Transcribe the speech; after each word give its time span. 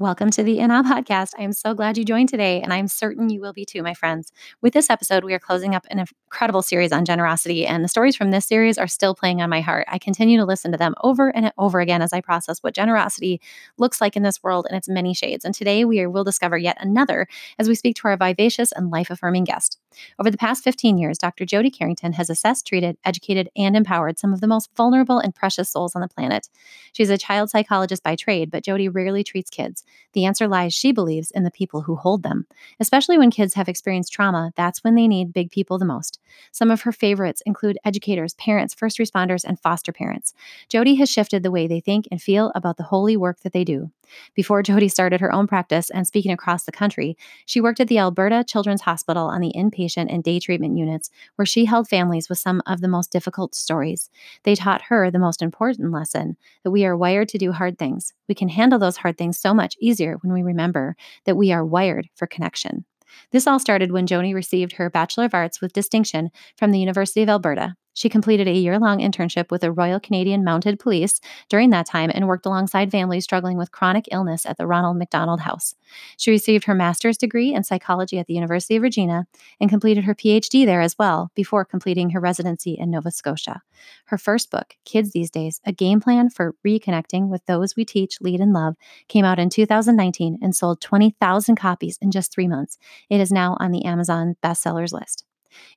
Welcome 0.00 0.30
to 0.30 0.44
the 0.44 0.60
In 0.60 0.70
Awe 0.70 0.84
podcast. 0.84 1.32
I 1.36 1.42
am 1.42 1.52
so 1.52 1.74
glad 1.74 1.98
you 1.98 2.04
joined 2.04 2.28
today, 2.28 2.62
and 2.62 2.72
I'm 2.72 2.86
certain 2.86 3.30
you 3.30 3.40
will 3.40 3.52
be 3.52 3.64
too, 3.64 3.82
my 3.82 3.94
friends. 3.94 4.30
With 4.62 4.72
this 4.72 4.90
episode, 4.90 5.24
we 5.24 5.34
are 5.34 5.40
closing 5.40 5.74
up 5.74 5.86
an 5.90 5.98
incredible 5.98 6.62
series 6.62 6.92
on 6.92 7.04
generosity, 7.04 7.66
and 7.66 7.82
the 7.82 7.88
stories 7.88 8.14
from 8.14 8.30
this 8.30 8.46
series 8.46 8.78
are 8.78 8.86
still 8.86 9.12
playing 9.12 9.42
on 9.42 9.50
my 9.50 9.60
heart. 9.60 9.86
I 9.88 9.98
continue 9.98 10.38
to 10.38 10.44
listen 10.44 10.70
to 10.70 10.78
them 10.78 10.94
over 11.02 11.34
and 11.34 11.50
over 11.58 11.80
again 11.80 12.00
as 12.00 12.12
I 12.12 12.20
process 12.20 12.62
what 12.62 12.76
generosity 12.76 13.40
looks 13.76 14.00
like 14.00 14.14
in 14.14 14.22
this 14.22 14.40
world 14.40 14.68
in 14.70 14.76
its 14.76 14.88
many 14.88 15.14
shades. 15.14 15.44
And 15.44 15.52
today, 15.52 15.84
we 15.84 16.06
will 16.06 16.22
discover 16.22 16.56
yet 16.56 16.76
another 16.78 17.26
as 17.58 17.68
we 17.68 17.74
speak 17.74 17.96
to 17.96 18.06
our 18.06 18.16
vivacious 18.16 18.70
and 18.70 18.92
life 18.92 19.10
affirming 19.10 19.42
guest. 19.42 19.80
Over 20.18 20.30
the 20.30 20.38
past 20.38 20.64
15 20.64 20.98
years, 20.98 21.18
Dr. 21.18 21.44
Jody 21.44 21.70
Carrington 21.70 22.12
has 22.14 22.30
assessed, 22.30 22.66
treated, 22.66 22.96
educated, 23.04 23.48
and 23.56 23.76
empowered 23.76 24.18
some 24.18 24.32
of 24.32 24.40
the 24.40 24.46
most 24.46 24.70
vulnerable 24.76 25.18
and 25.18 25.34
precious 25.34 25.70
souls 25.70 25.94
on 25.94 26.02
the 26.02 26.08
planet. 26.08 26.48
She's 26.92 27.10
a 27.10 27.18
child 27.18 27.50
psychologist 27.50 28.02
by 28.02 28.16
trade, 28.16 28.50
but 28.50 28.64
Jody 28.64 28.88
rarely 28.88 29.24
treats 29.24 29.50
kids. 29.50 29.84
The 30.12 30.24
answer 30.24 30.48
lies, 30.48 30.74
she 30.74 30.92
believes, 30.92 31.30
in 31.30 31.44
the 31.44 31.50
people 31.50 31.82
who 31.82 31.96
hold 31.96 32.22
them. 32.22 32.46
Especially 32.80 33.18
when 33.18 33.30
kids 33.30 33.54
have 33.54 33.68
experienced 33.68 34.12
trauma, 34.12 34.52
that's 34.56 34.84
when 34.84 34.94
they 34.94 35.08
need 35.08 35.32
big 35.32 35.50
people 35.50 35.78
the 35.78 35.84
most. 35.84 36.18
Some 36.52 36.70
of 36.70 36.82
her 36.82 36.92
favorites 36.92 37.42
include 37.46 37.78
educators, 37.84 38.34
parents, 38.34 38.74
first 38.74 38.98
responders, 38.98 39.44
and 39.44 39.60
foster 39.60 39.92
parents. 39.92 40.34
Jody 40.68 40.96
has 40.96 41.10
shifted 41.10 41.42
the 41.42 41.50
way 41.50 41.66
they 41.66 41.80
think 41.80 42.06
and 42.10 42.20
feel 42.20 42.52
about 42.54 42.76
the 42.76 42.84
holy 42.84 43.16
work 43.16 43.40
that 43.40 43.52
they 43.52 43.64
do. 43.64 43.90
Before 44.34 44.62
Jody 44.62 44.88
started 44.88 45.20
her 45.20 45.32
own 45.32 45.46
practice 45.46 45.90
and 45.90 46.06
speaking 46.06 46.32
across 46.32 46.64
the 46.64 46.72
country, 46.72 47.16
she 47.46 47.60
worked 47.60 47.80
at 47.80 47.88
the 47.88 47.98
Alberta 47.98 48.44
Children's 48.46 48.82
Hospital 48.82 49.26
on 49.26 49.40
the 49.40 49.52
inpatient 49.56 50.12
and 50.12 50.22
day 50.22 50.40
treatment 50.40 50.76
units, 50.76 51.10
where 51.36 51.46
she 51.46 51.64
held 51.64 51.88
families 51.88 52.28
with 52.28 52.38
some 52.38 52.62
of 52.66 52.80
the 52.80 52.88
most 52.88 53.10
difficult 53.10 53.54
stories. 53.54 54.10
They 54.44 54.54
taught 54.54 54.82
her 54.82 55.10
the 55.10 55.18
most 55.18 55.42
important 55.42 55.92
lesson 55.92 56.36
that 56.64 56.70
we 56.70 56.84
are 56.84 56.96
wired 56.96 57.28
to 57.30 57.38
do 57.38 57.52
hard 57.52 57.78
things. 57.78 58.12
We 58.28 58.34
can 58.34 58.48
handle 58.48 58.78
those 58.78 58.98
hard 58.98 59.18
things 59.18 59.38
so 59.38 59.54
much 59.54 59.76
easier 59.80 60.16
when 60.22 60.32
we 60.32 60.42
remember 60.42 60.96
that 61.24 61.36
we 61.36 61.52
are 61.52 61.64
wired 61.64 62.08
for 62.14 62.26
connection. 62.26 62.84
This 63.30 63.46
all 63.46 63.58
started 63.58 63.92
when 63.92 64.06
Jody 64.06 64.34
received 64.34 64.72
her 64.72 64.90
Bachelor 64.90 65.24
of 65.24 65.34
Arts 65.34 65.60
with 65.60 65.72
distinction 65.72 66.30
from 66.56 66.70
the 66.70 66.78
University 66.78 67.22
of 67.22 67.28
Alberta. 67.28 67.74
She 67.98 68.08
completed 68.08 68.46
a 68.46 68.52
year 68.52 68.78
long 68.78 69.00
internship 69.00 69.50
with 69.50 69.62
the 69.62 69.72
Royal 69.72 69.98
Canadian 69.98 70.44
Mounted 70.44 70.78
Police 70.78 71.20
during 71.48 71.70
that 71.70 71.86
time 71.86 72.12
and 72.14 72.28
worked 72.28 72.46
alongside 72.46 72.92
families 72.92 73.24
struggling 73.24 73.58
with 73.58 73.72
chronic 73.72 74.04
illness 74.12 74.46
at 74.46 74.56
the 74.56 74.68
Ronald 74.68 74.98
McDonald 74.98 75.40
House. 75.40 75.74
She 76.16 76.30
received 76.30 76.62
her 76.66 76.76
master's 76.76 77.16
degree 77.16 77.52
in 77.52 77.64
psychology 77.64 78.20
at 78.20 78.28
the 78.28 78.34
University 78.34 78.76
of 78.76 78.82
Regina 78.82 79.26
and 79.60 79.68
completed 79.68 80.04
her 80.04 80.14
PhD 80.14 80.64
there 80.64 80.80
as 80.80 80.96
well 80.96 81.32
before 81.34 81.64
completing 81.64 82.10
her 82.10 82.20
residency 82.20 82.74
in 82.78 82.92
Nova 82.92 83.10
Scotia. 83.10 83.62
Her 84.04 84.16
first 84.16 84.52
book, 84.52 84.76
Kids 84.84 85.10
These 85.10 85.32
Days 85.32 85.60
A 85.66 85.72
Game 85.72 85.98
Plan 86.00 86.30
for 86.30 86.54
Reconnecting 86.64 87.26
with 87.26 87.44
Those 87.46 87.74
We 87.74 87.84
Teach, 87.84 88.20
Lead, 88.20 88.38
and 88.38 88.52
Love, 88.52 88.76
came 89.08 89.24
out 89.24 89.40
in 89.40 89.50
2019 89.50 90.38
and 90.40 90.54
sold 90.54 90.80
20,000 90.80 91.56
copies 91.56 91.98
in 92.00 92.12
just 92.12 92.30
three 92.30 92.46
months. 92.46 92.78
It 93.10 93.20
is 93.20 93.32
now 93.32 93.56
on 93.58 93.72
the 93.72 93.84
Amazon 93.84 94.36
bestsellers 94.40 94.92
list. 94.92 95.24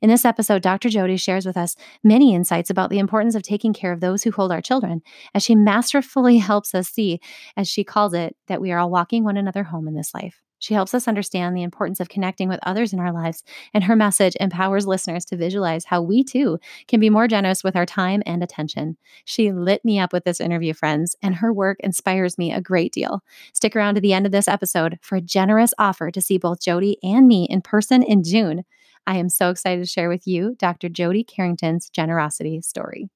In 0.01 0.09
this 0.09 0.25
episode, 0.25 0.61
Dr. 0.61 0.89
Jody 0.89 1.17
shares 1.17 1.45
with 1.45 1.57
us 1.57 1.75
many 2.03 2.33
insights 2.33 2.69
about 2.69 2.89
the 2.89 2.99
importance 2.99 3.35
of 3.35 3.43
taking 3.43 3.73
care 3.73 3.91
of 3.91 4.01
those 4.01 4.23
who 4.23 4.31
hold 4.31 4.51
our 4.51 4.61
children, 4.61 5.01
as 5.33 5.43
she 5.43 5.55
masterfully 5.55 6.37
helps 6.39 6.73
us 6.75 6.89
see, 6.89 7.19
as 7.57 7.67
she 7.67 7.83
calls 7.83 8.13
it, 8.13 8.35
that 8.47 8.61
we 8.61 8.71
are 8.71 8.79
all 8.79 8.91
walking 8.91 9.23
one 9.23 9.37
another 9.37 9.63
home 9.63 9.87
in 9.87 9.95
this 9.95 10.13
life. 10.13 10.41
She 10.61 10.75
helps 10.75 10.93
us 10.93 11.07
understand 11.07 11.57
the 11.57 11.63
importance 11.63 11.99
of 11.99 12.09
connecting 12.09 12.47
with 12.47 12.59
others 12.61 12.93
in 12.93 12.99
our 12.99 13.11
lives, 13.11 13.43
and 13.73 13.83
her 13.83 13.95
message 13.95 14.37
empowers 14.39 14.85
listeners 14.85 15.25
to 15.25 15.35
visualize 15.35 15.85
how 15.85 16.03
we 16.03 16.23
too 16.23 16.59
can 16.87 16.99
be 16.99 17.09
more 17.09 17.27
generous 17.27 17.63
with 17.63 17.75
our 17.75 17.85
time 17.85 18.21
and 18.27 18.43
attention. 18.43 18.95
She 19.25 19.51
lit 19.51 19.83
me 19.83 19.97
up 19.97 20.13
with 20.13 20.23
this 20.23 20.39
interview, 20.39 20.75
friends, 20.75 21.15
and 21.23 21.33
her 21.33 21.51
work 21.51 21.79
inspires 21.79 22.37
me 22.37 22.51
a 22.51 22.61
great 22.61 22.93
deal. 22.93 23.23
Stick 23.53 23.75
around 23.75 23.95
to 23.95 24.01
the 24.01 24.13
end 24.13 24.27
of 24.27 24.31
this 24.31 24.47
episode 24.47 24.99
for 25.01 25.15
a 25.15 25.21
generous 25.21 25.73
offer 25.79 26.11
to 26.11 26.21
see 26.21 26.37
both 26.37 26.61
Jody 26.61 26.97
and 27.01 27.27
me 27.27 27.47
in 27.49 27.61
person 27.61 28.03
in 28.03 28.23
June. 28.23 28.63
I 29.07 29.17
am 29.17 29.29
so 29.29 29.49
excited 29.49 29.83
to 29.83 29.89
share 29.89 30.09
with 30.09 30.27
you 30.27 30.55
Dr. 30.57 30.89
Jody 30.89 31.23
Carrington's 31.23 31.89
generosity 31.89 32.61
story. 32.61 33.09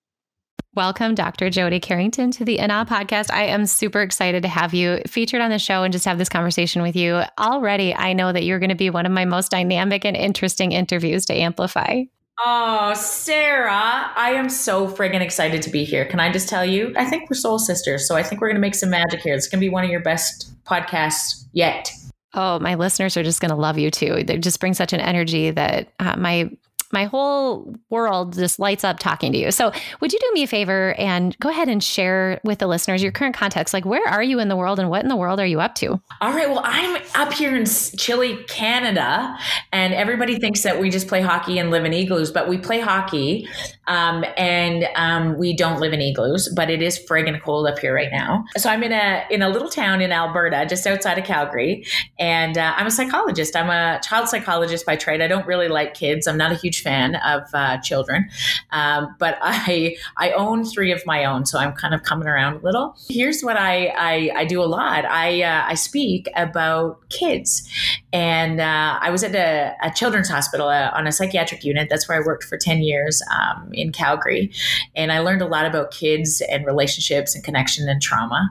Welcome, 0.74 1.16
Dr. 1.16 1.50
Jody 1.50 1.80
Carrington, 1.80 2.32
to 2.32 2.44
the 2.44 2.60
In 2.60 2.70
Awe 2.70 2.84
podcast. 2.84 3.32
I 3.32 3.46
am 3.46 3.66
super 3.66 4.02
excited 4.02 4.42
to 4.44 4.50
have 4.50 4.74
you 4.74 5.00
featured 5.08 5.40
on 5.40 5.50
the 5.50 5.58
show 5.58 5.84
and 5.84 5.94
just 5.94 6.04
have 6.04 6.18
this 6.18 6.28
conversation 6.28 6.82
with 6.82 6.98
you. 6.98 7.22
Already, 7.40 7.96
I 7.96 8.12
know 8.12 8.34
that 8.34 8.44
you're 8.44 8.60
going 8.60 8.70
to 8.72 8.76
be 8.76 8.90
one 8.90 9.06
of 9.06 9.14
my 9.14 9.24
most 9.24 9.52
dynamic 9.52 10.04
and 10.04 10.18
interesting 10.18 10.74
interviews 10.74 11.26
to 11.28 11.34
amplify. 11.34 12.04
Oh, 12.44 12.94
Sarah, 12.94 14.12
I 14.16 14.34
am 14.36 14.50
so 14.50 14.90
friggin' 14.90 15.22
excited 15.22 15.62
to 15.62 15.70
be 15.70 15.86
here. 15.86 16.04
Can 16.04 16.20
I 16.20 16.30
just 16.30 16.50
tell 16.50 16.66
you? 16.66 16.94
I 16.98 17.06
think 17.06 17.30
we're 17.30 17.36
soul 17.36 17.58
sisters, 17.58 18.06
so 18.06 18.18
I 18.18 18.24
think 18.24 18.42
we're 18.42 18.50
going 18.50 18.56
to 18.56 18.62
make 18.62 18.76
some 18.76 18.90
magic 18.90 19.22
here. 19.22 19.34
It's 19.34 19.48
going 19.48 19.62
to 19.62 19.66
be 19.66 19.70
one 19.70 19.86
of 19.86 19.90
your 19.90 20.02
best 20.02 20.52
podcasts 20.66 21.46
yet. 21.54 21.90
Oh, 22.36 22.60
my 22.60 22.76
listeners 22.76 23.16
are 23.18 23.24
just 23.24 23.40
going 23.40 23.50
to 23.50 23.56
love 23.56 23.78
you 23.78 23.90
too. 23.90 24.24
They 24.24 24.38
just 24.38 24.60
bring 24.60 24.74
such 24.74 24.94
an 24.94 25.00
energy 25.00 25.52
that 25.52 25.88
uh, 26.00 26.16
my 26.18 26.52
my 26.96 27.04
whole 27.04 27.76
world 27.90 28.34
just 28.34 28.58
lights 28.58 28.86
up 28.86 28.98
talking 29.00 29.34
to 29.34 29.38
you. 29.38 29.52
So, 29.52 29.72
would 30.00 30.14
you 30.14 30.18
do 30.20 30.32
me 30.34 30.44
a 30.44 30.48
favor 30.48 30.96
and 30.98 31.38
go 31.40 31.50
ahead 31.50 31.68
and 31.68 31.84
share 31.84 32.40
with 32.46 32.60
the 32.60 32.68
listeners 32.68 33.04
your 33.04 33.12
current 33.12 33.36
context? 33.36 33.74
Like, 33.74 33.86
where 33.86 34.08
are 34.08 34.24
you 34.24 34.40
in 34.40 34.48
the 34.48 34.56
world 34.56 34.80
and 34.80 34.90
what 34.90 35.04
in 35.04 35.10
the 35.10 35.16
world 35.18 35.40
are 35.42 35.46
you 35.46 35.60
up 35.60 35.76
to? 35.76 36.00
All 36.22 36.32
right. 36.32 36.50
Well, 36.50 36.62
I'm 36.64 37.02
up 37.14 37.34
here 37.34 37.54
in 37.54 37.66
chilly 37.66 38.38
Canada, 38.46 39.38
and 39.74 39.94
everybody 39.94 40.40
thinks 40.40 40.64
that 40.64 40.80
we 40.80 40.90
just 40.90 41.10
play 41.10 41.22
hockey 41.22 41.60
and 41.60 41.70
live 41.70 41.84
in 41.84 41.92
igloos, 41.92 42.32
but 42.32 42.48
we 42.48 42.58
play 42.58 42.80
hockey 42.80 43.48
um, 43.88 44.24
and 44.38 44.88
um, 44.96 45.38
we 45.38 45.54
don't 45.54 45.82
live 45.82 45.92
in 45.92 46.02
igloos, 46.02 46.48
but 46.56 46.70
it 46.70 46.82
is 46.82 46.98
friggin' 47.10 47.42
cold 47.42 47.68
up 47.68 47.78
here 47.78 47.94
right 47.94 48.12
now. 48.12 48.46
So, 48.56 48.70
I'm 48.70 48.84
in 48.84 48.94
a, 48.94 49.26
in 49.30 49.42
a 49.42 49.50
little 49.50 49.70
town 49.70 50.00
in 50.00 50.14
Alberta, 50.14 50.66
just 50.66 50.88
outside 50.88 51.18
of 51.18 51.26
Calgary, 51.26 51.86
and 52.18 52.58
uh, 52.58 52.74
I'm 52.78 52.88
a 52.88 52.92
psychologist. 52.92 53.54
I'm 53.58 53.70
a 53.70 54.00
child 54.02 54.30
psychologist 54.30 54.86
by 54.86 54.96
trade. 54.96 55.22
I 55.22 55.28
don't 55.28 55.46
really 55.46 55.68
like 55.68 55.94
kids, 55.94 56.26
I'm 56.26 56.38
not 56.38 56.54
a 56.54 56.56
huge 56.56 56.85
fan 56.86 57.16
of 57.16 57.44
uh, 57.54 57.78
children, 57.80 58.30
um, 58.72 59.16
but 59.20 59.38
I 59.42 59.98
I 60.18 60.32
own 60.32 60.64
three 60.64 60.92
of 60.92 61.06
my 61.06 61.26
own, 61.26 61.46
so 61.46 61.58
I'm 61.58 61.74
kind 61.74 61.94
of 61.94 62.04
coming 62.04 62.28
around 62.28 62.58
a 62.58 62.60
little. 62.60 62.96
Here's 63.10 63.42
what 63.42 63.58
I 63.58 63.88
I, 63.98 64.32
I 64.36 64.46
do 64.46 64.62
a 64.62 64.70
lot. 64.80 65.04
I 65.06 65.42
uh, 65.42 65.64
I 65.68 65.74
speak 65.74 66.30
about 66.36 67.10
kids, 67.10 67.68
and 68.14 68.62
uh, 68.62 69.00
I 69.02 69.10
was 69.10 69.24
at 69.24 69.36
a, 69.36 69.76
a 69.82 69.92
children's 69.92 70.30
hospital 70.30 70.68
uh, 70.68 70.92
on 70.94 71.08
a 71.08 71.12
psychiatric 71.12 71.64
unit. 71.64 71.88
That's 71.90 72.08
where 72.08 72.22
I 72.22 72.26
worked 72.26 72.44
for 72.44 72.58
ten 72.58 72.82
years 72.82 73.22
um, 73.36 73.70
in 73.74 73.92
Calgary, 73.92 74.52
and 74.96 75.12
I 75.12 75.20
learned 75.20 75.42
a 75.42 75.48
lot 75.48 75.66
about 75.66 75.92
kids 75.92 76.42
and 76.50 76.66
relationships 76.66 77.36
and 77.36 77.44
connection 77.44 77.90
and 77.90 78.02
trauma. 78.02 78.50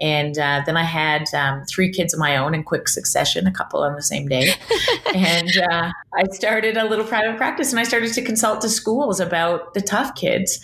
And 0.00 0.36
uh, 0.38 0.62
then 0.66 0.76
I 0.76 0.84
had 0.84 1.32
um, 1.32 1.64
three 1.64 1.90
kids 1.92 2.12
of 2.12 2.20
my 2.20 2.36
own 2.36 2.54
in 2.54 2.64
quick 2.64 2.88
succession, 2.88 3.46
a 3.46 3.52
couple 3.52 3.80
on 3.80 3.94
the 3.94 4.02
same 4.02 4.26
day, 4.26 4.54
and 5.14 5.56
uh, 5.70 5.92
I 6.16 6.24
started 6.32 6.76
a 6.76 6.84
little 6.84 7.04
private 7.04 7.36
practice 7.36 7.72
and 7.72 7.80
I 7.80 7.84
started 7.84 8.12
to 8.14 8.22
consult 8.22 8.60
to 8.62 8.68
schools 8.68 9.20
about 9.20 9.74
the 9.74 9.80
tough 9.80 10.14
kids. 10.14 10.58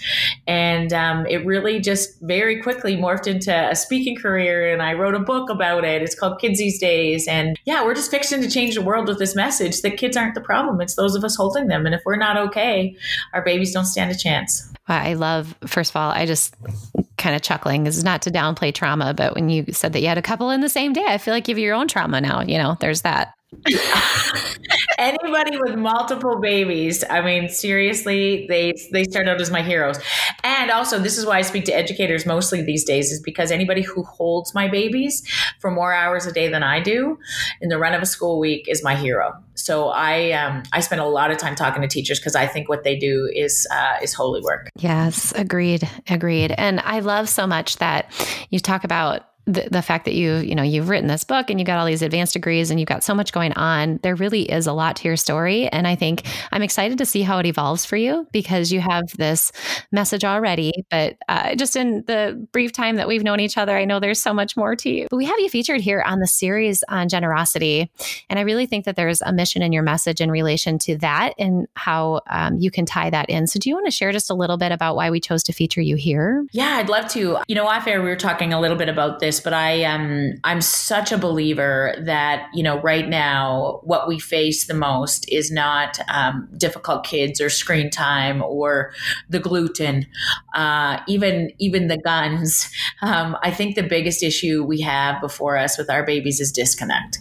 And 0.46 0.92
um, 0.92 1.26
it 1.26 1.44
really 1.44 1.80
just 1.80 2.20
very 2.22 2.62
quickly 2.62 2.96
morphed 2.96 3.26
into 3.26 3.52
a 3.52 3.76
speaking 3.76 4.16
career. 4.16 4.72
And 4.72 4.82
I 4.82 4.94
wrote 4.94 5.14
a 5.14 5.20
book 5.20 5.50
about 5.50 5.84
it. 5.84 6.02
It's 6.02 6.18
called 6.18 6.40
Kids 6.40 6.58
These 6.58 6.78
Days. 6.78 7.28
And 7.28 7.58
yeah, 7.64 7.84
we're 7.84 7.94
just 7.94 8.10
fixing 8.10 8.40
to 8.42 8.50
change 8.50 8.74
the 8.74 8.82
world 8.82 9.08
with 9.08 9.18
this 9.18 9.34
message 9.34 9.82
that 9.82 9.96
kids 9.96 10.16
aren't 10.16 10.34
the 10.34 10.40
problem. 10.40 10.80
It's 10.80 10.94
those 10.94 11.14
of 11.14 11.24
us 11.24 11.36
holding 11.36 11.68
them. 11.68 11.86
And 11.86 11.94
if 11.94 12.02
we're 12.04 12.16
not 12.16 12.36
okay, 12.36 12.96
our 13.32 13.42
babies 13.42 13.72
don't 13.72 13.84
stand 13.84 14.10
a 14.10 14.16
chance. 14.16 14.72
I 14.88 15.14
love, 15.14 15.54
first 15.66 15.90
of 15.90 15.96
all, 15.96 16.10
I 16.10 16.26
just 16.26 16.54
kind 17.22 17.36
of 17.36 17.42
chuckling 17.42 17.84
This 17.84 17.96
is 17.96 18.04
not 18.04 18.22
to 18.22 18.30
downplay 18.30 18.74
trauma, 18.74 19.14
but 19.14 19.34
when 19.34 19.48
you 19.48 19.66
said 19.70 19.92
that 19.92 20.00
you 20.00 20.08
had 20.08 20.18
a 20.18 20.22
couple 20.22 20.50
in 20.50 20.60
the 20.60 20.68
same 20.68 20.92
day, 20.92 21.04
I 21.06 21.18
feel 21.18 21.32
like 21.32 21.46
you 21.46 21.54
have 21.54 21.58
your 21.60 21.74
own 21.74 21.86
trauma 21.86 22.20
now. 22.20 22.42
You 22.42 22.58
know, 22.58 22.76
there's 22.80 23.02
that. 23.02 23.32
Anybody 24.98 25.58
with 25.58 25.76
multiple 25.76 26.40
babies, 26.40 27.04
I 27.08 27.20
mean, 27.20 27.48
seriously, 27.48 28.46
they 28.48 28.72
they 28.92 29.04
start 29.04 29.28
out 29.28 29.40
as 29.40 29.50
my 29.50 29.62
heroes. 29.62 29.98
And 30.42 30.70
also, 30.70 30.98
this 30.98 31.18
is 31.18 31.26
why 31.26 31.38
I 31.38 31.42
speak 31.42 31.64
to 31.66 31.72
educators 31.72 32.24
mostly 32.26 32.62
these 32.62 32.84
days, 32.84 33.10
is 33.10 33.20
because 33.20 33.50
anybody 33.50 33.82
who 33.82 34.02
holds 34.04 34.54
my 34.54 34.68
babies 34.68 35.22
for 35.60 35.70
more 35.70 35.92
hours 35.92 36.26
a 36.26 36.32
day 36.32 36.48
than 36.48 36.62
I 36.62 36.80
do 36.80 37.18
in 37.60 37.68
the 37.68 37.78
run 37.78 37.94
of 37.94 38.02
a 38.02 38.06
school 38.06 38.38
week 38.38 38.68
is 38.68 38.82
my 38.82 38.96
hero. 38.96 39.32
So 39.54 39.88
I 39.88 40.32
um, 40.32 40.62
I 40.72 40.80
spend 40.80 41.00
a 41.00 41.06
lot 41.06 41.30
of 41.30 41.38
time 41.38 41.54
talking 41.54 41.82
to 41.82 41.88
teachers 41.88 42.18
because 42.18 42.34
I 42.34 42.46
think 42.46 42.68
what 42.68 42.84
they 42.84 42.96
do 42.96 43.30
is 43.34 43.66
uh, 43.70 43.98
is 44.02 44.14
holy 44.14 44.40
work. 44.40 44.70
Yes, 44.78 45.32
agreed, 45.36 45.88
agreed. 46.08 46.52
And 46.52 46.80
I 46.80 47.00
love 47.00 47.28
so 47.28 47.46
much 47.46 47.76
that 47.76 48.10
you 48.50 48.58
talk 48.58 48.84
about 48.84 49.24
the, 49.46 49.68
the 49.70 49.82
fact 49.82 50.04
that 50.04 50.14
you 50.14 50.36
you 50.36 50.54
know 50.54 50.62
you've 50.62 50.88
written 50.88 51.08
this 51.08 51.24
book 51.24 51.50
and 51.50 51.58
you've 51.58 51.66
got 51.66 51.78
all 51.78 51.86
these 51.86 52.02
advanced 52.02 52.32
degrees 52.32 52.70
and 52.70 52.78
you've 52.78 52.88
got 52.88 53.02
so 53.02 53.12
much 53.14 53.32
going 53.32 53.52
on 53.54 53.98
there 54.02 54.14
really 54.14 54.42
is 54.42 54.68
a 54.68 54.72
lot 54.72 54.94
to 54.96 55.08
your 55.08 55.16
story. 55.16 55.68
And 55.68 55.86
i 55.86 55.96
think 55.96 56.22
i'm 56.52 56.62
excited 56.62 56.98
to 56.98 57.06
see 57.06 57.22
how 57.22 57.38
it 57.38 57.46
evolves 57.46 57.84
for 57.84 57.96
you 57.96 58.26
because 58.32 58.70
you 58.70 58.80
have 58.80 59.04
this 59.16 59.50
message 59.90 60.24
already. 60.24 60.72
But 60.90 61.16
uh, 61.28 61.56
just 61.56 61.74
in 61.74 62.04
the 62.06 62.46
brief 62.52 62.72
time 62.72 62.96
that 62.96 63.08
we've 63.08 63.24
known 63.24 63.40
each 63.40 63.58
other 63.58 63.76
i 63.76 63.84
know 63.84 63.98
there's 63.98 64.22
so 64.22 64.32
much 64.32 64.56
more 64.56 64.76
to 64.76 64.88
you. 64.88 65.08
But 65.10 65.16
we 65.16 65.24
have 65.24 65.38
you 65.40 65.48
featured 65.48 65.80
here 65.80 66.02
on 66.06 66.20
the 66.20 66.28
series 66.28 66.84
on 66.88 67.08
generosity. 67.08 67.90
And 68.30 68.38
i 68.38 68.42
really 68.42 68.66
think 68.66 68.84
that 68.84 68.94
there's 68.94 69.22
a 69.22 69.32
mission 69.32 69.62
in 69.62 69.72
your 69.72 69.82
message 69.82 70.20
in 70.20 70.30
relation 70.30 70.78
to 70.80 70.96
that 70.98 71.34
and 71.38 71.66
how 71.74 72.20
um, 72.30 72.58
you 72.58 72.70
can 72.70 72.86
tie 72.86 73.10
that 73.10 73.28
in. 73.28 73.48
So 73.48 73.58
do 73.58 73.68
you 73.68 73.74
want 73.74 73.86
to 73.86 73.92
share 73.92 74.12
just 74.12 74.30
a 74.30 74.34
little 74.34 74.56
bit 74.56 74.70
about 74.70 74.94
why 74.94 75.10
we 75.10 75.18
chose 75.18 75.42
to 75.44 75.52
feature 75.52 75.80
you 75.80 75.96
here? 75.96 76.44
Yeah 76.52 76.76
i'd 76.76 76.88
love 76.88 77.08
to. 77.08 77.38
You 77.48 77.54
know 77.56 77.66
off 77.66 77.88
air 77.88 78.00
we 78.00 78.08
were 78.08 78.16
talking 78.16 78.52
a 78.52 78.60
little 78.60 78.76
bit 78.76 78.88
about 78.88 79.18
this 79.18 79.31
this, 79.32 79.40
but 79.40 79.52
I 79.54 79.70
am 79.70 80.02
um, 80.02 80.40
I'm 80.44 80.60
such 80.60 81.12
a 81.12 81.18
believer 81.18 81.94
that 82.00 82.48
you 82.52 82.62
know 82.62 82.80
right 82.80 83.08
now 83.08 83.80
what 83.82 84.06
we 84.06 84.18
face 84.18 84.66
the 84.66 84.74
most 84.74 85.24
is 85.30 85.50
not 85.50 85.98
um, 86.08 86.48
difficult 86.56 87.04
kids 87.04 87.40
or 87.40 87.48
screen 87.48 87.90
time 87.90 88.42
or 88.42 88.92
the 89.28 89.38
gluten, 89.38 90.06
uh, 90.54 90.98
even 91.08 91.50
even 91.58 91.88
the 91.88 91.98
guns. 91.98 92.70
Um, 93.00 93.36
I 93.42 93.50
think 93.50 93.74
the 93.74 93.82
biggest 93.82 94.22
issue 94.22 94.62
we 94.62 94.80
have 94.82 95.20
before 95.20 95.56
us 95.56 95.76
with 95.76 95.90
our 95.90 96.04
babies 96.04 96.40
is 96.40 96.52
disconnect. 96.52 97.18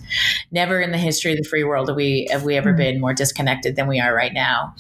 Never 0.52 0.80
in 0.80 0.92
the 0.92 0.98
history 0.98 1.31
of 1.31 1.40
the 1.40 1.48
free 1.48 1.64
world 1.64 1.88
have 1.88 1.96
we 1.96 2.28
have 2.30 2.44
we 2.44 2.56
ever 2.56 2.69
mm-hmm. 2.69 2.78
been 2.78 3.02
more 3.02 3.14
disconnected 3.14 3.75
than 3.75 3.88
we 3.88 4.00
are 4.00 4.14
right 4.14 4.34
now. 4.34 4.75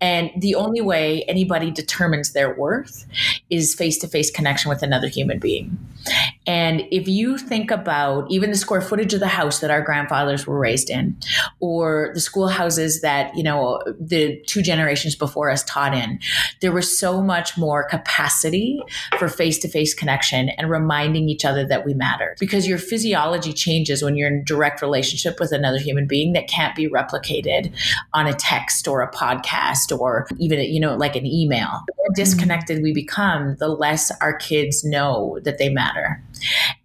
And 0.00 0.30
the 0.36 0.54
only 0.54 0.80
way 0.80 1.22
anybody 1.24 1.70
determines 1.70 2.32
their 2.32 2.54
worth 2.54 3.06
is 3.48 3.74
face 3.74 3.98
to 3.98 4.08
face 4.08 4.30
connection 4.30 4.70
with 4.70 4.82
another 4.82 5.08
human 5.08 5.38
being. 5.38 5.78
And 6.46 6.82
if 6.90 7.06
you 7.06 7.38
think 7.38 7.70
about 7.70 8.30
even 8.30 8.50
the 8.50 8.56
square 8.56 8.80
footage 8.80 9.14
of 9.14 9.20
the 9.20 9.28
house 9.28 9.60
that 9.60 9.70
our 9.70 9.82
grandfathers 9.82 10.46
were 10.46 10.58
raised 10.58 10.90
in, 10.90 11.16
or 11.60 12.10
the 12.14 12.20
schoolhouses 12.20 13.02
that, 13.02 13.36
you 13.36 13.42
know, 13.42 13.80
the 14.00 14.42
two 14.46 14.62
generations 14.62 15.14
before 15.14 15.50
us 15.50 15.62
taught 15.64 15.94
in, 15.94 16.18
there 16.60 16.72
was 16.72 16.98
so 16.98 17.20
much 17.20 17.56
more 17.56 17.84
capacity 17.84 18.82
for 19.18 19.28
face 19.28 19.58
to 19.58 19.68
face 19.68 19.94
connection 19.94 20.48
and 20.50 20.70
reminding 20.70 21.28
each 21.28 21.44
other 21.44 21.64
that 21.66 21.84
we 21.84 21.94
mattered. 21.94 22.36
Because 22.40 22.66
your 22.66 22.78
physiology 22.78 23.52
changes 23.52 24.02
when 24.02 24.16
you're 24.16 24.28
in 24.28 24.42
direct 24.44 24.82
relationship 24.82 25.38
with 25.38 25.52
another 25.52 25.78
human 25.78 26.06
being 26.06 26.32
that 26.32 26.48
can't 26.48 26.74
be 26.74 26.88
replicated 26.88 27.72
on 28.14 28.26
a 28.26 28.32
text 28.32 28.88
or 28.88 29.02
a 29.02 29.10
podcast 29.12 29.96
or 29.96 30.26
even, 30.38 30.58
you 30.60 30.80
know, 30.80 30.96
like 30.96 31.16
an 31.16 31.26
email. 31.26 31.82
The 31.86 31.94
more 31.96 32.06
mm-hmm. 32.06 32.14
disconnected 32.14 32.82
we 32.82 32.92
become, 32.92 33.56
the 33.58 33.68
less 33.68 34.10
our 34.20 34.36
kids 34.36 34.82
know 34.84 35.38
that 35.44 35.58
they 35.58 35.68
matter. 35.68 35.89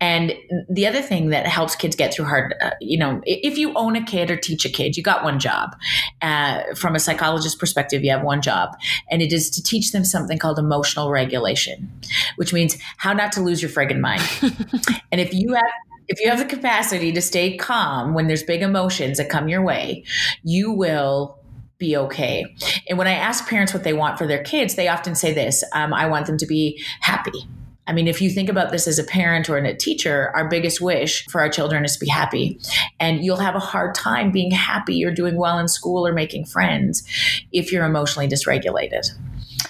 And 0.01 0.33
the 0.69 0.85
other 0.87 1.01
thing 1.01 1.29
that 1.29 1.47
helps 1.47 1.75
kids 1.75 1.95
get 1.95 2.13
through 2.13 2.25
hard, 2.25 2.55
uh, 2.61 2.71
you 2.81 2.97
know, 2.97 3.21
if 3.25 3.57
you 3.57 3.73
own 3.75 3.95
a 3.95 4.03
kid 4.03 4.29
or 4.29 4.35
teach 4.35 4.65
a 4.65 4.69
kid, 4.69 4.97
you 4.97 5.03
got 5.03 5.23
one 5.23 5.39
job. 5.39 5.75
Uh, 6.21 6.61
from 6.75 6.95
a 6.95 6.99
psychologist 6.99 7.59
perspective, 7.59 8.03
you 8.03 8.11
have 8.11 8.23
one 8.23 8.41
job, 8.41 8.75
and 9.09 9.21
it 9.21 9.31
is 9.31 9.49
to 9.51 9.63
teach 9.63 9.91
them 9.91 10.03
something 10.03 10.37
called 10.37 10.59
emotional 10.59 11.11
regulation, 11.11 11.89
which 12.35 12.53
means 12.53 12.77
how 12.97 13.13
not 13.13 13.31
to 13.31 13.41
lose 13.41 13.61
your 13.61 13.71
friggin' 13.71 13.99
mind. 13.99 14.21
and 15.11 15.21
if 15.21 15.33
you 15.33 15.53
have 15.53 15.71
if 16.07 16.19
you 16.19 16.29
have 16.29 16.37
the 16.37 16.45
capacity 16.45 17.11
to 17.11 17.21
stay 17.21 17.57
calm 17.57 18.13
when 18.13 18.27
there's 18.27 18.43
big 18.43 18.61
emotions 18.61 19.17
that 19.17 19.27
come 19.27 19.47
your 19.47 19.63
way, 19.63 20.03
you 20.43 20.71
will 20.71 21.39
be 21.77 21.97
okay. 21.97 22.45
And 22.87 22.97
when 22.97 23.07
I 23.07 23.13
ask 23.13 23.47
parents 23.47 23.73
what 23.73 23.83
they 23.83 23.93
want 23.93 24.17
for 24.17 24.27
their 24.27 24.43
kids, 24.43 24.75
they 24.75 24.87
often 24.87 25.15
say 25.15 25.33
this 25.33 25.63
um, 25.73 25.93
I 25.93 26.07
want 26.07 26.27
them 26.27 26.37
to 26.37 26.45
be 26.45 26.81
happy. 27.01 27.47
I 27.87 27.93
mean, 27.93 28.07
if 28.07 28.19
you 28.19 28.31
think 28.31 28.49
about 28.49 28.71
this 28.71 28.87
as 28.87 28.97
a 28.97 29.03
parent 29.03 29.47
or 29.47 29.57
a 29.57 29.75
teacher, 29.75 30.31
our 30.33 30.47
biggest 30.47 30.81
wish 30.81 31.25
for 31.27 31.39
our 31.39 31.49
children 31.49 31.85
is 31.85 31.93
to 31.93 31.99
be 31.99 32.09
happy. 32.09 32.59
And 32.99 33.23
you'll 33.23 33.37
have 33.37 33.55
a 33.55 33.59
hard 33.59 33.93
time 33.93 34.31
being 34.31 34.49
happy 34.49 35.05
or 35.05 35.11
doing 35.11 35.37
well 35.37 35.59
in 35.59 35.67
school 35.67 36.07
or 36.07 36.11
making 36.11 36.45
friends 36.45 37.03
if 37.51 37.71
you're 37.71 37.85
emotionally 37.85 38.27
dysregulated. 38.27 39.07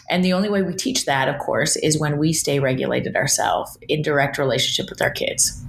And 0.09 0.23
the 0.23 0.33
only 0.33 0.50
way 0.50 0.62
we 0.62 0.73
teach 0.73 1.06
that, 1.06 1.27
of 1.27 1.39
course, 1.39 1.75
is 1.77 2.00
when 2.00 2.17
we 2.17 2.31
stay 2.31 2.59
regulated 2.59 3.15
ourselves 3.15 3.77
in 3.89 4.01
direct 4.01 4.38
relationship 4.38 4.89
with 4.89 5.01
our 5.01 5.11
kids. 5.11 5.61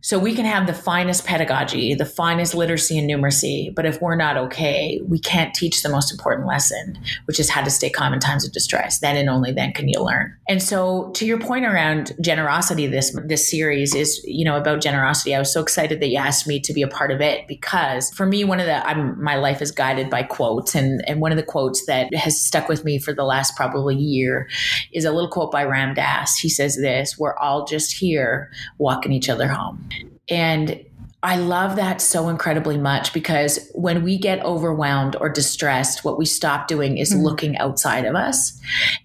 So 0.00 0.18
we 0.18 0.34
can 0.34 0.44
have 0.44 0.66
the 0.66 0.74
finest 0.74 1.26
pedagogy, 1.26 1.94
the 1.94 2.06
finest 2.06 2.54
literacy 2.54 2.96
and 2.98 3.10
numeracy, 3.10 3.74
but 3.74 3.84
if 3.84 4.00
we're 4.00 4.14
not 4.14 4.36
okay, 4.36 5.00
we 5.06 5.18
can't 5.18 5.52
teach 5.54 5.82
the 5.82 5.88
most 5.88 6.12
important 6.12 6.46
lesson, 6.46 6.96
which 7.24 7.40
is 7.40 7.50
how 7.50 7.62
to 7.62 7.70
stay 7.70 7.90
calm 7.90 8.12
in 8.12 8.20
times 8.20 8.46
of 8.46 8.52
distress. 8.52 9.00
Then 9.00 9.16
and 9.16 9.28
only 9.28 9.50
then 9.50 9.72
can 9.72 9.88
you 9.88 10.00
learn. 10.00 10.36
And 10.48 10.62
so 10.62 11.10
to 11.16 11.26
your 11.26 11.40
point 11.40 11.64
around 11.64 12.12
generosity, 12.20 12.86
this 12.86 13.16
this 13.24 13.50
series 13.50 13.94
is, 13.94 14.22
you 14.24 14.44
know, 14.44 14.56
about 14.56 14.80
generosity. 14.80 15.34
I 15.34 15.38
was 15.40 15.52
so 15.52 15.60
excited 15.60 16.00
that 16.00 16.08
you 16.08 16.16
asked 16.16 16.46
me 16.46 16.60
to 16.60 16.72
be 16.72 16.82
a 16.82 16.88
part 16.88 17.10
of 17.10 17.20
it 17.20 17.48
because 17.48 18.10
for 18.12 18.24
me, 18.24 18.44
one 18.44 18.60
of 18.60 18.66
the 18.66 18.86
I'm 18.86 19.20
my 19.22 19.34
life 19.34 19.60
is 19.60 19.72
guided 19.72 20.10
by 20.10 20.22
quotes. 20.22 20.76
And 20.76 21.02
and 21.08 21.20
one 21.20 21.32
of 21.32 21.36
the 21.36 21.42
quotes 21.42 21.86
that 21.86 22.14
has 22.14 22.40
stuck 22.40 22.68
with 22.68 22.84
me 22.84 23.00
for 23.00 23.12
the 23.12 23.24
last 23.24 23.56
probably 23.56 23.96
year 23.96 24.48
is 24.92 25.04
a 25.04 25.10
little 25.10 25.30
quote 25.30 25.50
by 25.50 25.64
Ram 25.64 25.94
Dass. 25.94 26.36
He 26.36 26.48
says 26.48 26.76
this, 26.76 27.18
we're 27.18 27.36
all 27.36 27.66
just 27.66 27.92
here 27.92 28.50
walking 28.78 29.12
each 29.12 29.28
other 29.28 29.48
home. 29.48 29.88
And 30.30 30.84
I 31.22 31.36
love 31.36 31.76
that 31.76 32.00
so 32.00 32.28
incredibly 32.28 32.78
much 32.78 33.12
because 33.12 33.70
when 33.74 34.04
we 34.04 34.18
get 34.18 34.44
overwhelmed 34.44 35.16
or 35.20 35.28
distressed, 35.28 36.04
what 36.04 36.16
we 36.16 36.24
stop 36.24 36.68
doing 36.68 36.96
is 36.96 37.12
mm-hmm. 37.12 37.22
looking 37.22 37.58
outside 37.58 38.04
of 38.04 38.14
us 38.14 38.58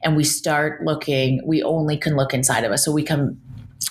and 0.04 0.16
we 0.16 0.24
start 0.24 0.84
looking, 0.84 1.42
we 1.46 1.64
only 1.64 1.98
can 1.98 2.16
look 2.16 2.34
inside 2.34 2.66
of 2.66 2.72
us. 2.72 2.86
So 2.86 2.92
we 2.92 3.04
come 3.04 3.40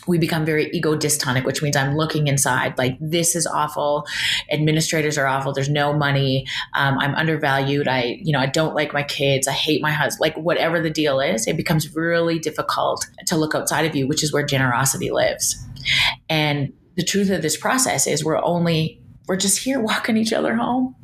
we 0.07 0.19
become 0.19 0.45
very 0.45 0.71
ego 0.71 0.97
dystonic, 0.97 1.45
which 1.45 1.63
means 1.63 1.77
I'm 1.77 1.97
looking 1.97 2.27
inside, 2.27 2.77
like 2.79 2.97
this 2.99 3.37
is 3.37 3.47
awful. 3.47 4.07
Administrators 4.51 5.19
are 5.19 5.27
awful. 5.27 5.53
There's 5.53 5.69
no 5.69 5.93
money. 5.93 6.47
Um, 6.75 6.99
I'm 6.99 7.15
undervalued. 7.15 7.87
I, 7.87 8.19
you 8.23 8.33
know, 8.33 8.41
I 8.41 8.47
don't 8.47 8.75
like 8.75 8.93
my 8.93 9.03
kids. 9.03 9.47
I 9.47 9.53
hate 9.53 9.83
my 9.83 9.93
husband. 9.93 10.21
Like 10.21 10.37
whatever 10.37 10.81
the 10.81 10.91
deal 10.91 11.21
is, 11.21 11.47
it 11.47 11.57
becomes 11.57 11.95
really 11.95 12.39
difficult 12.39 13.07
to 13.27 13.37
look 13.37 13.55
outside 13.55 13.85
of 13.85 13.95
you, 13.95 14.07
which 14.09 14.25
is 14.25 14.33
where 14.33 14.45
generosity 14.45 15.11
lives. 15.11 15.63
And 16.29 16.73
the 16.97 17.05
truth 17.05 17.31
of 17.31 17.43
this 17.43 17.57
process 17.57 18.07
is 18.07 18.25
we're 18.25 18.43
only 18.43 19.03
we're 19.29 19.37
just 19.37 19.59
here 19.59 19.81
walking 19.93 20.17
each 20.17 20.33
other 20.33 20.55
home. 20.55 20.95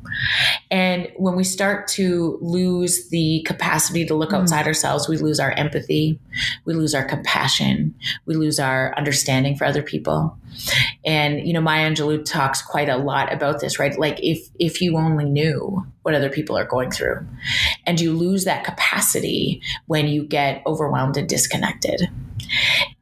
And 0.71 1.09
when 1.17 1.35
we 1.35 1.43
start 1.43 1.87
to 1.89 2.37
lose 2.41 3.09
the 3.09 3.43
capacity 3.45 4.05
to 4.05 4.15
look 4.15 4.31
mm. 4.31 4.39
outside 4.39 4.67
ourselves, 4.67 5.07
we 5.07 5.17
lose 5.17 5.39
our 5.39 5.51
empathy, 5.51 6.19
we 6.65 6.73
lose 6.73 6.93
our 6.93 7.05
compassion, 7.05 7.95
we 8.25 8.35
lose 8.35 8.59
our 8.59 8.93
understanding 8.97 9.55
for 9.55 9.65
other 9.65 9.83
people. 9.83 10.37
And 11.05 11.47
you 11.47 11.53
know, 11.53 11.61
Maya 11.61 11.89
Angelou 11.89 12.23
talks 12.25 12.61
quite 12.61 12.89
a 12.89 12.97
lot 12.97 13.31
about 13.31 13.61
this, 13.61 13.79
right? 13.79 13.97
Like 13.97 14.19
if 14.21 14.49
if 14.59 14.81
you 14.81 14.97
only 14.97 15.25
knew 15.25 15.85
what 16.03 16.15
other 16.15 16.29
people 16.29 16.57
are 16.57 16.65
going 16.65 16.91
through, 16.91 17.25
and 17.85 17.99
you 17.99 18.13
lose 18.13 18.45
that 18.45 18.63
capacity 18.63 19.61
when 19.87 20.07
you 20.07 20.23
get 20.23 20.61
overwhelmed 20.65 21.17
and 21.17 21.27
disconnected. 21.27 22.09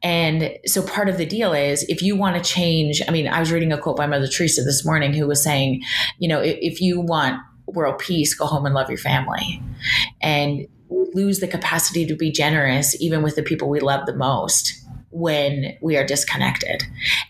And 0.02 0.56
so 0.66 0.82
part 0.82 1.08
of 1.08 1.16
the 1.16 1.26
deal 1.26 1.52
is 1.52 1.82
if 1.84 2.02
you 2.02 2.16
want 2.16 2.42
to 2.42 2.50
change, 2.50 3.00
I 3.06 3.10
mean, 3.10 3.28
I 3.28 3.40
was 3.40 3.50
reading 3.50 3.72
a 3.72 3.78
quote 3.78 3.96
by 3.96 4.06
Mother 4.06 4.26
Teresa 4.26 4.62
this 4.62 4.84
morning 4.84 5.12
who 5.14 5.26
was 5.26 5.42
saying, 5.42 5.82
you 6.18 6.28
know, 6.28 6.40
if, 6.40 6.80
you 6.80 7.00
want 7.00 7.40
world 7.66 7.98
peace, 7.98 8.34
go 8.34 8.46
home 8.46 8.66
and 8.66 8.74
love 8.74 8.88
your 8.88 8.98
family. 8.98 9.62
And 10.20 10.66
lose 10.90 11.40
the 11.40 11.48
capacity 11.48 12.06
to 12.06 12.14
be 12.14 12.30
generous 12.30 13.00
even 13.00 13.22
with 13.22 13.36
the 13.36 13.42
people 13.42 13.68
we 13.68 13.80
love 13.80 14.06
the 14.06 14.14
most 14.14 14.87
when 15.10 15.76
we 15.80 15.96
are 15.96 16.04
disconnected. 16.04 16.82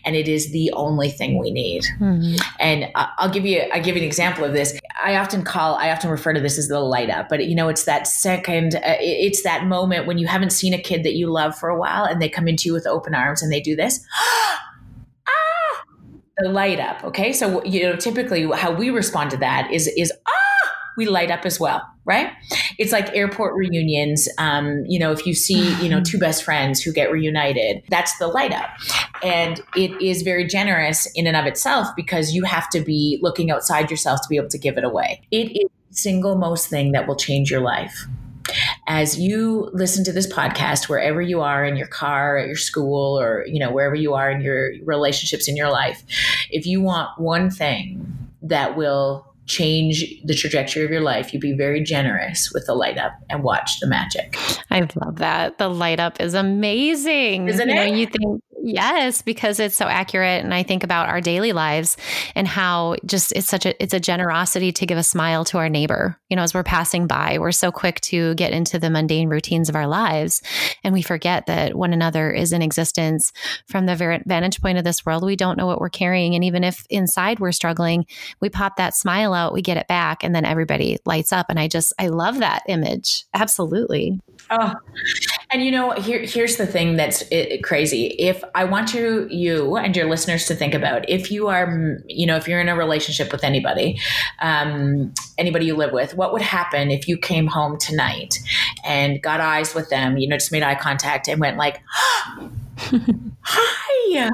And 0.03 0.15
it 0.15 0.27
is 0.27 0.51
the 0.51 0.71
only 0.73 1.09
thing 1.09 1.39
we 1.39 1.51
need. 1.51 1.83
Mm-hmm. 1.99 2.35
and 2.59 2.91
i'll 2.95 3.29
give 3.29 3.45
you 3.45 3.63
i 3.73 3.79
give 3.79 3.95
you 3.95 4.01
an 4.01 4.07
example 4.07 4.43
of 4.43 4.53
this. 4.53 4.77
I 5.03 5.15
often 5.15 5.43
call 5.43 5.75
i 5.75 5.91
often 5.91 6.09
refer 6.09 6.33
to 6.33 6.39
this 6.39 6.57
as 6.57 6.67
the 6.67 6.79
light 6.79 7.09
up 7.09 7.29
but 7.29 7.45
you 7.45 7.55
know 7.55 7.69
it's 7.69 7.85
that 7.85 8.07
second 8.07 8.75
uh, 8.75 8.97
it's 8.99 9.43
that 9.43 9.65
moment 9.65 10.07
when 10.07 10.17
you 10.17 10.27
haven't 10.27 10.51
seen 10.51 10.73
a 10.73 10.77
kid 10.77 11.03
that 11.03 11.15
you 11.15 11.27
love 11.31 11.55
for 11.57 11.69
a 11.69 11.77
while 11.77 12.05
and 12.05 12.21
they 12.21 12.29
come 12.29 12.47
into 12.47 12.67
you 12.67 12.73
with 12.73 12.87
open 12.87 13.13
arms 13.15 13.41
and 13.41 13.51
they 13.51 13.61
do 13.61 13.75
this. 13.75 14.05
Ah! 15.27 15.83
The 16.37 16.49
light 16.49 16.79
up 16.79 17.03
okay? 17.03 17.33
So 17.33 17.63
you 17.63 17.83
know 17.83 17.95
typically 17.95 18.49
how 18.55 18.71
we 18.71 18.89
respond 18.89 19.31
to 19.31 19.37
that 19.37 19.71
is 19.71 19.87
is 19.87 20.11
ah 20.27 20.38
we 20.99 21.05
light 21.05 21.31
up 21.31 21.45
as 21.45 21.61
well, 21.61 21.81
right? 22.03 22.29
It's 22.77 22.91
like 22.91 23.15
airport 23.15 23.55
reunions. 23.55 24.27
Um, 24.37 24.83
you 24.85 24.99
know, 24.99 25.13
if 25.13 25.25
you 25.25 25.33
see, 25.33 25.73
you 25.81 25.87
know, 25.87 26.01
two 26.03 26.19
best 26.19 26.43
friends 26.43 26.81
who 26.81 26.91
get 26.91 27.09
reunited, 27.09 27.83
that's 27.89 28.17
the 28.17 28.27
light 28.27 28.51
up. 28.51 28.69
And 29.23 29.61
it 29.77 29.99
is 30.01 30.23
very 30.23 30.45
generous 30.45 31.09
in 31.15 31.25
and 31.25 31.37
of 31.37 31.45
itself 31.45 31.87
because 31.95 32.33
you 32.33 32.43
have 32.43 32.69
to 32.71 32.81
be 32.81 33.17
looking 33.21 33.49
outside 33.49 33.89
yourself 33.89 34.21
to 34.21 34.27
be 34.29 34.35
able 34.35 34.49
to 34.49 34.57
give 34.57 34.77
it 34.77 34.83
away. 34.83 35.21
It 35.31 35.51
is 35.55 35.69
the 35.89 35.95
single 35.95 36.35
most 36.35 36.69
thing 36.69 36.91
that 36.91 37.07
will 37.07 37.15
change 37.15 37.49
your 37.49 37.61
life 37.61 38.05
as 38.87 39.17
you 39.17 39.69
listen 39.71 40.03
to 40.03 40.11
this 40.11 40.27
podcast 40.27 40.89
wherever 40.89 41.21
you 41.21 41.39
are 41.39 41.63
in 41.63 41.77
your 41.77 41.87
car 41.87 42.37
at 42.37 42.47
your 42.47 42.55
school 42.55 43.19
or 43.19 43.45
you 43.45 43.59
know 43.59 43.71
wherever 43.71 43.93
you 43.93 44.15
are 44.15 44.31
in 44.31 44.41
your 44.41 44.71
relationships 44.83 45.47
in 45.47 45.55
your 45.55 45.69
life 45.69 46.01
if 46.49 46.65
you 46.65 46.81
want 46.81 47.09
one 47.19 47.51
thing 47.51 48.03
that 48.41 48.75
will 48.75 49.28
change 49.49 50.05
the 50.23 50.35
trajectory 50.35 50.85
of 50.85 50.91
your 50.91 51.01
life, 51.01 51.33
you 51.33 51.39
be 51.39 51.53
very 51.53 51.83
generous 51.83 52.51
with 52.53 52.65
the 52.67 52.75
light 52.75 52.97
up 52.97 53.13
and 53.29 53.43
watch 53.43 53.79
the 53.79 53.87
magic. 53.87 54.37
I 54.69 54.87
love 54.95 55.17
that. 55.17 55.57
The 55.57 55.67
light 55.67 55.99
up 55.99 56.21
is 56.21 56.35
amazing. 56.35 57.49
Isn't 57.49 57.67
you 57.67 57.75
it? 57.75 57.89
Know, 57.89 57.95
you 57.95 58.05
think 58.05 58.43
Yes, 58.61 59.21
because 59.21 59.59
it's 59.59 59.75
so 59.75 59.85
accurate 59.85 60.43
and 60.43 60.53
I 60.53 60.63
think 60.63 60.83
about 60.83 61.07
our 61.07 61.21
daily 61.21 61.53
lives 61.53 61.95
and 62.35 62.47
how 62.47 62.97
just 63.05 63.31
it's 63.33 63.47
such 63.47 63.65
a 63.65 63.81
it's 63.81 63.93
a 63.93 63.99
generosity 63.99 64.71
to 64.73 64.85
give 64.85 64.97
a 64.97 65.03
smile 65.03 65.45
to 65.45 65.57
our 65.57 65.69
neighbor. 65.69 66.19
You 66.29 66.35
know, 66.35 66.43
as 66.43 66.53
we're 66.53 66.63
passing 66.63 67.07
by, 67.07 67.37
we're 67.39 67.53
so 67.53 67.71
quick 67.71 68.01
to 68.01 68.35
get 68.35 68.51
into 68.51 68.77
the 68.77 68.89
mundane 68.89 69.29
routines 69.29 69.69
of 69.69 69.75
our 69.75 69.87
lives 69.87 70.41
and 70.83 70.93
we 70.93 71.01
forget 71.01 71.45
that 71.45 71.75
one 71.75 71.93
another 71.93 72.31
is 72.31 72.51
in 72.51 72.61
existence 72.61 73.31
from 73.65 73.85
the 73.85 73.95
vantage 74.25 74.61
point 74.61 74.77
of 74.77 74.83
this 74.83 75.05
world. 75.05 75.23
We 75.23 75.37
don't 75.37 75.57
know 75.57 75.67
what 75.67 75.79
we're 75.79 75.89
carrying 75.89 76.35
and 76.35 76.43
even 76.43 76.63
if 76.63 76.85
inside 76.89 77.39
we're 77.39 77.53
struggling, 77.53 78.05
we 78.41 78.49
pop 78.49 78.75
that 78.75 78.93
smile 78.93 79.33
out, 79.33 79.53
we 79.53 79.61
get 79.61 79.77
it 79.77 79.87
back 79.87 80.23
and 80.23 80.35
then 80.35 80.43
everybody 80.43 80.97
lights 81.05 81.31
up 81.31 81.45
and 81.49 81.59
I 81.59 81.69
just 81.69 81.93
I 81.97 82.07
love 82.07 82.39
that 82.39 82.63
image. 82.67 83.25
Absolutely. 83.33 84.19
Oh, 84.51 84.73
and 85.51 85.63
you 85.63 85.71
know, 85.71 85.91
here 85.91 86.19
here's 86.21 86.57
the 86.57 86.67
thing 86.67 86.95
that's 86.95 87.23
crazy. 87.63 88.07
If 88.19 88.43
I 88.53 88.65
want 88.65 88.93
you, 88.93 89.27
you 89.29 89.77
and 89.77 89.95
your 89.95 90.07
listeners 90.07 90.45
to 90.45 90.55
think 90.55 90.75
about, 90.75 91.09
if 91.09 91.31
you 91.31 91.47
are, 91.47 91.99
you 92.07 92.27
know, 92.27 92.35
if 92.35 92.47
you're 92.47 92.59
in 92.61 92.69
a 92.69 92.75
relationship 92.75 93.31
with 93.31 93.43
anybody, 93.43 93.99
um, 94.41 95.11
anybody 95.37 95.65
you 95.65 95.75
live 95.75 95.91
with, 95.91 96.15
what 96.15 96.33
would 96.33 96.43
happen 96.43 96.91
if 96.91 97.07
you 97.07 97.17
came 97.17 97.47
home 97.47 97.77
tonight 97.77 98.37
and 98.85 99.21
got 99.23 99.39
eyes 99.39 99.73
with 99.73 99.89
them? 99.89 100.17
You 100.17 100.27
know, 100.27 100.37
just 100.37 100.51
made 100.51 100.61
eye 100.61 100.75
contact 100.75 101.27
and 101.27 101.39
went 101.39 101.57
like, 101.57 101.81
"Hi." 103.41 104.31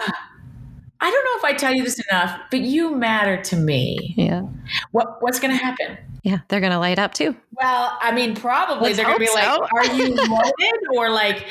I 1.01 1.11
don't 1.11 1.23
know 1.25 1.37
if 1.37 1.43
I 1.43 1.57
tell 1.57 1.73
you 1.73 1.83
this 1.83 1.99
enough, 2.09 2.39
but 2.49 2.61
you 2.61 2.95
matter 2.95 3.41
to 3.43 3.55
me. 3.55 4.13
Yeah. 4.17 4.43
What 4.91 5.21
what's 5.21 5.39
going 5.39 5.57
to 5.57 5.63
happen? 5.63 5.97
Yeah, 6.23 6.39
they're 6.47 6.59
going 6.59 6.71
to 6.71 6.79
light 6.79 6.97
up 6.97 7.13
too. 7.13 7.35
Well, 7.51 7.97
I 8.01 8.11
mean, 8.11 8.35
probably 8.35 8.93
Let's 8.93 8.97
they're 8.97 9.05
going 9.05 9.17
to 9.17 9.19
be 9.19 9.27
so. 9.27 9.33
like, 9.33 9.73
"Are 9.73 9.93
you 9.93 10.15
loaded?" 10.15 10.79
or 10.95 11.11
like, 11.11 11.45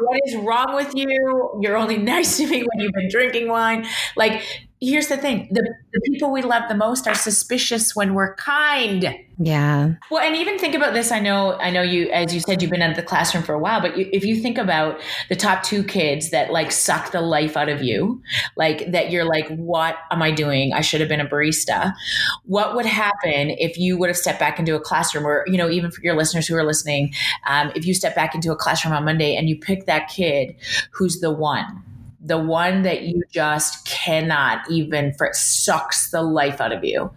"What 0.00 0.20
is 0.26 0.36
wrong 0.36 0.74
with 0.74 0.92
you? 0.94 1.58
You're 1.60 1.76
only 1.76 1.98
nice 2.14 2.36
to 2.38 2.46
me 2.48 2.62
when 2.62 2.80
you've 2.80 2.92
been 2.92 3.08
drinking 3.08 3.48
wine." 3.48 3.86
Like, 4.16 4.42
here's 4.80 5.08
the 5.08 5.16
thing: 5.16 5.48
the, 5.50 5.62
the 5.92 6.00
people 6.12 6.30
we 6.30 6.42
love 6.42 6.64
the 6.68 6.76
most 6.76 7.06
are 7.06 7.14
suspicious 7.14 7.94
when 7.94 8.14
we're 8.14 8.34
kind. 8.36 9.18
Yeah. 9.40 9.94
Well, 10.10 10.20
and 10.20 10.34
even 10.34 10.58
think 10.58 10.74
about 10.74 10.94
this. 10.94 11.12
I 11.12 11.20
know, 11.20 11.54
I 11.58 11.70
know 11.70 11.82
you, 11.82 12.10
as 12.10 12.34
you 12.34 12.40
said, 12.40 12.60
you've 12.60 12.72
been 12.72 12.82
out 12.82 12.90
of 12.90 12.96
the 12.96 13.04
classroom 13.04 13.44
for 13.44 13.54
a 13.54 13.58
while, 13.58 13.80
but 13.80 13.96
you, 13.96 14.08
if 14.12 14.24
you 14.24 14.42
think 14.42 14.58
about 14.58 15.00
the 15.28 15.36
top 15.36 15.62
two 15.62 15.84
kids 15.84 16.30
that 16.30 16.50
like 16.50 16.72
suck 16.72 17.12
the 17.12 17.20
life 17.20 17.56
out 17.56 17.68
of 17.68 17.80
you, 17.80 18.20
like 18.56 18.90
that 18.90 19.12
you're 19.12 19.24
like, 19.24 19.46
what 19.50 19.96
am 20.10 20.22
I 20.22 20.32
doing? 20.32 20.72
I 20.72 20.80
should 20.80 21.00
have 21.00 21.08
been 21.08 21.20
a 21.20 21.26
barista. 21.26 21.94
What 22.46 22.74
would 22.74 22.86
happen 22.86 23.50
if 23.50 23.78
you 23.78 23.96
would 23.96 24.08
have 24.08 24.16
stepped 24.16 24.40
back 24.40 24.58
into 24.58 24.74
a 24.74 24.80
classroom 24.80 25.24
or, 25.24 25.44
you 25.46 25.56
know, 25.56 25.70
even 25.70 25.92
for 25.92 26.00
your 26.02 26.16
listeners 26.16 26.48
who 26.48 26.56
are 26.56 26.64
listening, 26.64 27.14
um, 27.46 27.70
if 27.76 27.86
you 27.86 27.94
step 27.94 28.16
back 28.16 28.34
into 28.34 28.50
a 28.50 28.56
classroom 28.56 28.92
on 28.92 29.04
Monday 29.04 29.36
and 29.36 29.48
you 29.48 29.56
pick 29.56 29.86
that 29.86 30.08
kid 30.08 30.56
who's 30.90 31.20
the 31.20 31.30
one, 31.30 31.84
the 32.20 32.38
one 32.38 32.82
that 32.82 33.02
you 33.02 33.22
just 33.30 33.86
cannot 33.86 34.68
even 34.70 35.14
for 35.14 35.30
sucks 35.32 36.10
the 36.10 36.22
life 36.22 36.60
out 36.60 36.72
of 36.72 36.84
you. 36.84 37.10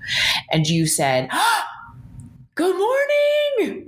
And 0.52 0.68
you 0.68 0.86
said, 0.86 1.28
oh, 1.32 1.64
good 2.56 2.76
morning. 2.78 3.88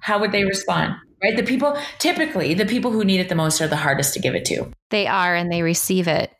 How 0.00 0.18
would 0.18 0.32
they 0.32 0.44
respond? 0.44 0.94
Right? 1.22 1.36
The 1.36 1.42
people, 1.42 1.76
typically, 1.98 2.54
the 2.54 2.64
people 2.64 2.90
who 2.90 3.04
need 3.04 3.20
it 3.20 3.28
the 3.28 3.34
most 3.34 3.60
are 3.60 3.68
the 3.68 3.76
hardest 3.76 4.14
to 4.14 4.20
give 4.20 4.34
it 4.34 4.44
to. 4.46 4.72
They 4.88 5.06
are, 5.06 5.34
and 5.34 5.52
they 5.52 5.60
receive 5.62 6.08
it 6.08 6.32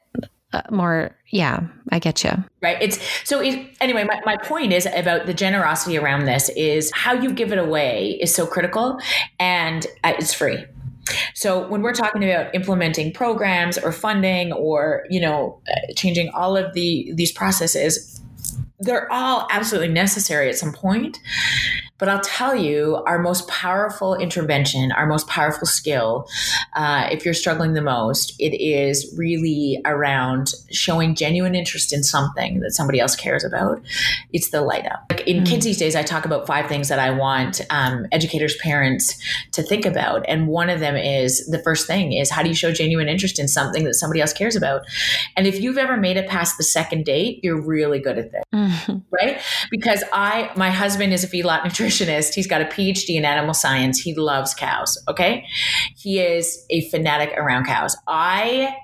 uh, 0.53 0.63
more. 0.71 1.15
Yeah, 1.29 1.67
I 1.93 1.99
get 1.99 2.25
you. 2.25 2.33
Right. 2.63 2.79
It's 2.81 2.99
so 3.29 3.41
it, 3.41 3.77
anyway, 3.81 4.05
my, 4.05 4.21
my 4.25 4.37
point 4.39 4.73
is 4.73 4.87
about 4.87 5.27
the 5.27 5.35
generosity 5.35 5.99
around 5.99 6.25
this 6.25 6.49
is 6.57 6.91
how 6.95 7.13
you 7.13 7.33
give 7.33 7.53
it 7.53 7.59
away 7.59 8.19
is 8.21 8.35
so 8.35 8.47
critical 8.47 8.99
and 9.39 9.87
uh, 10.03 10.15
it's 10.19 10.33
free. 10.33 10.65
So 11.35 11.67
when 11.69 11.83
we're 11.83 11.95
talking 11.95 12.25
about 12.25 12.55
implementing 12.55 13.13
programs 13.13 13.79
or 13.79 13.93
funding 13.93 14.53
or, 14.53 15.05
you 15.11 15.21
know, 15.21 15.61
uh, 15.71 15.93
changing 15.95 16.31
all 16.31 16.57
of 16.57 16.73
the 16.75 17.13
these 17.15 17.33
processes, 17.33 18.21
they're 18.79 19.11
all 19.13 19.47
absolutely 19.51 19.93
necessary 19.93 20.49
at 20.49 20.57
some 20.57 20.73
point. 20.73 21.19
But 22.01 22.09
I'll 22.09 22.21
tell 22.21 22.57
you, 22.57 23.03
our 23.07 23.19
most 23.19 23.47
powerful 23.47 24.17
intervention, 24.17 24.91
our 24.93 25.07
most 25.07 25.29
powerful 25.29 25.67
skill, 25.67 26.27
uh, 26.73 27.09
if 27.13 27.25
you're 27.27 27.35
struggling 27.35 27.75
the 27.75 27.83
most, 27.83 28.35
it 28.39 28.59
is 28.59 29.15
really 29.17 29.81
around 29.85 30.55
showing 30.71 31.15
genuine 31.15 31.55
interest 31.55 31.93
in 31.93 32.03
something 32.03 32.61
that 32.61 32.73
somebody 32.73 32.99
else 33.01 33.15
cares 33.15 33.45
about. 33.45 33.83
It's 34.33 34.49
the 34.49 34.63
light 34.63 34.87
up. 34.87 35.05
Like 35.11 35.27
in 35.27 35.45
mm. 35.45 35.47
kids 35.47 35.67
these 35.67 35.77
days, 35.77 35.95
I 35.95 36.03
talk 36.03 36.25
about 36.25 36.47
five 36.47 36.67
things 36.67 36.89
that 36.89 36.99
I 36.99 37.11
want 37.11 37.61
um, 37.69 38.07
educators, 38.13 38.57
parents 38.57 39.23
to 39.53 39.63
think 39.63 39.85
about. 39.85 40.25
And 40.27 40.49
one 40.49 40.71
of 40.71 40.81
them 40.81 40.97
is 40.97 41.47
the 41.49 41.59
first 41.59 41.87
thing 41.87 42.15
is 42.15 42.31
how 42.31 42.43
do 42.43 42.49
you 42.49 42.55
show 42.55 42.73
genuine 42.73 43.09
interest 43.09 43.39
in 43.39 43.47
something 43.47 43.85
that 43.85 43.95
somebody 43.95 44.23
else 44.23 44.33
cares 44.33 44.57
about? 44.57 44.83
And 45.37 45.47
if 45.47 45.61
you've 45.61 45.79
ever 45.79 45.99
made 45.99 46.17
it 46.17 46.29
past 46.29 46.57
the 46.57 46.65
second 46.65 47.05
date, 47.05 47.41
you're 47.43 47.61
really 47.61 47.99
good 47.99 48.17
at 48.17 48.33
this, 48.33 48.43
mm. 48.55 49.03
right? 49.13 49.39
Because 49.71 50.03
I, 50.15 50.51
my 50.57 50.71
husband 50.71 51.13
is 51.13 51.25
a 51.25 51.29
feedlot 51.29 51.61
nutritionist 51.61 51.90
nutritionist. 51.91 52.35
He's 52.35 52.47
got 52.47 52.61
a 52.61 52.67
PhD 52.67 53.17
in 53.17 53.25
animal 53.25 53.55
science. 53.55 53.99
He 53.99 54.15
loves 54.15 54.55
cows. 54.55 54.99
Okay. 55.09 55.47
He 55.97 56.21
is 56.21 56.65
a 56.71 56.89
fanatic 56.91 57.33
around 57.37 57.67
cows. 57.67 57.97
I 58.07 58.77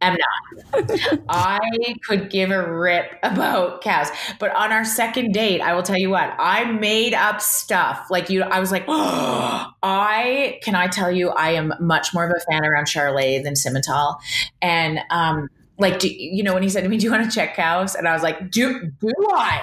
am 0.00 0.16
not. 0.16 1.20
I 1.28 1.60
could 2.06 2.30
give 2.30 2.50
a 2.50 2.72
rip 2.72 3.18
about 3.22 3.82
cows. 3.82 4.08
But 4.38 4.54
on 4.54 4.72
our 4.72 4.84
second 4.84 5.32
date, 5.32 5.60
I 5.60 5.74
will 5.74 5.82
tell 5.82 5.98
you 5.98 6.10
what, 6.10 6.34
I 6.38 6.64
made 6.64 7.14
up 7.14 7.40
stuff. 7.40 8.06
Like 8.10 8.30
you, 8.30 8.42
I 8.42 8.60
was 8.60 8.70
like, 8.70 8.84
oh, 8.88 9.66
I 9.82 10.58
can 10.62 10.74
I 10.74 10.88
tell 10.88 11.10
you, 11.10 11.30
I 11.30 11.50
am 11.50 11.72
much 11.80 12.14
more 12.14 12.24
of 12.24 12.32
a 12.36 12.40
fan 12.50 12.64
around 12.64 12.86
Charolais 12.86 13.42
than 13.42 13.54
Simmental. 13.54 14.16
And 14.60 15.00
um, 15.10 15.48
like, 15.78 15.98
do, 15.98 16.08
you 16.08 16.42
know, 16.42 16.54
when 16.54 16.62
he 16.62 16.68
said 16.68 16.82
to 16.82 16.88
me, 16.88 16.96
"Do 16.96 17.04
you 17.04 17.12
want 17.12 17.24
to 17.24 17.34
check 17.34 17.54
cows?" 17.54 17.94
and 17.94 18.08
I 18.08 18.12
was 18.12 18.22
like, 18.22 18.50
"Do 18.50 18.90
do 19.00 19.12
I? 19.30 19.62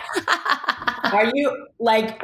Are 1.13 1.32
you 1.34 1.67
like? 1.79 2.22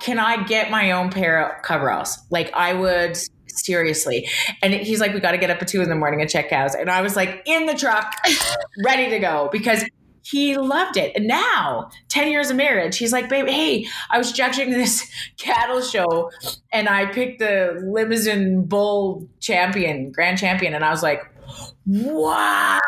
can 0.00 0.18
I 0.18 0.44
get 0.44 0.70
my 0.70 0.92
own 0.92 1.10
pair 1.10 1.46
of 1.46 1.62
coveralls? 1.62 2.18
Like, 2.30 2.52
I 2.54 2.74
would." 2.74 3.18
seriously. 3.52 4.28
And 4.62 4.72
he's 4.72 5.00
like, 5.00 5.12
we 5.12 5.20
got 5.20 5.32
to 5.32 5.38
get 5.38 5.50
up 5.50 5.60
at 5.60 5.68
two 5.68 5.82
in 5.82 5.88
the 5.88 5.96
morning 5.96 6.20
and 6.20 6.30
check 6.30 6.48
cows. 6.48 6.74
And 6.74 6.88
I 6.88 7.02
was 7.02 7.16
like, 7.16 7.42
in 7.44 7.66
the 7.66 7.74
truck, 7.74 8.14
ready 8.84 9.10
to 9.10 9.18
go 9.18 9.48
because 9.52 9.84
he 10.22 10.56
loved 10.56 10.96
it. 10.96 11.12
And 11.16 11.26
now, 11.26 11.90
10 12.08 12.30
years 12.30 12.50
of 12.50 12.56
marriage, 12.56 12.98
he's 12.98 13.12
like, 13.12 13.28
babe, 13.28 13.48
hey, 13.48 13.86
I 14.10 14.18
was 14.18 14.32
judging 14.32 14.70
this 14.70 15.10
cattle 15.36 15.80
show 15.80 16.30
and 16.72 16.88
I 16.88 17.06
picked 17.06 17.40
the 17.40 17.80
Limousin 17.84 18.64
Bull 18.64 19.28
champion, 19.40 20.12
grand 20.12 20.38
champion. 20.38 20.74
And 20.74 20.84
I 20.84 20.90
was 20.90 21.02
like, 21.02 21.22
wow. 21.86 22.80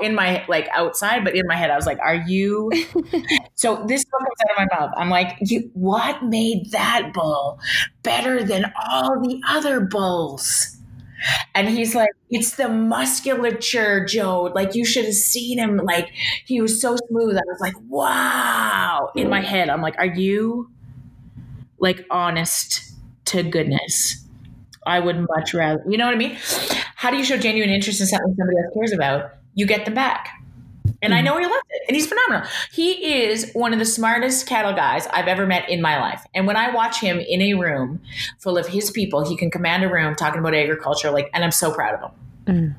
In 0.00 0.14
my 0.14 0.44
like 0.48 0.68
outside 0.72 1.24
but 1.24 1.34
in 1.34 1.44
my 1.46 1.56
head 1.56 1.70
i 1.70 1.76
was 1.76 1.86
like 1.86 1.98
are 2.00 2.14
you 2.14 2.70
so 3.54 3.84
this 3.86 4.04
book 4.04 4.20
comes 4.20 4.40
out 4.44 4.50
of 4.50 4.58
my 4.58 4.66
mouth. 4.78 4.92
I'm 4.96 5.10
like 5.10 5.36
you, 5.40 5.70
what 5.74 6.22
made 6.24 6.70
that 6.70 7.12
bull 7.12 7.58
better 8.02 8.42
than 8.44 8.72
all 8.90 9.20
the 9.20 9.40
other 9.48 9.80
bulls 9.80 10.76
and 11.54 11.68
he's 11.68 11.94
like 11.94 12.10
it's 12.30 12.56
the 12.56 12.68
musculature 12.68 14.04
joe. 14.04 14.52
Like 14.54 14.74
you 14.74 14.84
should 14.84 15.04
have 15.06 15.14
seen 15.14 15.58
him. 15.58 15.78
Like 15.78 16.10
he 16.46 16.60
was 16.60 16.80
so 16.80 16.96
smooth. 17.08 17.36
I 17.36 17.42
was 17.46 17.60
like 17.60 17.74
wow. 17.88 19.10
In 19.16 19.28
my 19.30 19.40
head 19.40 19.68
i'm 19.70 19.82
like 19.82 19.96
are 19.98 20.06
you 20.06 20.70
like 21.78 22.04
honest 22.10 22.92
to 23.26 23.42
goodness? 23.42 24.24
I 24.86 25.00
would 25.00 25.26
much 25.36 25.52
rather, 25.54 25.82
you 25.88 25.98
know 25.98 26.06
what 26.06 26.14
I 26.14 26.18
mean? 26.18 26.38
How 26.98 27.12
do 27.12 27.16
you 27.16 27.22
show 27.22 27.36
genuine 27.36 27.70
interest 27.70 28.00
in 28.00 28.08
something 28.08 28.34
somebody 28.36 28.58
else 28.58 28.74
cares 28.74 28.92
about? 28.92 29.30
You 29.54 29.66
get 29.66 29.84
them 29.84 29.94
back. 29.94 30.30
And 31.00 31.12
mm-hmm. 31.12 31.12
I 31.12 31.20
know 31.20 31.38
he 31.38 31.44
loves 31.44 31.62
it. 31.70 31.82
And 31.86 31.94
he's 31.94 32.08
phenomenal. 32.08 32.50
He 32.72 33.22
is 33.22 33.52
one 33.52 33.72
of 33.72 33.78
the 33.78 33.84
smartest 33.84 34.48
cattle 34.48 34.72
guys 34.72 35.06
I've 35.12 35.28
ever 35.28 35.46
met 35.46 35.70
in 35.70 35.80
my 35.80 36.00
life. 36.00 36.24
And 36.34 36.44
when 36.44 36.56
I 36.56 36.74
watch 36.74 36.98
him 37.00 37.20
in 37.20 37.40
a 37.40 37.54
room 37.54 38.00
full 38.40 38.58
of 38.58 38.66
his 38.66 38.90
people, 38.90 39.24
he 39.24 39.36
can 39.36 39.48
command 39.48 39.84
a 39.84 39.88
room 39.88 40.16
talking 40.16 40.40
about 40.40 40.56
agriculture, 40.56 41.12
like, 41.12 41.30
and 41.32 41.44
I'm 41.44 41.52
so 41.52 41.72
proud 41.72 41.94
of 41.94 42.00
him. 42.00 42.10
Mm. 42.46 42.74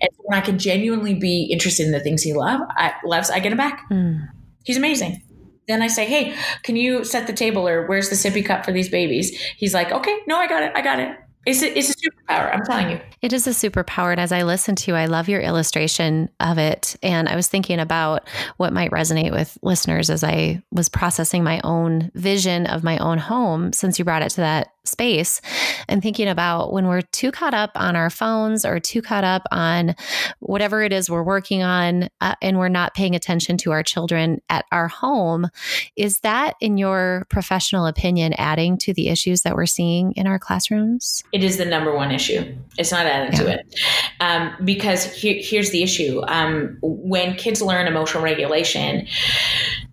And 0.00 0.10
when 0.16 0.38
I 0.38 0.40
can 0.40 0.58
genuinely 0.58 1.12
be 1.12 1.42
interested 1.52 1.84
in 1.84 1.92
the 1.92 2.00
things 2.00 2.22
he 2.22 2.32
love, 2.32 2.62
I, 2.70 2.94
loves, 3.04 3.28
I 3.28 3.40
get 3.40 3.52
him 3.52 3.58
back. 3.58 3.82
Mm. 3.90 4.26
He's 4.64 4.78
amazing. 4.78 5.22
Then 5.68 5.82
I 5.82 5.88
say, 5.88 6.06
hey, 6.06 6.34
can 6.62 6.76
you 6.76 7.04
set 7.04 7.26
the 7.26 7.34
table 7.34 7.68
or 7.68 7.86
where's 7.86 8.08
the 8.08 8.16
sippy 8.16 8.42
cup 8.42 8.64
for 8.64 8.72
these 8.72 8.88
babies? 8.88 9.38
He's 9.58 9.74
like, 9.74 9.92
okay, 9.92 10.18
no, 10.26 10.38
I 10.38 10.46
got 10.46 10.62
it. 10.62 10.72
I 10.74 10.80
got 10.80 10.98
it. 10.98 11.14
It's 11.46 11.62
a, 11.62 11.78
it's 11.78 11.90
a 11.90 11.94
superpower. 11.94 12.54
I'm 12.54 12.64
telling 12.64 12.90
you. 12.90 13.00
It 13.22 13.32
is 13.32 13.46
a 13.46 13.50
superpower. 13.50 14.10
And 14.10 14.20
as 14.20 14.30
I 14.30 14.42
listen 14.42 14.76
to 14.76 14.90
you, 14.90 14.96
I 14.96 15.06
love 15.06 15.28
your 15.28 15.40
illustration 15.40 16.28
of 16.38 16.58
it. 16.58 16.96
And 17.02 17.28
I 17.28 17.36
was 17.36 17.48
thinking 17.48 17.80
about 17.80 18.28
what 18.58 18.74
might 18.74 18.90
resonate 18.90 19.32
with 19.32 19.56
listeners 19.62 20.10
as 20.10 20.22
I 20.22 20.62
was 20.70 20.90
processing 20.90 21.42
my 21.42 21.60
own 21.64 22.10
vision 22.14 22.66
of 22.66 22.84
my 22.84 22.98
own 22.98 23.18
home 23.18 23.72
since 23.72 23.98
you 23.98 24.04
brought 24.04 24.22
it 24.22 24.30
to 24.30 24.42
that 24.42 24.74
space 24.90 25.40
and 25.88 26.02
thinking 26.02 26.28
about 26.28 26.72
when 26.72 26.86
we're 26.86 27.00
too 27.00 27.30
caught 27.30 27.54
up 27.54 27.70
on 27.74 27.96
our 27.96 28.10
phones 28.10 28.64
or 28.64 28.80
too 28.80 29.00
caught 29.00 29.24
up 29.24 29.42
on 29.50 29.94
whatever 30.40 30.82
it 30.82 30.92
is 30.92 31.08
we're 31.08 31.22
working 31.22 31.62
on 31.62 32.08
uh, 32.20 32.34
and 32.42 32.58
we're 32.58 32.68
not 32.68 32.94
paying 32.94 33.14
attention 33.14 33.56
to 33.58 33.72
our 33.72 33.82
children 33.82 34.40
at 34.48 34.64
our 34.72 34.88
home. 34.88 35.48
Is 35.96 36.20
that, 36.20 36.56
in 36.60 36.78
your 36.78 37.26
professional 37.30 37.86
opinion, 37.86 38.34
adding 38.34 38.76
to 38.78 38.92
the 38.92 39.08
issues 39.08 39.42
that 39.42 39.54
we're 39.54 39.66
seeing 39.66 40.12
in 40.12 40.26
our 40.26 40.38
classrooms? 40.38 41.22
It 41.32 41.44
is 41.44 41.56
the 41.56 41.64
number 41.64 41.94
one 41.94 42.10
issue. 42.10 42.54
It's 42.78 42.92
not 42.92 43.06
adding 43.06 43.32
yeah. 43.32 43.44
to 43.44 43.58
it. 43.58 43.80
Um, 44.20 44.54
because 44.64 45.12
he- 45.14 45.42
here's 45.42 45.70
the 45.70 45.82
issue 45.82 46.22
um, 46.28 46.78
when 46.82 47.34
kids 47.36 47.62
learn 47.62 47.86
emotional 47.86 48.22
regulation, 48.22 49.06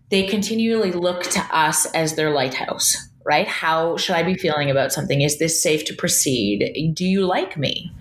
they 0.09 0.23
continually 0.23 0.91
look 0.91 1.23
to 1.23 1.39
us 1.51 1.85
as 1.87 2.15
their 2.15 2.31
lighthouse 2.31 3.06
right? 3.27 3.45
How 3.45 3.97
should 3.97 4.15
I 4.15 4.23
be 4.23 4.35
feeling 4.35 4.71
about 4.71 4.93
something? 4.93 5.21
Is 5.21 5.37
this 5.37 5.61
safe 5.61 5.83
to 5.85 5.93
proceed? 5.93 6.93
Do 6.93 7.03
you 7.03 7.25
like 7.25 7.57
me? 7.57 7.91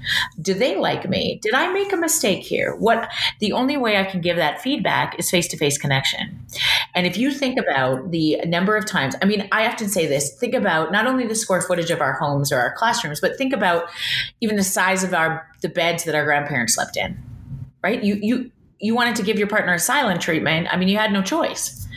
Do 0.40 0.54
they 0.54 0.76
like 0.76 1.08
me? 1.08 1.40
Did 1.42 1.52
I 1.52 1.72
make 1.72 1.92
a 1.92 1.96
mistake 1.96 2.44
here? 2.44 2.76
What 2.76 3.10
the 3.40 3.50
only 3.52 3.76
way 3.76 3.96
I 3.96 4.04
can 4.04 4.20
give 4.20 4.36
that 4.36 4.62
feedback 4.62 5.18
is 5.18 5.28
face 5.28 5.48
to 5.48 5.56
face 5.56 5.78
connection. 5.78 6.40
And 6.94 7.08
if 7.08 7.18
you 7.18 7.32
think 7.32 7.58
about 7.58 8.12
the 8.12 8.36
number 8.46 8.76
of 8.76 8.86
times, 8.86 9.16
I 9.20 9.24
mean, 9.24 9.48
I 9.50 9.66
often 9.66 9.88
say 9.88 10.06
this 10.06 10.32
think 10.38 10.54
about 10.54 10.92
not 10.92 11.08
only 11.08 11.26
the 11.26 11.34
square 11.34 11.60
footage 11.60 11.90
of 11.90 12.00
our 12.00 12.12
homes 12.12 12.52
or 12.52 12.60
our 12.60 12.72
classrooms, 12.74 13.20
but 13.20 13.36
think 13.36 13.52
about 13.52 13.90
even 14.40 14.54
the 14.54 14.62
size 14.62 15.02
of 15.02 15.12
our 15.12 15.44
the 15.60 15.68
beds 15.68 16.04
that 16.04 16.14
our 16.14 16.24
grandparents 16.24 16.76
slept 16.76 16.96
in, 16.96 17.18
right? 17.82 18.04
You, 18.04 18.16
you, 18.22 18.52
you 18.78 18.94
wanted 18.94 19.16
to 19.16 19.24
give 19.24 19.38
your 19.38 19.48
partner 19.48 19.74
a 19.74 19.80
silent 19.80 20.20
treatment. 20.20 20.68
I 20.70 20.76
mean, 20.76 20.86
you 20.86 20.98
had 20.98 21.12
no 21.12 21.22
choice 21.22 21.88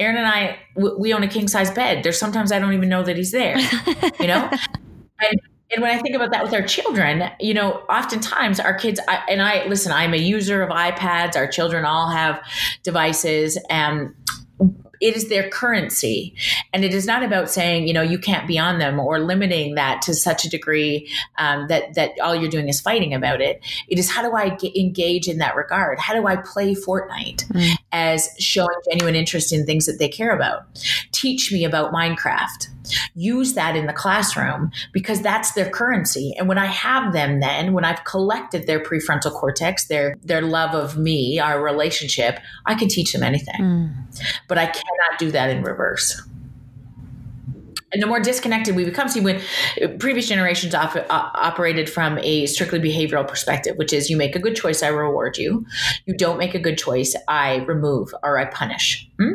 Aaron 0.00 0.16
and 0.16 0.26
I, 0.26 0.58
we 0.76 1.12
own 1.12 1.22
a 1.22 1.28
king 1.28 1.48
size 1.48 1.70
bed. 1.70 2.04
There's 2.04 2.18
sometimes 2.18 2.52
I 2.52 2.58
don't 2.58 2.72
even 2.72 2.88
know 2.88 3.02
that 3.02 3.16
he's 3.16 3.32
there, 3.32 3.58
you 4.20 4.28
know? 4.28 4.48
and, 5.20 5.40
and 5.70 5.82
when 5.82 5.90
I 5.90 5.98
think 5.98 6.14
about 6.14 6.30
that 6.30 6.44
with 6.44 6.54
our 6.54 6.62
children, 6.62 7.30
you 7.40 7.52
know, 7.52 7.82
oftentimes 7.88 8.60
our 8.60 8.74
kids, 8.74 9.00
I, 9.08 9.22
and 9.28 9.42
I, 9.42 9.66
listen, 9.66 9.90
I'm 9.92 10.14
a 10.14 10.18
user 10.18 10.62
of 10.62 10.70
iPads. 10.70 11.36
Our 11.36 11.48
children 11.48 11.84
all 11.84 12.10
have 12.10 12.40
devices. 12.84 13.58
And 13.68 14.14
it 15.00 15.16
is 15.16 15.28
their 15.28 15.48
currency. 15.48 16.34
And 16.72 16.84
it 16.84 16.94
is 16.94 17.06
not 17.06 17.22
about 17.22 17.50
saying 17.50 17.86
you 17.86 17.92
know 17.92 18.02
you 18.02 18.18
can't 18.18 18.46
be 18.46 18.58
on 18.58 18.78
them 18.78 18.98
or 18.98 19.20
limiting 19.20 19.74
that 19.74 20.02
to 20.02 20.14
such 20.14 20.44
a 20.44 20.50
degree 20.50 21.10
um, 21.38 21.68
that 21.68 21.94
that 21.94 22.12
all 22.22 22.34
you're 22.34 22.50
doing 22.50 22.68
is 22.68 22.80
fighting 22.80 23.14
about 23.14 23.40
it. 23.40 23.60
It 23.88 23.98
is 23.98 24.10
how 24.10 24.22
do 24.22 24.34
i 24.34 24.50
get, 24.50 24.76
engage 24.76 25.28
in 25.28 25.38
that 25.38 25.56
regard? 25.56 25.98
How 25.98 26.14
do 26.14 26.26
i 26.26 26.36
play 26.36 26.74
fortnite 26.74 27.46
mm. 27.48 27.74
as 27.92 28.28
showing 28.38 28.68
genuine 28.90 29.14
interest 29.14 29.52
in 29.52 29.66
things 29.66 29.86
that 29.86 29.98
they 29.98 30.08
care 30.08 30.34
about? 30.34 30.66
Teach 31.12 31.52
me 31.52 31.64
about 31.64 31.92
minecraft. 31.92 32.68
Use 33.14 33.52
that 33.52 33.76
in 33.76 33.86
the 33.86 33.92
classroom 33.92 34.70
because 34.92 35.20
that's 35.20 35.52
their 35.52 35.68
currency. 35.68 36.34
And 36.38 36.48
when 36.48 36.58
i 36.58 36.66
have 36.66 37.12
them 37.12 37.40
then 37.40 37.72
when 37.72 37.84
i've 37.84 38.04
collected 38.04 38.66
their 38.66 38.80
prefrontal 38.80 39.32
cortex 39.32 39.86
their 39.86 40.16
their 40.22 40.42
love 40.42 40.74
of 40.74 40.96
me 40.96 41.38
our 41.38 41.62
relationship 41.62 42.38
i 42.66 42.74
can 42.74 42.88
teach 42.88 43.12
them 43.12 43.22
anything. 43.22 43.60
Mm. 43.60 43.94
but 44.48 44.58
i 44.58 44.66
cannot 44.88 45.18
do 45.18 45.30
that 45.30 45.50
in 45.50 45.62
reverse 45.62 46.22
and 47.92 48.02
the 48.02 48.06
more 48.06 48.20
disconnected 48.20 48.76
we 48.76 48.84
become 48.84 49.08
see 49.08 49.20
when 49.20 49.40
previous 49.98 50.28
generations 50.28 50.74
op- 50.74 51.06
operated 51.10 51.88
from 51.88 52.18
a 52.18 52.46
strictly 52.46 52.78
behavioral 52.78 53.26
perspective 53.26 53.76
which 53.76 53.92
is 53.92 54.10
you 54.10 54.16
make 54.16 54.36
a 54.36 54.38
good 54.38 54.56
choice 54.56 54.82
i 54.82 54.88
reward 54.88 55.36
you 55.38 55.64
you 56.06 56.14
don't 56.16 56.38
make 56.38 56.54
a 56.54 56.58
good 56.58 56.76
choice 56.76 57.16
i 57.28 57.56
remove 57.66 58.14
or 58.22 58.38
i 58.38 58.44
punish 58.46 59.08
hmm? 59.18 59.32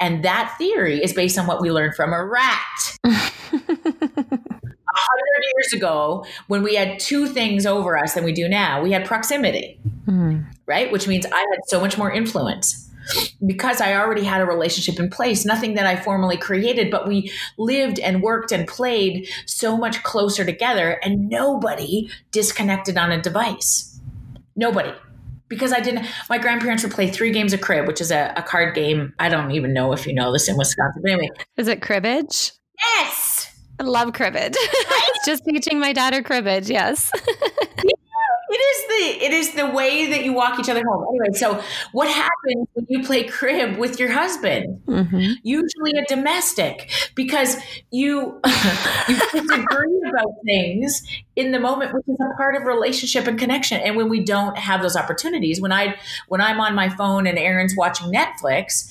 and 0.00 0.24
that 0.24 0.54
theory 0.58 1.02
is 1.02 1.12
based 1.12 1.38
on 1.38 1.46
what 1.46 1.60
we 1.60 1.70
learned 1.70 1.94
from 1.94 2.12
a 2.12 2.24
rat 2.24 2.98
hundred 4.92 5.44
years 5.56 5.72
ago, 5.72 6.24
when 6.48 6.62
we 6.62 6.74
had 6.74 6.98
two 6.98 7.26
things 7.26 7.64
over 7.64 7.96
us 7.96 8.14
than 8.14 8.24
we 8.24 8.32
do 8.32 8.48
now, 8.48 8.82
we 8.82 8.90
had 8.90 9.04
proximity, 9.04 9.78
mm. 10.06 10.44
right? 10.66 10.90
Which 10.90 11.06
means 11.06 11.26
I 11.26 11.38
had 11.38 11.60
so 11.68 11.80
much 11.80 11.96
more 11.96 12.10
influence 12.10 12.89
because 13.44 13.80
I 13.80 13.94
already 13.94 14.24
had 14.24 14.40
a 14.40 14.46
relationship 14.46 14.98
in 14.98 15.10
place, 15.10 15.44
nothing 15.44 15.74
that 15.74 15.86
I 15.86 15.96
formally 15.96 16.36
created, 16.36 16.90
but 16.90 17.08
we 17.08 17.32
lived 17.58 17.98
and 17.98 18.22
worked 18.22 18.52
and 18.52 18.66
played 18.66 19.28
so 19.46 19.76
much 19.76 20.02
closer 20.02 20.44
together, 20.44 21.00
and 21.02 21.28
nobody 21.28 22.10
disconnected 22.30 22.96
on 22.96 23.10
a 23.10 23.20
device. 23.20 24.00
Nobody. 24.56 24.92
Because 25.48 25.72
I 25.72 25.80
didn't, 25.80 26.06
my 26.28 26.38
grandparents 26.38 26.84
would 26.84 26.92
play 26.92 27.08
three 27.08 27.32
games 27.32 27.52
of 27.52 27.60
crib, 27.60 27.88
which 27.88 28.00
is 28.00 28.12
a, 28.12 28.32
a 28.36 28.42
card 28.42 28.74
game. 28.74 29.14
I 29.18 29.28
don't 29.28 29.50
even 29.50 29.72
know 29.72 29.92
if 29.92 30.06
you 30.06 30.14
know 30.14 30.32
this 30.32 30.48
in 30.48 30.56
Wisconsin, 30.56 31.02
but 31.02 31.10
anyway. 31.10 31.30
Is 31.56 31.66
it 31.66 31.82
cribbage? 31.82 32.52
Yes. 32.78 33.50
I 33.80 33.82
love 33.82 34.12
cribbage. 34.12 34.54
Just 35.26 35.44
teaching 35.44 35.80
my 35.80 35.92
daughter 35.92 36.22
cribbage, 36.22 36.70
yes. 36.70 37.10
It 38.50 38.54
is 38.54 38.86
the 38.88 39.24
it 39.24 39.32
is 39.32 39.52
the 39.54 39.66
way 39.66 40.06
that 40.06 40.24
you 40.24 40.32
walk 40.32 40.58
each 40.58 40.68
other 40.68 40.82
home. 40.84 41.06
Anyway, 41.08 41.38
so 41.38 41.62
what 41.92 42.08
happens 42.08 42.66
when 42.74 42.86
you 42.88 43.04
play 43.04 43.24
crib 43.24 43.76
with 43.76 44.00
your 44.00 44.10
husband? 44.10 44.82
Mm-hmm. 44.86 45.34
Usually 45.42 45.92
a 45.96 46.04
domestic, 46.06 46.90
because 47.14 47.56
you 47.92 48.40
you 49.08 49.16
disagree 49.32 50.00
about 50.08 50.32
things 50.44 51.00
in 51.36 51.52
the 51.52 51.60
moment, 51.60 51.94
which 51.94 52.08
is 52.08 52.16
a 52.20 52.36
part 52.36 52.56
of 52.56 52.64
relationship 52.64 53.28
and 53.28 53.38
connection. 53.38 53.80
And 53.80 53.96
when 53.96 54.08
we 54.08 54.24
don't 54.24 54.58
have 54.58 54.82
those 54.82 54.96
opportunities, 54.96 55.60
when 55.60 55.72
I 55.72 55.94
when 56.26 56.40
I'm 56.40 56.60
on 56.60 56.74
my 56.74 56.88
phone 56.88 57.28
and 57.28 57.38
Aaron's 57.38 57.76
watching 57.76 58.12
Netflix, 58.12 58.90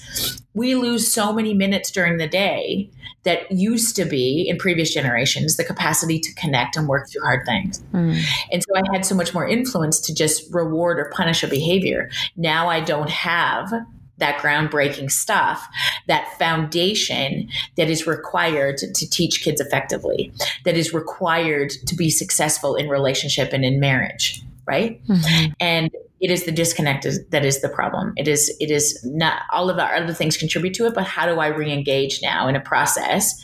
we 0.54 0.76
lose 0.76 1.12
so 1.12 1.32
many 1.32 1.54
minutes 1.54 1.92
during 1.92 2.18
the 2.18 2.28
day 2.28 2.90
that 3.24 3.52
used 3.52 3.96
to 3.96 4.06
be 4.06 4.48
in 4.50 4.58
previous 4.58 4.94
generations 4.94 5.58
the 5.58 5.64
capacity 5.64 6.20
to 6.20 6.34
connect 6.36 6.76
and 6.76 6.88
work 6.88 7.10
through 7.10 7.22
hard 7.22 7.46
things. 7.46 7.82
Mm. 7.94 8.22
And 8.52 8.64
so 8.64 8.76
I 8.76 8.82
had 8.94 9.06
so 9.06 9.16
much 9.16 9.34
more 9.34 9.48
influence 9.48 10.00
to 10.02 10.14
just 10.14 10.52
reward 10.54 11.00
or 11.00 11.12
punish 11.14 11.44
a 11.44 11.48
behavior. 11.48 12.10
Now 12.36 12.68
I 12.68 12.80
don't 12.80 13.10
have 13.10 13.72
that 14.18 14.38
groundbreaking 14.40 15.10
stuff, 15.12 15.66
that 16.08 16.28
foundation 16.38 17.50
that 17.78 17.90
is 17.90 18.06
required 18.06 18.78
to, 18.78 19.10
teach 19.10 19.42
kids 19.42 19.62
effectively, 19.62 20.32
that 20.66 20.76
is 20.76 20.94
required 20.94 21.70
to 21.88 21.96
be 21.96 22.10
successful 22.10 22.76
in 22.76 22.90
relationship 22.90 23.54
and 23.54 23.64
in 23.64 23.80
marriage, 23.80 24.42
right? 24.66 25.02
Mm-hmm. 25.08 25.52
And 25.60 25.90
it 26.22 26.32
is 26.32 26.44
the 26.44 26.52
disconnect 26.52 27.06
is, 27.06 27.26
that 27.30 27.46
is 27.46 27.62
the 27.62 27.70
problem. 27.70 28.14
It 28.18 28.28
is 28.28 28.56
it 28.60 28.72
is 28.72 29.00
not 29.04 29.44
all 29.52 29.70
of 29.70 29.80
our 29.80 29.96
other 29.96 30.14
things 30.14 30.36
contribute 30.38 30.74
to 30.76 30.86
it, 30.86 30.94
but 30.94 31.06
how 31.06 31.26
do 31.26 31.40
I 31.40 31.48
re-engage 31.48 32.22
now 32.22 32.48
in 32.48 32.56
a 32.56 32.60
process 32.60 33.42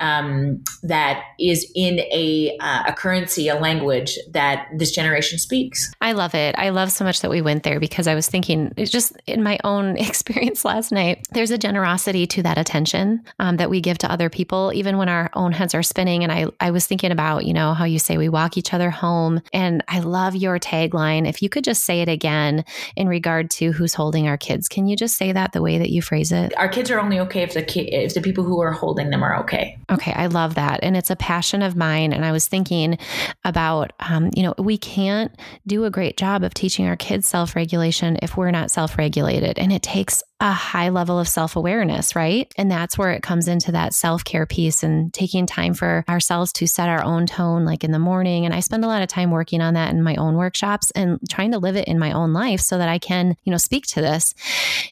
um, 0.00 0.62
that 0.82 1.22
is 1.38 1.70
in 1.74 2.00
a 2.00 2.56
uh, 2.60 2.84
a 2.88 2.92
currency, 2.92 3.48
a 3.48 3.54
language 3.54 4.18
that 4.32 4.68
this 4.76 4.90
generation 4.92 5.38
speaks? 5.38 5.92
I 6.00 6.12
love 6.12 6.34
it. 6.34 6.54
I 6.58 6.70
love 6.70 6.92
so 6.92 7.04
much 7.04 7.20
that 7.20 7.30
we 7.30 7.40
went 7.40 7.62
there 7.62 7.80
because 7.80 8.06
I 8.06 8.14
was 8.14 8.28
thinking 8.28 8.72
just 8.76 9.16
in 9.26 9.42
my 9.42 9.58
own 9.64 9.96
experience 9.98 10.64
last 10.64 10.92
night. 10.92 11.26
There's 11.32 11.50
a 11.50 11.58
generosity 11.58 12.26
to 12.28 12.42
that 12.42 12.58
attention 12.58 13.24
um, 13.38 13.56
that 13.56 13.70
we 13.70 13.80
give 13.80 13.98
to 13.98 14.12
other 14.12 14.28
people, 14.28 14.72
even 14.74 14.98
when 14.98 15.08
our 15.08 15.30
own 15.32 15.52
heads 15.52 15.74
are 15.74 15.82
spinning. 15.82 16.22
And 16.22 16.32
I 16.32 16.46
I 16.60 16.70
was 16.70 16.86
thinking 16.86 17.12
about 17.12 17.46
you 17.46 17.54
know 17.54 17.72
how 17.72 17.86
you 17.86 17.98
say 17.98 18.18
we 18.18 18.28
walk 18.28 18.58
each 18.58 18.74
other 18.74 18.90
home, 18.90 19.40
and 19.54 19.82
I 19.88 20.00
love 20.00 20.36
your 20.36 20.58
tagline. 20.58 21.26
If 21.26 21.40
you 21.40 21.48
could 21.48 21.64
just 21.64 21.84
say 21.84 22.02
it 22.02 22.09
again 22.10 22.64
in 22.96 23.08
regard 23.08 23.50
to 23.52 23.72
who's 23.72 23.94
holding 23.94 24.28
our 24.28 24.36
kids. 24.36 24.68
Can 24.68 24.86
you 24.86 24.96
just 24.96 25.16
say 25.16 25.32
that 25.32 25.52
the 25.52 25.62
way 25.62 25.78
that 25.78 25.90
you 25.90 26.02
phrase 26.02 26.32
it? 26.32 26.56
Our 26.56 26.68
kids 26.68 26.90
are 26.90 27.00
only 27.00 27.18
okay 27.20 27.42
if 27.42 27.54
the 27.54 27.62
ki- 27.62 27.92
if 27.92 28.14
the 28.14 28.20
people 28.20 28.44
who 28.44 28.60
are 28.60 28.72
holding 28.72 29.10
them 29.10 29.22
are 29.22 29.36
okay. 29.40 29.78
Okay, 29.90 30.12
I 30.12 30.26
love 30.26 30.54
that, 30.56 30.80
and 30.82 30.96
it's 30.96 31.10
a 31.10 31.16
passion 31.16 31.62
of 31.62 31.76
mine. 31.76 32.12
And 32.12 32.24
I 32.24 32.32
was 32.32 32.46
thinking 32.46 32.98
about, 33.44 33.92
um, 34.00 34.30
you 34.34 34.42
know, 34.42 34.54
we 34.58 34.76
can't 34.76 35.32
do 35.66 35.84
a 35.84 35.90
great 35.90 36.16
job 36.16 36.42
of 36.42 36.54
teaching 36.54 36.86
our 36.86 36.96
kids 36.96 37.26
self 37.26 37.56
regulation 37.56 38.18
if 38.22 38.36
we're 38.36 38.50
not 38.50 38.70
self 38.70 38.98
regulated, 38.98 39.58
and 39.58 39.72
it 39.72 39.82
takes 39.82 40.22
a 40.40 40.52
high 40.52 40.88
level 40.88 41.18
of 41.18 41.28
self 41.28 41.54
awareness, 41.54 42.16
right? 42.16 42.52
And 42.56 42.70
that's 42.70 42.96
where 42.96 43.12
it 43.12 43.22
comes 43.22 43.46
into 43.46 43.72
that 43.72 43.92
self 43.92 44.24
care 44.24 44.46
piece 44.46 44.82
and 44.82 45.12
taking 45.12 45.46
time 45.46 45.74
for 45.74 46.02
ourselves 46.08 46.52
to 46.54 46.66
set 46.66 46.88
our 46.88 47.04
own 47.04 47.26
tone, 47.26 47.64
like 47.64 47.84
in 47.84 47.92
the 47.92 47.98
morning. 47.98 48.46
And 48.46 48.54
I 48.54 48.60
spend 48.60 48.84
a 48.84 48.88
lot 48.88 49.02
of 49.02 49.08
time 49.08 49.30
working 49.30 49.60
on 49.60 49.74
that 49.74 49.92
in 49.92 50.02
my 50.02 50.16
own 50.16 50.36
workshops 50.36 50.90
and 50.92 51.18
trying 51.28 51.52
to 51.52 51.58
live 51.58 51.76
it 51.76 51.86
in 51.86 51.98
my 51.98 52.12
own 52.12 52.32
life 52.32 52.60
so 52.60 52.78
that 52.78 52.88
I 52.88 52.98
can, 52.98 53.36
you 53.44 53.50
know, 53.50 53.58
speak 53.58 53.86
to 53.88 54.00
this 54.00 54.34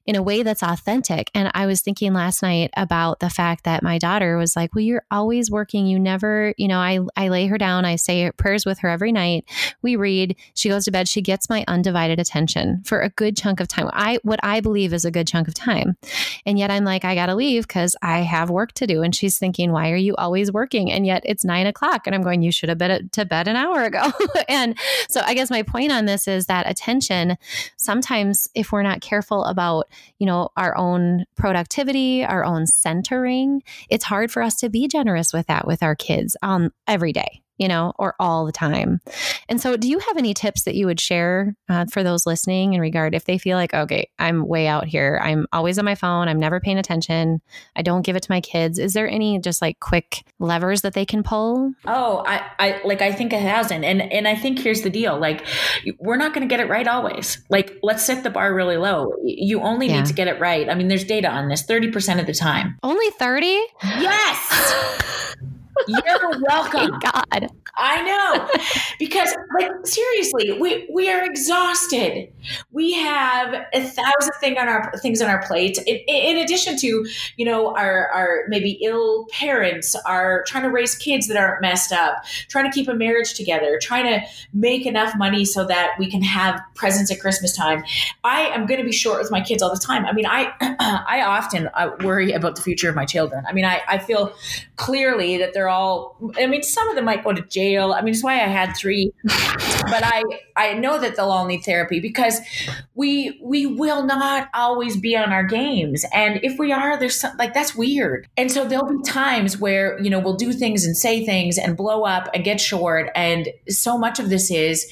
in 0.06 0.16
a 0.16 0.22
way 0.22 0.42
that's 0.42 0.62
authentic. 0.62 1.30
And 1.34 1.50
I 1.54 1.64
was 1.64 1.80
thinking 1.80 2.12
last 2.12 2.42
night 2.42 2.70
about 2.76 3.20
the 3.20 3.30
fact 3.30 3.64
that 3.64 3.82
my 3.82 3.96
daughter 3.98 4.36
was 4.36 4.54
like, 4.54 4.74
Well, 4.74 4.84
you're 4.84 5.04
always 5.10 5.50
working. 5.50 5.86
You 5.86 5.98
never, 5.98 6.52
you 6.58 6.68
know, 6.68 6.78
I, 6.78 7.00
I 7.16 7.28
lay 7.28 7.46
her 7.46 7.56
down, 7.56 7.86
I 7.86 7.96
say 7.96 8.30
prayers 8.32 8.66
with 8.66 8.80
her 8.80 8.88
every 8.90 9.12
night. 9.12 9.46
We 9.80 9.96
read, 9.96 10.36
she 10.54 10.68
goes 10.68 10.84
to 10.84 10.90
bed, 10.90 11.08
she 11.08 11.22
gets 11.22 11.48
my 11.48 11.64
undivided 11.66 12.20
attention 12.20 12.82
for 12.84 13.00
a 13.00 13.08
good 13.08 13.36
chunk 13.36 13.60
of 13.60 13.68
time. 13.68 13.88
I, 13.94 14.18
what 14.22 14.40
I 14.42 14.60
believe 14.60 14.92
is 14.92 15.06
a 15.06 15.10
good 15.10 15.26
chunk 15.26 15.37
chunk 15.38 15.48
of 15.48 15.54
time. 15.54 15.96
And 16.44 16.58
yet 16.58 16.70
I'm 16.70 16.84
like, 16.84 17.04
I 17.04 17.14
got 17.14 17.26
to 17.26 17.34
leave 17.34 17.66
because 17.66 17.94
I 18.02 18.20
have 18.20 18.50
work 18.50 18.72
to 18.72 18.86
do. 18.86 19.02
And 19.02 19.14
she's 19.14 19.38
thinking, 19.38 19.72
why 19.72 19.90
are 19.90 19.96
you 19.96 20.14
always 20.16 20.52
working? 20.52 20.90
And 20.90 21.06
yet 21.06 21.22
it's 21.24 21.44
nine 21.44 21.66
o'clock. 21.66 22.06
And 22.06 22.14
I'm 22.14 22.22
going, 22.22 22.42
you 22.42 22.52
should 22.52 22.68
have 22.68 22.78
been 22.78 23.08
to 23.10 23.24
bed 23.24 23.48
an 23.48 23.56
hour 23.56 23.84
ago. 23.84 24.10
and 24.48 24.76
so 25.08 25.20
I 25.24 25.34
guess 25.34 25.50
my 25.50 25.62
point 25.62 25.92
on 25.92 26.06
this 26.06 26.26
is 26.26 26.46
that 26.46 26.68
attention, 26.68 27.36
sometimes 27.76 28.48
if 28.54 28.72
we're 28.72 28.82
not 28.82 29.00
careful 29.00 29.44
about, 29.44 29.88
you 30.18 30.26
know, 30.26 30.50
our 30.56 30.76
own 30.76 31.24
productivity, 31.36 32.24
our 32.24 32.44
own 32.44 32.66
centering, 32.66 33.62
it's 33.88 34.04
hard 34.04 34.30
for 34.30 34.42
us 34.42 34.56
to 34.56 34.68
be 34.68 34.88
generous 34.88 35.32
with 35.32 35.46
that 35.46 35.66
with 35.66 35.82
our 35.82 35.94
kids 35.94 36.36
um, 36.42 36.72
every 36.86 37.12
day 37.12 37.42
you 37.58 37.68
know, 37.68 37.92
or 37.98 38.14
all 38.18 38.46
the 38.46 38.52
time. 38.52 39.00
And 39.48 39.60
so, 39.60 39.76
do 39.76 39.88
you 39.88 39.98
have 39.98 40.16
any 40.16 40.32
tips 40.32 40.62
that 40.62 40.74
you 40.74 40.86
would 40.86 41.00
share 41.00 41.54
uh, 41.68 41.84
for 41.86 42.02
those 42.02 42.26
listening 42.26 42.72
in 42.72 42.80
regard 42.80 43.14
if 43.14 43.24
they 43.24 43.38
feel 43.38 43.56
like, 43.56 43.74
okay, 43.74 44.08
I'm 44.18 44.46
way 44.46 44.66
out 44.66 44.86
here, 44.86 45.20
I'm 45.22 45.46
always 45.52 45.78
on 45.78 45.84
my 45.84 45.94
phone, 45.94 46.28
I'm 46.28 46.40
never 46.40 46.60
paying 46.60 46.78
attention, 46.78 47.42
I 47.76 47.82
don't 47.82 48.02
give 48.02 48.16
it 48.16 48.22
to 48.22 48.32
my 48.32 48.40
kids? 48.40 48.78
Is 48.78 48.94
there 48.94 49.08
any 49.08 49.38
just 49.38 49.60
like 49.60 49.80
quick 49.80 50.24
levers 50.38 50.80
that 50.82 50.94
they 50.94 51.04
can 51.04 51.22
pull? 51.22 51.72
Oh, 51.86 52.24
I, 52.26 52.42
I 52.58 52.80
like 52.84 53.02
I 53.02 53.12
think 53.12 53.34
a 53.34 53.40
thousand, 53.40 53.84
and 53.84 53.98
and 54.00 54.12
and 54.12 54.28
I 54.28 54.34
think 54.34 54.58
here's 54.58 54.82
the 54.82 54.90
deal: 54.90 55.18
like, 55.18 55.44
we're 55.98 56.16
not 56.16 56.34
going 56.34 56.46
to 56.46 56.52
get 56.52 56.60
it 56.60 56.68
right 56.68 56.86
always. 56.86 57.44
Like, 57.50 57.78
let's 57.82 58.04
set 58.04 58.22
the 58.22 58.30
bar 58.30 58.54
really 58.54 58.76
low. 58.76 59.12
You 59.24 59.60
only 59.60 59.86
yeah. 59.88 59.96
need 59.96 60.06
to 60.06 60.12
get 60.12 60.28
it 60.28 60.40
right. 60.40 60.68
I 60.68 60.74
mean, 60.74 60.88
there's 60.88 61.04
data 61.04 61.28
on 61.28 61.48
this: 61.48 61.62
thirty 61.62 61.90
percent 61.90 62.20
of 62.20 62.26
the 62.26 62.34
time. 62.34 62.78
Only 62.82 63.10
thirty? 63.10 63.58
Yes. 63.82 65.34
You're 65.86 66.40
welcome. 66.48 66.98
God. 67.00 67.50
I 67.76 68.02
know. 68.02 68.62
Because 68.98 69.34
like 69.58 69.70
seriously, 69.84 70.58
we 70.58 70.88
we 70.92 71.10
are 71.10 71.24
exhausted. 71.24 72.32
We 72.72 72.92
have 72.94 73.54
a 73.72 73.82
thousand 73.82 74.32
thing 74.40 74.58
on 74.58 74.68
our 74.68 74.92
things 74.98 75.22
on 75.22 75.30
our 75.30 75.46
plate. 75.46 75.78
In, 75.86 75.96
in, 76.08 76.38
addition 76.38 76.76
to, 76.78 77.06
you 77.36 77.44
know, 77.44 77.74
our 77.76 78.08
our 78.08 78.44
maybe 78.48 78.72
ill 78.82 79.26
parents 79.30 79.94
are 80.06 80.44
trying 80.46 80.64
to 80.64 80.70
raise 80.70 80.96
kids 80.96 81.28
that 81.28 81.36
aren't 81.36 81.62
messed 81.62 81.92
up, 81.92 82.24
trying 82.48 82.64
to 82.64 82.72
keep 82.72 82.88
a 82.88 82.94
marriage 82.94 83.34
together, 83.34 83.78
trying 83.80 84.04
to 84.06 84.26
make 84.52 84.86
enough 84.86 85.14
money 85.16 85.44
so 85.44 85.64
that 85.64 85.92
we 85.98 86.10
can 86.10 86.22
have 86.22 86.60
presents 86.74 87.12
at 87.12 87.20
Christmas 87.20 87.56
time. 87.56 87.84
I 88.24 88.42
am 88.46 88.66
going 88.66 88.80
to 88.80 88.86
be 88.86 88.92
short 88.92 89.20
with 89.20 89.30
my 89.30 89.40
kids 89.40 89.62
all 89.62 89.72
the 89.72 89.80
time. 89.80 90.04
I 90.04 90.12
mean, 90.12 90.26
I 90.26 90.52
I 91.06 91.22
often 91.22 91.70
I 91.74 91.88
worry 92.04 92.32
about 92.32 92.56
the 92.56 92.62
future 92.62 92.88
of 92.88 92.96
my 92.96 93.04
children. 93.04 93.44
I 93.48 93.52
mean, 93.52 93.64
I 93.64 93.82
I 93.86 93.98
feel 93.98 94.34
clearly 94.76 95.38
that 95.38 95.54
they're 95.54 95.67
all 95.68 96.16
I 96.36 96.46
mean, 96.46 96.62
some 96.62 96.88
of 96.88 96.96
them 96.96 97.04
might 97.04 97.24
go 97.24 97.32
to 97.32 97.42
jail. 97.42 97.92
I 97.92 98.00
mean, 98.00 98.14
it's 98.14 98.22
why 98.22 98.34
I 98.34 98.48
had 98.48 98.74
three, 98.76 99.12
but 99.24 100.02
I 100.04 100.22
I 100.56 100.74
know 100.74 100.98
that 100.98 101.16
they'll 101.16 101.30
all 101.30 101.46
need 101.46 101.64
therapy 101.64 102.00
because 102.00 102.40
we 102.94 103.40
we 103.42 103.66
will 103.66 104.04
not 104.04 104.48
always 104.54 104.96
be 104.96 105.16
on 105.16 105.32
our 105.32 105.44
games, 105.44 106.04
and 106.12 106.40
if 106.42 106.58
we 106.58 106.72
are, 106.72 106.98
there's 106.98 107.20
some, 107.20 107.36
like 107.36 107.54
that's 107.54 107.74
weird. 107.74 108.26
And 108.36 108.50
so 108.50 108.66
there'll 108.66 108.86
be 108.86 109.02
times 109.02 109.58
where 109.58 110.00
you 110.00 110.10
know 110.10 110.18
we'll 110.18 110.36
do 110.36 110.52
things 110.52 110.84
and 110.84 110.96
say 110.96 111.24
things 111.24 111.58
and 111.58 111.76
blow 111.76 112.04
up 112.04 112.28
and 112.34 112.44
get 112.44 112.60
short, 112.60 113.10
and 113.14 113.48
so 113.68 113.98
much 113.98 114.18
of 114.18 114.30
this 114.30 114.50
is 114.50 114.86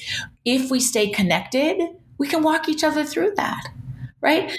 if 0.45 0.71
we 0.71 0.79
stay 0.79 1.09
connected, 1.09 1.81
we 2.17 2.27
can 2.27 2.43
walk 2.43 2.69
each 2.69 2.83
other 2.83 3.03
through 3.03 3.33
that 3.35 3.67
right? 4.21 4.51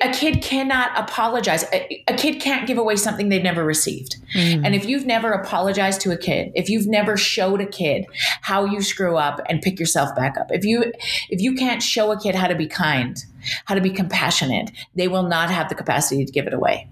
A 0.00 0.12
kid 0.12 0.42
cannot 0.42 0.90
apologize. 0.96 1.64
A, 1.72 2.02
a, 2.08 2.16
kid 2.16 2.40
can't 2.40 2.66
give 2.66 2.78
away 2.78 2.96
something 2.96 3.28
they've 3.28 3.42
never 3.42 3.64
received. 3.64 4.16
Mm. 4.34 4.64
And 4.64 4.74
if 4.74 4.86
you've 4.86 5.06
never 5.06 5.32
apologized 5.32 6.00
to 6.02 6.12
a 6.12 6.16
kid, 6.16 6.50
if 6.54 6.68
you've 6.68 6.86
never 6.86 7.16
showed 7.16 7.60
a 7.60 7.66
kid 7.66 8.06
how 8.42 8.64
you 8.64 8.82
screw 8.82 9.16
up 9.16 9.40
and 9.48 9.62
pick 9.62 9.78
yourself 9.78 10.14
back 10.16 10.36
up, 10.36 10.50
if 10.50 10.64
you 10.64 10.92
if 11.28 11.40
you 11.40 11.54
can't 11.54 11.82
show 11.82 12.10
a 12.10 12.20
kid 12.20 12.34
how 12.34 12.46
to 12.46 12.54
be 12.54 12.66
kind, 12.66 13.24
how 13.66 13.74
to 13.74 13.80
be 13.80 13.90
compassionate, 13.90 14.70
they 14.94 15.08
will 15.08 15.24
not 15.24 15.50
have 15.50 15.68
the 15.68 15.74
capacity 15.74 16.24
to 16.24 16.32
give 16.32 16.46
it 16.46 16.54
away. 16.54 16.88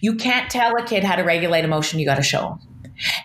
You 0.00 0.14
can't 0.14 0.50
tell 0.50 0.76
a 0.76 0.84
kid 0.84 1.04
how 1.04 1.16
to 1.16 1.22
regulate 1.22 1.64
emotion, 1.64 1.98
you 1.98 2.06
got 2.06 2.16
to 2.16 2.22
show 2.22 2.40
them. 2.40 2.60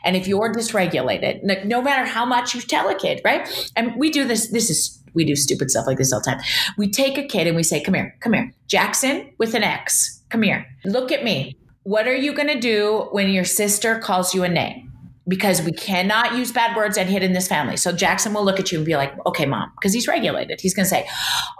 And 0.04 0.16
if 0.16 0.28
you're 0.28 0.54
dysregulated, 0.54 1.66
no 1.66 1.82
matter 1.82 2.06
how 2.06 2.26
much 2.26 2.54
you 2.54 2.62
tell 2.62 2.89
a 2.89 2.96
kid, 2.96 3.22
right? 3.26 3.72
And 3.76 3.96
we 3.96 4.12
do 4.12 4.28
this, 4.28 4.48
this 4.48 4.70
is 4.70 5.03
we 5.13 5.26
do 5.26 5.36
stupid 5.36 5.71
stuff 5.71 5.88
like 5.88 5.97
this 5.97 6.12
all 6.12 6.19
the 6.19 6.32
time. 6.32 6.41
We 6.78 6.89
take 6.89 7.17
a 7.17 7.23
kid 7.23 7.47
and 7.47 7.56
we 7.56 7.63
say, 7.63 7.82
Come 7.82 7.93
here, 7.93 8.15
come 8.19 8.34
here. 8.34 8.54
Jackson 8.67 9.32
with 9.38 9.54
an 9.54 9.63
X, 9.63 10.23
come 10.30 10.41
here. 10.41 10.65
Look 10.86 11.12
at 11.12 11.23
me. 11.23 11.58
What 11.84 12.08
are 12.08 12.15
you 12.15 12.34
going 12.34 12.47
to 12.47 12.60
do 12.60 13.10
when 13.12 13.30
your 13.30 13.43
sister 13.43 13.99
calls 13.99 14.34
you 14.34 14.43
a 14.43 14.49
name? 14.49 14.89
Because 15.28 15.62
we 15.62 15.71
cannot 15.71 16.36
use 16.36 16.52
bad 16.52 16.76
words 16.76 16.97
and 16.97 17.10
hit 17.10 17.23
in 17.23 17.34
this 17.34 17.47
family. 17.47 17.78
So 17.78 17.91
Jackson 17.93 18.34
will 18.34 18.43
look 18.43 18.60
at 18.60 18.71
you 18.71 18.78
and 18.78 18.86
be 18.86 18.95
like, 18.95 19.13
okay, 19.26 19.45
mom, 19.45 19.71
because 19.76 19.93
he's 19.93 20.08
regulated. 20.08 20.60
He's 20.60 20.73
going 20.73 20.86
to 20.86 20.89
say, 20.89 21.08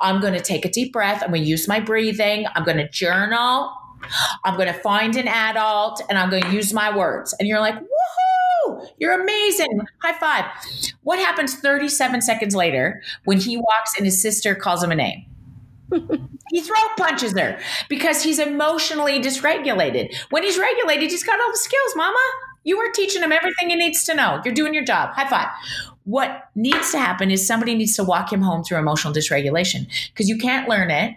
I'm 0.02 0.20
going 0.20 0.34
to 0.34 0.42
take 0.42 0.66
a 0.66 0.70
deep 0.70 0.92
breath. 0.92 1.22
I'm 1.24 1.30
going 1.30 1.44
to 1.44 1.48
use 1.48 1.68
my 1.68 1.80
breathing. 1.80 2.46
I'm 2.56 2.64
going 2.64 2.78
to 2.78 2.90
journal. 2.90 3.74
I'm 4.44 4.56
going 4.56 4.68
to 4.68 4.80
find 4.80 5.16
an 5.16 5.28
adult 5.28 6.02
and 6.10 6.18
I'm 6.18 6.30
going 6.30 6.44
to 6.44 6.52
use 6.52 6.74
my 6.74 6.96
words. 6.96 7.34
And 7.40 7.48
you're 7.48 7.60
like, 7.60 7.76
woohoo, 7.76 8.23
you're 8.98 9.20
amazing. 9.20 9.82
High 10.02 10.18
five. 10.20 10.46
What 11.04 11.20
happens 11.20 11.56
37 11.56 12.22
seconds 12.22 12.56
later 12.56 13.02
when 13.26 13.40
he 13.40 13.58
walks 13.58 13.96
and 13.98 14.06
his 14.06 14.22
sister 14.22 14.56
calls 14.56 14.84
him 14.84 14.92
a 14.92 14.96
name? 14.96 15.26
he 16.50 16.62
throat 16.62 16.98
punches 16.98 17.38
her 17.38 17.60
because 17.90 18.24
he's 18.24 18.40
emotionally 18.40 19.22
dysregulated. 19.22 20.16
When 20.30 20.44
he's 20.44 20.58
regulated, 20.58 21.12
he's 21.12 21.24
got 21.24 21.40
all 21.40 21.52
the 21.52 21.58
skills, 21.58 21.96
mama. 21.96 22.20
You 22.64 22.78
are 22.80 22.92
teaching 22.92 23.22
him 23.22 23.32
everything 23.32 23.70
he 23.70 23.76
needs 23.76 24.04
to 24.06 24.16
know. 24.16 24.42
You're 24.46 24.54
doing 24.54 24.74
your 24.74 24.86
job. 24.86 25.14
High 25.14 25.30
five. 25.30 25.50
What 26.06 26.50
needs 26.56 26.92
to 26.92 27.00
happen 27.00 27.32
is 27.32 27.46
somebody 27.46 27.76
needs 27.76 27.96
to 27.96 28.04
walk 28.04 28.32
him 28.32 28.42
home 28.42 28.64
through 28.64 28.78
emotional 28.78 29.14
dysregulation 29.14 29.88
because 30.10 30.28
you 30.28 30.38
can't 30.38 30.68
learn 30.68 30.92
it. 30.92 31.16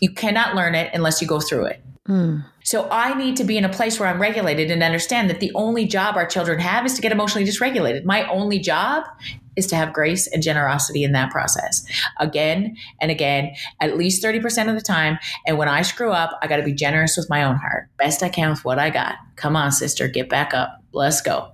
You 0.00 0.12
cannot 0.12 0.54
learn 0.54 0.74
it 0.74 0.90
unless 0.94 1.20
you 1.20 1.26
go 1.26 1.40
through 1.40 1.66
it. 1.66 1.82
Mm. 2.08 2.44
So 2.64 2.88
I 2.90 3.14
need 3.14 3.36
to 3.36 3.44
be 3.44 3.58
in 3.58 3.64
a 3.64 3.68
place 3.68 4.00
where 4.00 4.08
I'm 4.08 4.20
regulated 4.20 4.70
and 4.70 4.82
understand 4.82 5.28
that 5.28 5.40
the 5.40 5.52
only 5.54 5.86
job 5.86 6.16
our 6.16 6.26
children 6.26 6.58
have 6.58 6.86
is 6.86 6.94
to 6.94 7.02
get 7.02 7.12
emotionally 7.12 7.46
dysregulated. 7.46 8.04
My 8.04 8.26
only 8.28 8.58
job 8.58 9.04
is 9.56 9.66
to 9.66 9.76
have 9.76 9.92
grace 9.92 10.26
and 10.26 10.42
generosity 10.42 11.02
in 11.04 11.12
that 11.12 11.30
process 11.30 11.84
again 12.18 12.76
and 13.00 13.10
again, 13.10 13.54
at 13.80 13.96
least 13.98 14.22
30% 14.22 14.68
of 14.68 14.74
the 14.74 14.80
time. 14.80 15.18
And 15.46 15.58
when 15.58 15.68
I 15.68 15.82
screw 15.82 16.12
up, 16.12 16.38
I 16.40 16.46
got 16.46 16.56
to 16.58 16.62
be 16.62 16.72
generous 16.72 17.16
with 17.16 17.28
my 17.28 17.42
own 17.42 17.56
heart. 17.56 17.88
Best 17.98 18.22
I 18.22 18.28
can 18.28 18.50
with 18.50 18.64
what 18.64 18.78
I 18.78 18.90
got. 18.90 19.16
Come 19.36 19.56
on, 19.56 19.72
sister, 19.72 20.08
get 20.08 20.28
back 20.28 20.54
up. 20.54 20.82
Let's 20.92 21.20
go. 21.20 21.50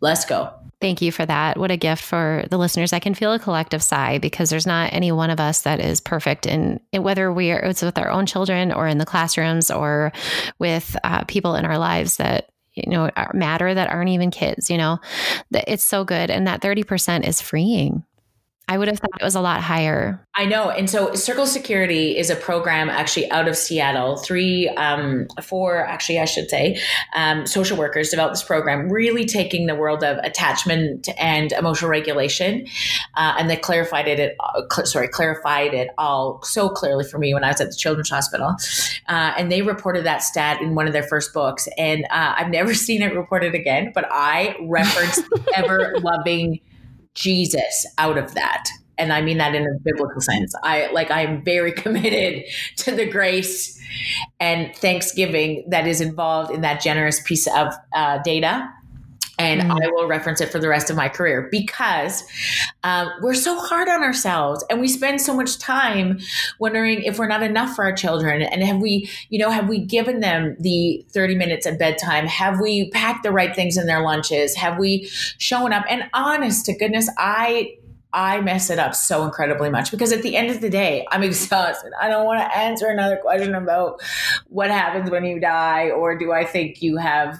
Let's 0.00 0.24
go. 0.24 0.52
Thank 0.78 1.00
you 1.00 1.10
for 1.10 1.24
that. 1.24 1.56
What 1.56 1.70
a 1.70 1.76
gift 1.78 2.04
for 2.04 2.44
the 2.50 2.58
listeners. 2.58 2.92
I 2.92 2.98
can 2.98 3.14
feel 3.14 3.32
a 3.32 3.38
collective 3.38 3.82
sigh 3.82 4.18
because 4.18 4.50
there's 4.50 4.66
not 4.66 4.92
any 4.92 5.10
one 5.10 5.30
of 5.30 5.40
us 5.40 5.62
that 5.62 5.80
is 5.80 6.02
perfect 6.02 6.44
in, 6.44 6.80
whether 6.92 7.32
we 7.32 7.50
are 7.50 7.60
it's 7.60 7.80
with 7.80 7.96
our 7.96 8.10
own 8.10 8.26
children 8.26 8.72
or 8.72 8.86
in 8.86 8.98
the 8.98 9.06
classrooms 9.06 9.70
or 9.70 10.12
with 10.58 10.94
uh, 11.02 11.24
people 11.24 11.54
in 11.54 11.64
our 11.64 11.78
lives 11.78 12.18
that 12.18 12.50
you 12.74 12.90
know 12.90 13.10
matter 13.32 13.72
that 13.72 13.88
aren't 13.88 14.10
even 14.10 14.30
kids. 14.30 14.68
You 14.68 14.76
know, 14.76 14.98
it's 15.50 15.84
so 15.84 16.04
good, 16.04 16.30
and 16.30 16.46
that 16.46 16.60
thirty 16.60 16.84
percent 16.84 17.26
is 17.26 17.40
freeing 17.40 18.04
I 18.68 18.78
would 18.78 18.88
have 18.88 18.98
thought 18.98 19.20
it 19.20 19.24
was 19.24 19.36
a 19.36 19.40
lot 19.40 19.62
higher. 19.62 20.20
I 20.34 20.44
know. 20.44 20.70
And 20.70 20.90
so 20.90 21.14
Circle 21.14 21.46
Security 21.46 22.18
is 22.18 22.30
a 22.30 22.36
program 22.36 22.90
actually 22.90 23.30
out 23.30 23.46
of 23.46 23.56
Seattle. 23.56 24.16
Three, 24.16 24.68
um, 24.70 25.28
four, 25.40 25.86
actually, 25.86 26.18
I 26.18 26.24
should 26.24 26.50
say, 26.50 26.80
um, 27.14 27.46
social 27.46 27.78
workers 27.78 28.08
developed 28.08 28.34
this 28.34 28.42
program, 28.42 28.88
really 28.88 29.24
taking 29.24 29.66
the 29.66 29.76
world 29.76 30.02
of 30.02 30.18
attachment 30.18 31.08
and 31.16 31.52
emotional 31.52 31.88
regulation. 31.88 32.66
Uh, 33.14 33.36
and 33.38 33.48
they 33.48 33.56
clarified 33.56 34.08
it, 34.08 34.34
uh, 34.40 34.62
cl- 34.68 34.86
sorry, 34.86 35.06
clarified 35.06 35.72
it 35.72 35.90
all 35.96 36.42
so 36.42 36.68
clearly 36.68 37.04
for 37.04 37.18
me 37.18 37.34
when 37.34 37.44
I 37.44 37.48
was 37.48 37.60
at 37.60 37.70
the 37.70 37.76
Children's 37.76 38.10
Hospital. 38.10 38.56
Uh, 39.08 39.32
and 39.38 39.52
they 39.52 39.62
reported 39.62 40.04
that 40.06 40.24
stat 40.24 40.60
in 40.60 40.74
one 40.74 40.88
of 40.88 40.92
their 40.92 41.04
first 41.04 41.32
books. 41.32 41.68
And 41.78 42.04
uh, 42.06 42.34
I've 42.36 42.50
never 42.50 42.74
seen 42.86 43.02
it 43.02 43.14
reported 43.14 43.54
again, 43.54 43.92
but 43.94 44.06
I 44.10 44.56
referenced 44.60 45.22
ever 45.54 45.94
loving 46.00 46.60
Jesus 47.16 47.86
out 47.98 48.18
of 48.18 48.34
that. 48.34 48.68
And 48.98 49.12
I 49.12 49.20
mean 49.20 49.38
that 49.38 49.54
in 49.54 49.62
a 49.62 49.78
biblical 49.82 50.20
sense. 50.20 50.54
I 50.62 50.90
like 50.92 51.10
I'm 51.10 51.44
very 51.44 51.72
committed 51.82 52.44
to 52.78 52.92
the 52.92 53.06
grace 53.06 53.78
and 54.40 54.74
thanksgiving 54.76 55.64
that 55.68 55.86
is 55.86 56.00
involved 56.00 56.50
in 56.50 56.60
that 56.62 56.80
generous 56.80 57.20
piece 57.22 57.46
of 57.46 57.74
uh, 57.94 58.18
data 58.18 58.68
and 59.38 59.62
mm. 59.62 59.70
I 59.70 59.90
will 59.90 60.06
reference 60.06 60.40
it 60.40 60.50
for 60.50 60.58
the 60.58 60.68
rest 60.68 60.90
of 60.90 60.96
my 60.96 61.08
career 61.08 61.48
because 61.50 62.24
um, 62.84 63.10
we're 63.22 63.34
so 63.34 63.58
hard 63.58 63.88
on 63.88 64.02
ourselves 64.02 64.64
and 64.70 64.80
we 64.80 64.88
spend 64.88 65.20
so 65.20 65.34
much 65.34 65.58
time 65.58 66.18
wondering 66.58 67.02
if 67.02 67.18
we're 67.18 67.26
not 67.26 67.42
enough 67.42 67.74
for 67.74 67.84
our 67.84 67.94
children 67.94 68.42
and 68.42 68.62
have 68.62 68.80
we 68.80 69.08
you 69.28 69.38
know 69.38 69.50
have 69.50 69.68
we 69.68 69.78
given 69.78 70.20
them 70.20 70.56
the 70.60 71.04
30 71.10 71.34
minutes 71.34 71.66
at 71.66 71.78
bedtime 71.78 72.26
have 72.26 72.60
we 72.60 72.90
packed 72.90 73.22
the 73.22 73.30
right 73.30 73.54
things 73.54 73.76
in 73.76 73.86
their 73.86 74.02
lunches 74.02 74.54
have 74.54 74.78
we 74.78 75.06
shown 75.38 75.72
up 75.72 75.84
and 75.88 76.04
honest 76.14 76.64
to 76.66 76.74
goodness 76.74 77.08
I 77.18 77.76
I 78.16 78.40
mess 78.40 78.70
it 78.70 78.78
up 78.78 78.94
so 78.94 79.24
incredibly 79.24 79.68
much 79.68 79.90
because 79.90 80.10
at 80.10 80.22
the 80.22 80.36
end 80.36 80.50
of 80.50 80.62
the 80.62 80.70
day, 80.70 81.06
I'm 81.10 81.22
exhausted. 81.22 81.92
I 82.00 82.08
don't 82.08 82.24
want 82.24 82.40
to 82.40 82.56
answer 82.56 82.88
another 82.88 83.18
question 83.18 83.54
about 83.54 84.00
what 84.48 84.70
happens 84.70 85.10
when 85.10 85.24
you 85.24 85.38
die 85.38 85.90
or 85.90 86.16
do 86.16 86.32
I 86.32 86.44
think 86.44 86.80
you 86.80 86.96
have 86.96 87.38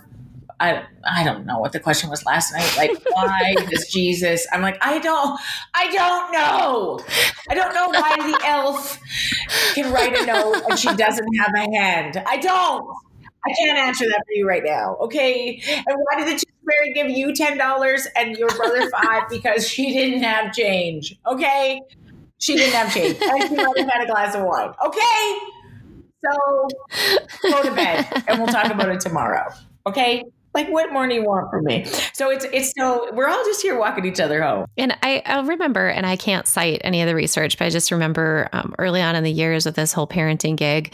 I 0.59 0.85
I 1.05 1.23
don't 1.23 1.45
know 1.45 1.59
what 1.59 1.73
the 1.73 1.81
question 1.81 2.09
was 2.09 2.25
last 2.25 2.53
night. 2.53 2.75
Like, 2.77 2.90
why 3.11 3.55
does 3.71 3.88
Jesus? 3.88 4.47
I'm 4.53 4.62
like, 4.62 4.79
I 4.81 4.99
don't, 4.99 5.38
I 5.75 5.92
don't 5.92 6.33
know. 6.33 7.01
I 7.51 7.55
don't 7.55 7.75
know 7.75 7.88
why 7.88 8.16
the 8.16 8.47
elf 8.47 8.99
can 9.75 9.92
write 9.92 10.14
a 10.16 10.25
note 10.25 10.62
and 10.69 10.79
she 10.79 10.95
doesn't 10.95 11.29
have 11.37 11.53
a 11.55 11.77
hand. 11.79 12.23
I 12.27 12.38
don't. 12.38 12.88
I 13.47 13.53
can't 13.62 13.79
answer 13.79 14.07
that 14.07 14.23
for 14.27 14.33
you 14.33 14.49
right 14.49 14.64
now. 14.64 14.97
Okay. 15.03 15.62
And 15.69 15.85
why 15.87 16.19
did 16.19 16.27
the 16.27 16.33
tooth 16.33 16.45
fairy 16.66 16.92
give 16.95 17.11
you 17.11 17.35
ten 17.35 17.59
dollars 17.59 18.09
and 18.16 18.37
your 18.37 18.49
brother 18.49 18.88
five 18.90 19.25
because 19.31 19.69
she 19.69 19.92
didn't 19.92 20.23
have 20.23 20.55
change? 20.55 21.16
Okay. 21.27 21.81
She 22.38 22.57
didn't 22.57 22.75
have 22.75 22.92
change. 22.92 23.19
And 23.21 23.42
she 23.42 23.57
might 23.57 23.79
have 23.79 23.88
had 23.88 24.05
a 24.05 24.07
glass 24.07 24.35
of 24.35 24.42
wine. 24.42 24.73
Okay. 24.85 25.38
So 26.25 26.69
go 27.42 27.62
to 27.62 27.75
bed 27.75 28.25
and 28.27 28.38
we'll 28.38 28.49
talk 28.49 28.73
about 28.73 28.88
it 28.88 29.01
tomorrow. 29.01 29.49
Okay 29.87 30.25
like 30.57 30.69
what 30.69 30.92
more 30.92 31.07
do 31.07 31.14
you 31.14 31.23
want 31.23 31.51
from 31.51 31.64
me? 31.64 31.85
So 32.14 32.31
it's 32.31 32.47
it's 32.47 32.73
so 32.77 33.12
we're 33.14 33.29
all 33.29 33.45
just 33.45 33.62
here 33.62 33.79
walking 33.79 34.07
each 34.07 34.21
other 34.21 34.42
home. 34.42 34.66
And 34.77 34.97
i 35.03 35.23
i 35.27 35.40
remember 35.40 35.87
and 35.87 36.07
i 36.07 36.16
can't 36.16 36.47
cite 36.47 36.81
any 36.83 37.03
of 37.03 37.07
the 37.07 37.14
research 37.14 37.59
but 37.59 37.66
i 37.66 37.71
just 37.71 37.90
remember 37.90 38.49
um, 38.53 38.75
early 38.79 39.03
on 39.03 39.14
in 39.14 39.23
the 39.23 39.31
years 39.31 39.66
with 39.66 39.77
this 39.77 39.92
whole 39.92 40.07
parenting 40.07 40.57
gig 40.57 40.92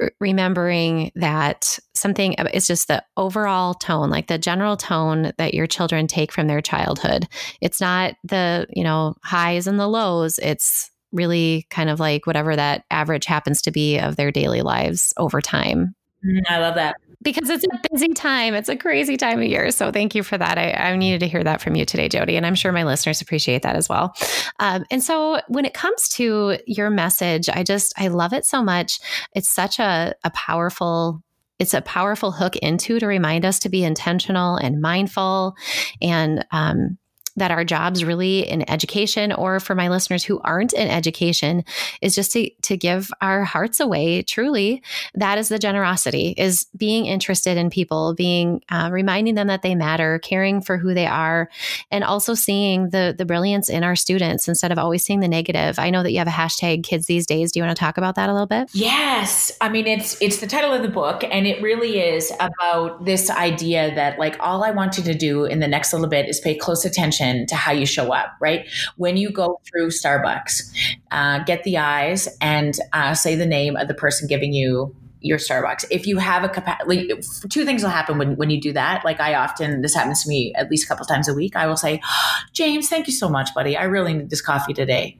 r- 0.00 0.12
remembering 0.20 1.10
that 1.16 1.78
something 1.94 2.34
it's 2.38 2.66
just 2.66 2.88
the 2.88 3.02
overall 3.16 3.74
tone 3.74 4.10
like 4.10 4.28
the 4.28 4.38
general 4.38 4.76
tone 4.76 5.32
that 5.38 5.54
your 5.54 5.66
children 5.66 6.06
take 6.06 6.30
from 6.30 6.46
their 6.46 6.60
childhood. 6.60 7.26
It's 7.60 7.80
not 7.80 8.14
the 8.24 8.66
you 8.70 8.84
know 8.84 9.14
highs 9.24 9.66
and 9.66 9.80
the 9.80 9.88
lows. 9.88 10.38
It's 10.38 10.90
really 11.12 11.66
kind 11.70 11.90
of 11.90 12.00
like 12.00 12.26
whatever 12.26 12.56
that 12.56 12.84
average 12.90 13.26
happens 13.26 13.60
to 13.62 13.70
be 13.70 13.98
of 13.98 14.16
their 14.16 14.30
daily 14.30 14.62
lives 14.62 15.12
over 15.16 15.40
time. 15.40 15.94
Mm, 16.24 16.40
I 16.48 16.58
love 16.58 16.76
that 16.76 16.96
because 17.22 17.48
it's 17.48 17.64
a 17.64 17.88
busy 17.90 18.08
time. 18.08 18.54
It's 18.54 18.68
a 18.68 18.76
crazy 18.76 19.16
time 19.16 19.38
of 19.38 19.44
year. 19.44 19.70
So 19.70 19.90
thank 19.92 20.14
you 20.14 20.22
for 20.22 20.36
that. 20.36 20.58
I, 20.58 20.72
I 20.72 20.96
needed 20.96 21.20
to 21.20 21.28
hear 21.28 21.44
that 21.44 21.60
from 21.60 21.76
you 21.76 21.84
today, 21.84 22.08
Jody. 22.08 22.36
And 22.36 22.44
I'm 22.44 22.54
sure 22.54 22.72
my 22.72 22.84
listeners 22.84 23.20
appreciate 23.20 23.62
that 23.62 23.76
as 23.76 23.88
well. 23.88 24.14
Um, 24.58 24.84
and 24.90 25.02
so 25.02 25.40
when 25.48 25.64
it 25.64 25.74
comes 25.74 26.08
to 26.10 26.58
your 26.66 26.90
message, 26.90 27.48
I 27.48 27.62
just, 27.62 27.92
I 27.96 28.08
love 28.08 28.32
it 28.32 28.44
so 28.44 28.62
much. 28.62 28.98
It's 29.34 29.48
such 29.48 29.78
a, 29.78 30.14
a 30.24 30.30
powerful 30.30 31.22
it's 31.58 31.74
a 31.74 31.82
powerful 31.82 32.32
hook 32.32 32.56
into 32.56 32.98
to 32.98 33.06
remind 33.06 33.44
us 33.44 33.60
to 33.60 33.68
be 33.68 33.84
intentional 33.84 34.56
and 34.56 34.80
mindful 34.80 35.54
and 36.00 36.44
um, 36.50 36.98
that 37.36 37.50
our 37.50 37.64
jobs 37.64 38.04
really 38.04 38.40
in 38.48 38.68
education 38.70 39.32
or 39.32 39.60
for 39.60 39.74
my 39.74 39.88
listeners 39.88 40.24
who 40.24 40.40
aren't 40.40 40.72
in 40.72 40.88
education 40.88 41.64
is 42.00 42.14
just 42.14 42.32
to, 42.32 42.50
to 42.62 42.76
give 42.76 43.10
our 43.20 43.44
hearts 43.44 43.80
away 43.80 44.22
truly. 44.22 44.82
That 45.14 45.38
is 45.38 45.48
the 45.48 45.58
generosity 45.58 46.34
is 46.36 46.66
being 46.76 47.06
interested 47.06 47.56
in 47.56 47.70
people 47.70 48.14
being 48.14 48.62
uh, 48.70 48.90
reminding 48.92 49.34
them 49.34 49.46
that 49.46 49.62
they 49.62 49.74
matter 49.74 50.18
caring 50.18 50.60
for 50.60 50.76
who 50.76 50.94
they 50.94 51.06
are 51.06 51.48
and 51.90 52.04
also 52.04 52.34
seeing 52.34 52.90
the 52.90 53.14
the 53.16 53.24
brilliance 53.24 53.68
in 53.68 53.84
our 53.84 53.96
students 53.96 54.48
instead 54.48 54.72
of 54.72 54.78
always 54.78 55.04
seeing 55.04 55.20
the 55.20 55.28
negative. 55.28 55.78
I 55.78 55.90
know 55.90 56.02
that 56.02 56.12
you 56.12 56.18
have 56.18 56.28
a 56.28 56.30
hashtag 56.30 56.84
kids 56.84 57.06
these 57.06 57.26
days. 57.26 57.52
Do 57.52 57.60
you 57.60 57.64
want 57.64 57.76
to 57.76 57.80
talk 57.80 57.98
about 57.98 58.16
that 58.16 58.28
a 58.28 58.32
little 58.32 58.46
bit? 58.46 58.70
Yes. 58.72 59.52
I 59.60 59.68
mean 59.68 59.86
it's 59.86 60.20
it's 60.20 60.38
the 60.38 60.46
title 60.46 60.72
of 60.72 60.82
the 60.82 60.88
book 60.88 61.24
and 61.24 61.46
it 61.46 61.62
really 61.62 61.98
is 61.98 62.32
about 62.40 63.04
this 63.04 63.30
idea 63.30 63.94
that 63.94 64.18
like 64.18 64.36
all 64.40 64.64
i 64.64 64.70
want 64.70 64.98
you 64.98 65.04
to 65.04 65.14
do 65.14 65.44
in 65.44 65.60
the 65.60 65.68
next 65.68 65.92
little 65.92 66.08
bit 66.08 66.28
is 66.28 66.40
pay 66.40 66.54
close 66.54 66.84
attention 66.84 67.21
attention 67.22 67.46
to 67.46 67.56
how 67.56 67.72
you 67.72 67.86
show 67.86 68.12
up, 68.12 68.34
right? 68.40 68.68
When 68.96 69.16
you 69.16 69.30
go 69.30 69.60
through 69.64 69.88
Starbucks, 69.88 70.72
uh, 71.10 71.44
get 71.44 71.64
the 71.64 71.78
eyes 71.78 72.28
and 72.40 72.74
uh, 72.92 73.14
say 73.14 73.34
the 73.34 73.46
name 73.46 73.76
of 73.76 73.88
the 73.88 73.94
person 73.94 74.28
giving 74.28 74.52
you 74.52 74.94
your 75.20 75.38
Starbucks. 75.38 75.84
If 75.90 76.06
you 76.06 76.18
have 76.18 76.42
a 76.42 76.48
capacity, 76.48 77.08
like, 77.08 77.24
two 77.48 77.64
things 77.64 77.84
will 77.84 77.90
happen 77.90 78.18
when, 78.18 78.36
when 78.36 78.50
you 78.50 78.60
do 78.60 78.72
that. 78.72 79.04
Like 79.04 79.20
I 79.20 79.34
often, 79.34 79.80
this 79.80 79.94
happens 79.94 80.24
to 80.24 80.28
me 80.28 80.52
at 80.56 80.68
least 80.68 80.84
a 80.84 80.88
couple 80.88 81.06
times 81.06 81.28
a 81.28 81.34
week. 81.34 81.54
I 81.54 81.66
will 81.66 81.76
say, 81.76 82.00
James, 82.52 82.88
thank 82.88 83.06
you 83.06 83.12
so 83.12 83.28
much, 83.28 83.54
buddy. 83.54 83.76
I 83.76 83.84
really 83.84 84.14
need 84.14 84.30
this 84.30 84.40
coffee 84.40 84.74
today. 84.74 85.16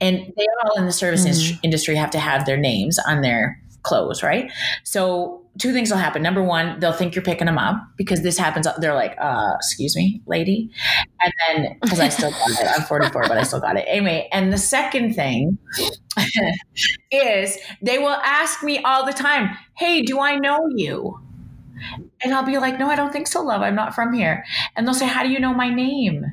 And 0.00 0.32
they 0.36 0.46
all 0.64 0.76
in 0.76 0.86
the 0.86 0.92
service 0.92 1.24
mm. 1.24 1.58
industry 1.62 1.94
have 1.94 2.10
to 2.10 2.18
have 2.18 2.46
their 2.46 2.56
names 2.56 2.98
on 2.98 3.20
their 3.20 3.62
clothes, 3.82 4.22
right? 4.24 4.50
So 4.82 5.42
two 5.58 5.72
things 5.72 5.90
will 5.90 5.98
happen. 5.98 6.22
Number 6.22 6.42
one, 6.42 6.78
they'll 6.80 6.92
think 6.92 7.14
you're 7.14 7.24
picking 7.24 7.46
them 7.46 7.58
up 7.58 7.76
because 7.96 8.22
this 8.22 8.38
happens. 8.38 8.66
They're 8.78 8.94
like, 8.94 9.16
uh, 9.20 9.54
excuse 9.56 9.96
me, 9.96 10.22
lady. 10.26 10.70
And 11.20 11.32
then, 11.46 11.78
because 11.80 12.00
I 12.00 12.08
still 12.08 12.30
got 12.30 12.50
it, 12.50 12.68
I'm 12.76 12.82
44, 12.82 13.22
but 13.28 13.38
I 13.38 13.42
still 13.42 13.60
got 13.60 13.76
it. 13.76 13.84
Anyway, 13.88 14.28
and 14.32 14.52
the 14.52 14.58
second 14.58 15.14
thing 15.14 15.58
is 17.10 17.58
they 17.82 17.98
will 17.98 18.08
ask 18.08 18.62
me 18.62 18.82
all 18.82 19.04
the 19.04 19.12
time, 19.12 19.56
hey, 19.74 20.02
do 20.02 20.20
I 20.20 20.36
know 20.36 20.68
you? 20.74 21.20
And 22.22 22.34
I'll 22.34 22.44
be 22.44 22.58
like, 22.58 22.78
no, 22.78 22.88
I 22.88 22.96
don't 22.96 23.12
think 23.12 23.26
so, 23.26 23.42
love. 23.42 23.62
I'm 23.62 23.74
not 23.74 23.94
from 23.94 24.12
here. 24.12 24.44
And 24.76 24.86
they'll 24.86 24.94
say, 24.94 25.06
how 25.06 25.22
do 25.22 25.28
you 25.28 25.40
know 25.40 25.54
my 25.54 25.70
name? 25.70 26.24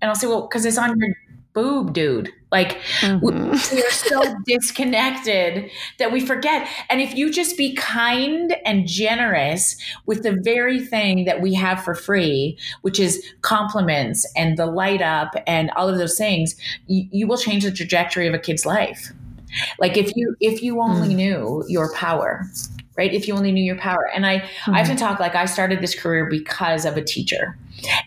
And 0.00 0.08
I'll 0.08 0.14
say, 0.14 0.26
well, 0.26 0.42
because 0.42 0.64
it's 0.64 0.78
on 0.78 0.98
your 0.98 1.14
boob, 1.58 1.92
dude. 1.92 2.32
Like 2.52 2.78
mm-hmm. 3.00 3.24
we, 3.26 3.82
are 3.82 3.90
so 3.90 4.22
disconnected 4.46 5.70
that 5.98 6.12
we 6.12 6.20
forget. 6.20 6.68
And 6.88 7.00
if 7.00 7.14
you 7.14 7.32
just 7.32 7.58
be 7.58 7.74
kind 7.74 8.56
and 8.64 8.86
generous 8.86 9.76
with 10.06 10.22
the 10.22 10.38
very 10.40 10.80
thing 10.80 11.24
that 11.24 11.42
we 11.42 11.52
have 11.54 11.82
for 11.82 11.94
free, 11.94 12.56
which 12.82 13.00
is 13.00 13.22
compliments 13.42 14.26
and 14.36 14.56
the 14.56 14.66
light 14.66 15.02
up 15.02 15.34
and 15.46 15.70
all 15.72 15.88
of 15.88 15.98
those 15.98 16.16
things, 16.16 16.54
you, 16.86 17.08
you 17.10 17.26
will 17.26 17.36
change 17.36 17.64
the 17.64 17.72
trajectory 17.72 18.28
of 18.28 18.34
a 18.34 18.38
kid's 18.38 18.64
life. 18.64 19.12
Like 19.78 19.96
if 19.96 20.14
you 20.14 20.36
if 20.40 20.62
you 20.62 20.80
only 20.80 21.14
mm. 21.14 21.16
knew 21.16 21.64
your 21.68 21.92
power, 21.94 22.46
right? 22.98 23.14
If 23.14 23.28
you 23.28 23.34
only 23.34 23.52
knew 23.52 23.64
your 23.64 23.78
power. 23.78 24.10
And 24.12 24.26
I, 24.26 24.40
mm-hmm. 24.40 24.74
I 24.74 24.80
often 24.82 24.96
talk 24.96 25.20
like 25.20 25.36
I 25.36 25.46
started 25.46 25.80
this 25.80 25.98
career 25.98 26.26
because 26.28 26.84
of 26.84 26.96
a 26.96 27.02
teacher. 27.02 27.56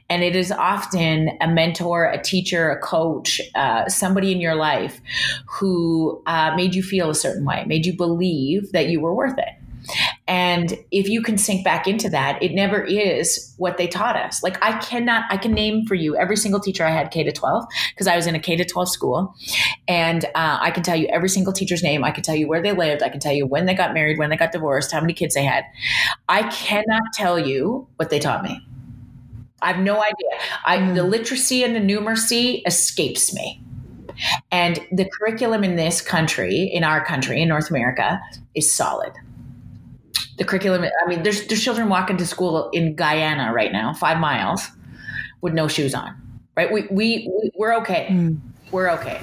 And 0.09 0.21
it 0.21 0.35
is 0.35 0.51
often 0.51 1.31
a 1.39 1.47
mentor, 1.47 2.05
a 2.05 2.21
teacher, 2.21 2.69
a 2.69 2.79
coach, 2.79 3.39
uh, 3.55 3.87
somebody 3.87 4.33
in 4.33 4.41
your 4.41 4.55
life 4.55 4.99
who 5.47 6.21
uh, 6.27 6.53
made 6.57 6.75
you 6.75 6.83
feel 6.83 7.09
a 7.09 7.15
certain 7.15 7.45
way, 7.45 7.63
made 7.65 7.85
you 7.85 7.95
believe 7.95 8.73
that 8.73 8.89
you 8.89 8.99
were 8.99 9.15
worth 9.15 9.37
it. 9.37 9.60
And 10.31 10.81
if 10.91 11.09
you 11.09 11.21
can 11.21 11.37
sink 11.37 11.65
back 11.65 11.89
into 11.89 12.09
that, 12.09 12.41
it 12.41 12.53
never 12.53 12.81
is 12.81 13.53
what 13.57 13.77
they 13.77 13.85
taught 13.85 14.15
us. 14.15 14.41
Like 14.41 14.57
I 14.63 14.79
cannot, 14.79 15.25
I 15.29 15.35
can 15.35 15.51
name 15.51 15.85
for 15.85 15.93
you 15.93 16.15
every 16.15 16.37
single 16.37 16.61
teacher 16.61 16.85
I 16.85 16.89
had 16.89 17.11
K 17.11 17.23
to 17.23 17.33
12 17.33 17.65
because 17.89 18.07
I 18.07 18.15
was 18.15 18.27
in 18.27 18.33
a 18.33 18.39
K 18.39 18.55
to 18.55 18.63
12 18.63 18.87
school. 18.87 19.35
And 19.89 20.23
uh, 20.23 20.57
I 20.61 20.71
can 20.71 20.83
tell 20.83 20.95
you 20.95 21.07
every 21.07 21.27
single 21.27 21.51
teacher's 21.51 21.83
name. 21.83 22.05
I 22.05 22.11
can 22.11 22.23
tell 22.23 22.35
you 22.35 22.47
where 22.47 22.61
they 22.61 22.71
lived. 22.71 23.03
I 23.03 23.09
can 23.09 23.19
tell 23.19 23.33
you 23.33 23.45
when 23.45 23.65
they 23.65 23.73
got 23.73 23.93
married, 23.93 24.17
when 24.17 24.29
they 24.29 24.37
got 24.37 24.53
divorced, 24.53 24.93
how 24.93 25.01
many 25.01 25.11
kids 25.11 25.35
they 25.35 25.43
had. 25.43 25.65
I 26.29 26.43
cannot 26.43 27.03
tell 27.13 27.37
you 27.37 27.89
what 27.97 28.09
they 28.09 28.19
taught 28.19 28.41
me. 28.41 28.65
I 29.61 29.73
have 29.73 29.83
no 29.83 30.01
idea. 30.01 30.29
I, 30.63 30.77
mm. 30.77 30.95
The 30.95 31.03
literacy 31.03 31.61
and 31.61 31.75
the 31.75 31.81
numeracy 31.81 32.61
escapes 32.65 33.33
me. 33.33 33.61
And 34.49 34.79
the 34.93 35.09
curriculum 35.09 35.65
in 35.65 35.75
this 35.75 35.99
country, 35.99 36.71
in 36.71 36.85
our 36.85 37.03
country, 37.03 37.41
in 37.41 37.49
North 37.49 37.69
America, 37.69 38.21
is 38.55 38.73
solid 38.73 39.11
the 40.37 40.45
curriculum. 40.45 40.83
I 40.83 41.09
mean, 41.09 41.23
there's 41.23 41.47
there's 41.47 41.63
children 41.63 41.89
walking 41.89 42.17
to 42.17 42.25
school 42.25 42.69
in 42.71 42.95
Guyana 42.95 43.53
right 43.53 43.71
now, 43.71 43.93
five 43.93 44.19
miles, 44.19 44.67
with 45.41 45.53
no 45.53 45.67
shoes 45.67 45.93
on. 45.93 46.15
Right? 46.55 46.71
We 46.71 46.87
we, 46.91 47.29
we 47.29 47.51
we're 47.55 47.75
okay. 47.77 48.07
Mm. 48.09 48.39
We're 48.71 48.89
okay. 48.91 49.21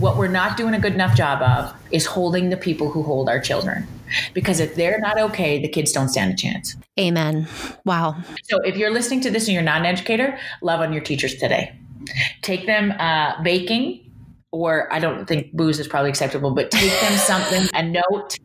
What 0.00 0.16
we're 0.16 0.28
not 0.28 0.56
doing 0.56 0.74
a 0.74 0.80
good 0.80 0.94
enough 0.94 1.16
job 1.16 1.40
of 1.40 1.74
is 1.92 2.04
holding 2.04 2.50
the 2.50 2.56
people 2.56 2.90
who 2.90 3.02
hold 3.02 3.28
our 3.28 3.40
children. 3.40 3.86
Because 4.34 4.60
if 4.60 4.74
they're 4.74 4.98
not 4.98 5.18
okay, 5.18 5.60
the 5.60 5.68
kids 5.68 5.92
don't 5.92 6.08
stand 6.08 6.32
a 6.32 6.36
chance. 6.36 6.76
Amen. 6.98 7.48
Wow. 7.84 8.16
So 8.44 8.58
if 8.58 8.76
you're 8.76 8.90
listening 8.90 9.20
to 9.22 9.30
this 9.30 9.46
and 9.46 9.54
you're 9.54 9.62
not 9.62 9.80
an 9.80 9.86
educator, 9.86 10.38
love 10.60 10.80
on 10.80 10.92
your 10.92 11.02
teachers 11.02 11.36
today. 11.36 11.74
Take 12.42 12.66
them 12.66 12.92
uh, 12.98 13.40
baking, 13.42 14.10
or 14.50 14.92
I 14.92 14.98
don't 14.98 15.26
think 15.26 15.52
booze 15.52 15.78
is 15.78 15.88
probably 15.88 16.10
acceptable, 16.10 16.50
but 16.50 16.70
take 16.70 16.92
them 17.00 17.12
something, 17.12 17.68
a 17.74 17.82
note 17.82 18.38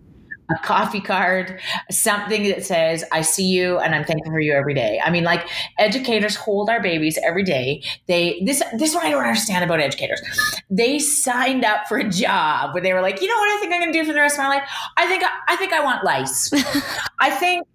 a 0.50 0.56
coffee 0.64 1.02
card, 1.02 1.60
something 1.92 2.44
that 2.44 2.66
says, 2.66 3.04
I 3.12 3.22
see 3.22 3.48
you 3.48 3.80
and 3.80 3.94
I'm 3.94 4.06
thankful 4.06 4.32
for 4.32 4.40
you 4.40 4.54
every 4.54 4.74
day. 4.74 5.00
I 5.04 5.10
mean, 5.10 5.24
like 5.24 5.48
educators 5.78 6.36
hold 6.36 6.70
our 6.70 6.82
babies 6.82 7.20
every 7.26 7.44
day. 7.44 7.84
They, 8.08 8.42
this, 8.46 8.64
this 8.78 8.92
is 8.92 8.96
what 8.96 9.06
I 9.06 9.12
don't 9.12 9.24
understand 9.24 9.66
about 9.66 9.80
educators. 9.80 10.22
They 10.70 11.00
signed 11.00 11.66
up 11.66 11.88
for 11.88 11.98
a 11.98 12.10
job 12.10 12.74
where 12.74 12.82
they 12.82 12.94
were 12.94 13.02
like, 13.02 13.22
you 13.22 13.28
know 13.28 13.36
what 13.36 13.58
I 13.58 13.60
think 13.60 13.74
I'm 13.74 13.82
going 13.82 13.92
to 13.92 14.00
do 14.00 14.06
for 14.06 14.14
the 14.14 14.20
rest 14.20 14.36
of 14.36 14.44
my 14.44 14.50
life? 14.50 14.70
I 14.96 15.08
think, 15.08 15.24
I 15.48 15.56
think 15.58 15.74
I 15.74 15.84
want 15.84 16.04
lice. 16.04 16.52
I 17.20 17.30
think, 17.30 17.68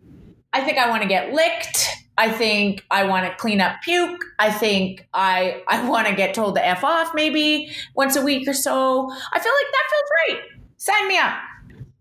I 0.52 0.62
think 0.62 0.78
I 0.78 0.88
want 0.88 1.02
to 1.02 1.08
get 1.08 1.32
licked. 1.32 1.88
I 2.18 2.30
think 2.30 2.84
I 2.90 3.04
want 3.04 3.26
to 3.26 3.34
clean 3.36 3.60
up 3.60 3.80
puke. 3.82 4.22
I 4.38 4.50
think 4.50 5.08
I, 5.14 5.62
I 5.66 5.86
want 5.88 6.08
to 6.08 6.14
get 6.14 6.34
told 6.34 6.56
to 6.56 6.66
F 6.66 6.84
off 6.84 7.12
maybe 7.14 7.70
once 7.94 8.16
a 8.16 8.22
week 8.22 8.46
or 8.46 8.52
so. 8.52 9.10
I 9.32 9.38
feel 9.38 9.52
like 9.52 9.72
that 9.72 9.90
feels 9.90 10.38
right. 10.38 10.42
Sign 10.76 11.08
me 11.08 11.18
up. 11.18 11.34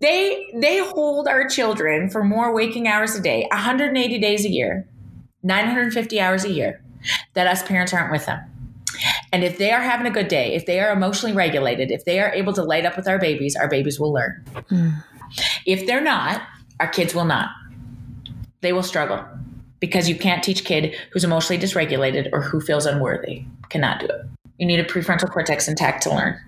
They 0.02 0.52
they 0.56 0.80
hold 0.80 1.28
our 1.28 1.48
children 1.48 2.10
for 2.10 2.24
more 2.24 2.54
waking 2.54 2.88
hours 2.88 3.16
a 3.16 3.22
day, 3.22 3.48
180 3.52 4.20
days 4.20 4.46
a 4.46 4.50
year, 4.50 4.88
950 5.44 6.20
hours 6.20 6.44
a 6.44 6.52
year 6.52 6.82
that 7.34 7.48
us 7.48 7.64
parents 7.64 7.94
aren't 7.94 8.12
with 8.12 8.26
them. 8.26 8.40
And 9.32 9.44
if 9.44 9.58
they 9.58 9.72
are 9.72 9.82
having 9.82 10.06
a 10.08 10.12
good 10.12 10.28
day, 10.28 10.54
if 10.54 10.66
they 10.66 10.80
are 10.80 10.92
emotionally 10.92 11.36
regulated, 11.36 11.92
if 11.92 12.06
they 12.06 12.20
are 12.20 12.32
able 12.34 12.54
to 12.54 12.64
light 12.64 12.86
up 12.86 12.98
with 12.98 13.08
our 13.08 13.18
babies, 13.18 13.56
our 13.56 13.68
babies 13.68 14.00
will 14.00 14.12
learn. 14.12 14.44
Mm. 14.70 15.04
If 15.66 15.88
they're 15.88 16.02
not, 16.02 16.42
our 16.80 16.88
kids 16.88 17.16
will 17.16 17.26
not. 17.26 17.50
They 18.62 18.74
will 18.74 18.84
struggle. 18.84 19.24
because 19.80 20.08
you 20.08 20.16
can't 20.16 20.44
teach 20.44 20.64
kid 20.64 20.96
who's 21.12 21.24
emotionally 21.24 21.62
dysregulated 21.62 22.30
or 22.32 22.42
who 22.42 22.62
feels 22.62 22.86
unworthy. 22.86 23.44
Cannot 23.70 24.00
do 24.00 24.06
it. 24.06 24.22
You 24.60 24.68
need 24.68 24.80
a 24.80 24.84
prefrontal 24.84 25.30
cortex 25.30 25.68
intact 25.68 26.04
to 26.04 26.12
learn. 26.12 26.40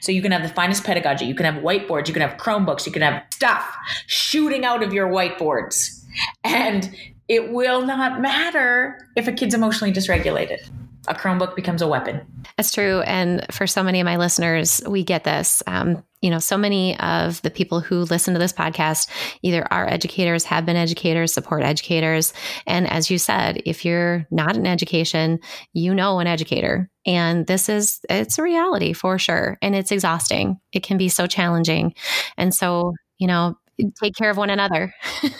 So 0.00 0.12
you 0.12 0.22
can 0.22 0.32
have 0.32 0.42
the 0.42 0.48
finest 0.48 0.84
pedagogy, 0.84 1.26
you 1.26 1.34
can 1.34 1.46
have 1.46 1.62
whiteboards, 1.62 2.08
you 2.08 2.14
can 2.14 2.22
have 2.22 2.38
Chromebooks, 2.38 2.86
you 2.86 2.92
can 2.92 3.02
have 3.02 3.22
stuff 3.32 3.76
shooting 4.06 4.64
out 4.64 4.82
of 4.82 4.92
your 4.92 5.08
whiteboards. 5.08 6.04
And 6.44 6.94
it 7.28 7.52
will 7.52 7.86
not 7.86 8.20
matter 8.20 9.06
if 9.16 9.28
a 9.28 9.32
kid's 9.32 9.54
emotionally 9.54 9.92
dysregulated 9.92 10.68
a 11.08 11.14
Chromebook 11.14 11.56
becomes 11.56 11.82
a 11.82 11.88
weapon. 11.88 12.20
That's 12.56 12.72
true. 12.72 13.00
And 13.00 13.46
for 13.50 13.66
so 13.66 13.82
many 13.82 14.00
of 14.00 14.04
my 14.04 14.16
listeners, 14.16 14.82
we 14.86 15.02
get 15.02 15.24
this. 15.24 15.62
Um, 15.66 16.04
you 16.20 16.30
know, 16.30 16.38
so 16.38 16.58
many 16.58 16.98
of 17.00 17.40
the 17.42 17.50
people 17.50 17.80
who 17.80 18.00
listen 18.00 18.34
to 18.34 18.40
this 18.40 18.52
podcast 18.52 19.08
either 19.42 19.66
are 19.72 19.88
educators, 19.88 20.44
have 20.44 20.66
been 20.66 20.76
educators, 20.76 21.32
support 21.32 21.62
educators. 21.62 22.34
And 22.66 22.86
as 22.90 23.10
you 23.10 23.18
said, 23.18 23.62
if 23.64 23.84
you're 23.84 24.26
not 24.30 24.56
in 24.56 24.66
education, 24.66 25.40
you 25.72 25.94
know 25.94 26.18
an 26.18 26.26
educator. 26.26 26.89
And 27.06 27.46
this 27.46 27.68
is, 27.68 28.00
it's 28.08 28.38
a 28.38 28.42
reality 28.42 28.92
for 28.92 29.18
sure. 29.18 29.56
And 29.62 29.74
it's 29.74 29.90
exhausting. 29.90 30.60
It 30.72 30.82
can 30.82 30.98
be 30.98 31.08
so 31.08 31.26
challenging. 31.26 31.94
And 32.36 32.54
so, 32.54 32.94
you 33.18 33.26
know, 33.26 33.56
take 34.00 34.14
care 34.14 34.30
of 34.30 34.36
one 34.36 34.50
another. 34.50 34.94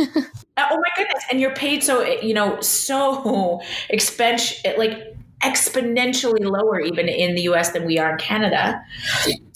Uh, 0.57 0.66
oh 0.73 0.77
my 0.77 0.88
goodness. 0.94 1.25
And 1.31 1.40
you're 1.40 1.55
paid 1.55 1.83
so, 1.83 2.03
you 2.03 2.35
know, 2.35 2.61
so 2.61 3.62
expense, 3.88 4.62
like 4.77 5.16
exponentially 5.42 6.44
lower 6.44 6.81
even 6.81 7.09
in 7.09 7.35
the 7.35 7.42
US 7.42 7.70
than 7.70 7.87
we 7.87 7.99
are 7.99 8.12
in 8.12 8.18
Canada. 8.18 8.79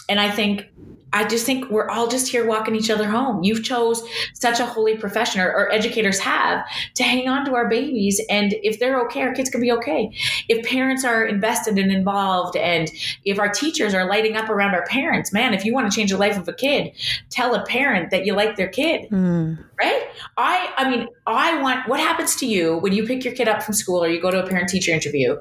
And 0.08 0.18
I 0.18 0.30
think 0.30 0.66
I 1.14 1.24
just 1.24 1.46
think 1.46 1.70
we're 1.70 1.88
all 1.88 2.08
just 2.08 2.28
here 2.28 2.44
walking 2.44 2.74
each 2.74 2.90
other 2.90 3.08
home. 3.08 3.44
You've 3.44 3.62
chose 3.62 4.02
such 4.32 4.58
a 4.58 4.66
holy 4.66 4.96
profession, 4.96 5.40
or, 5.40 5.48
or, 5.48 5.72
educators 5.72 6.18
have, 6.18 6.66
to 6.94 7.04
hang 7.04 7.28
on 7.28 7.44
to 7.46 7.54
our 7.54 7.68
babies. 7.68 8.20
And 8.28 8.52
if 8.62 8.80
they're 8.80 9.00
okay, 9.06 9.22
our 9.22 9.32
kids 9.32 9.48
can 9.48 9.60
be 9.60 9.70
okay. 9.72 10.12
If 10.48 10.66
parents 10.66 11.04
are 11.04 11.24
invested 11.24 11.78
and 11.78 11.92
involved, 11.92 12.56
and 12.56 12.90
if 13.24 13.38
our 13.38 13.48
teachers 13.48 13.94
are 13.94 14.06
lighting 14.08 14.36
up 14.36 14.48
around 14.48 14.74
our 14.74 14.84
parents, 14.86 15.32
man, 15.32 15.54
if 15.54 15.64
you 15.64 15.72
want 15.72 15.90
to 15.90 15.96
change 15.96 16.10
the 16.10 16.18
life 16.18 16.36
of 16.36 16.48
a 16.48 16.52
kid, 16.52 16.92
tell 17.30 17.54
a 17.54 17.64
parent 17.64 18.10
that 18.10 18.26
you 18.26 18.34
like 18.34 18.56
their 18.56 18.68
kid, 18.68 19.08
mm. 19.10 19.56
right? 19.80 20.02
I, 20.36 20.72
I 20.76 20.90
mean, 20.90 21.08
I 21.26 21.62
want. 21.62 21.88
What 21.88 22.00
happens 22.00 22.34
to 22.36 22.46
you 22.46 22.78
when 22.78 22.92
you 22.92 23.06
pick 23.06 23.24
your 23.24 23.34
kid 23.34 23.46
up 23.46 23.62
from 23.62 23.74
school, 23.74 24.02
or 24.02 24.08
you 24.08 24.20
go 24.20 24.30
to 24.30 24.44
a 24.44 24.48
parent-teacher 24.48 24.92
interview, 24.92 25.36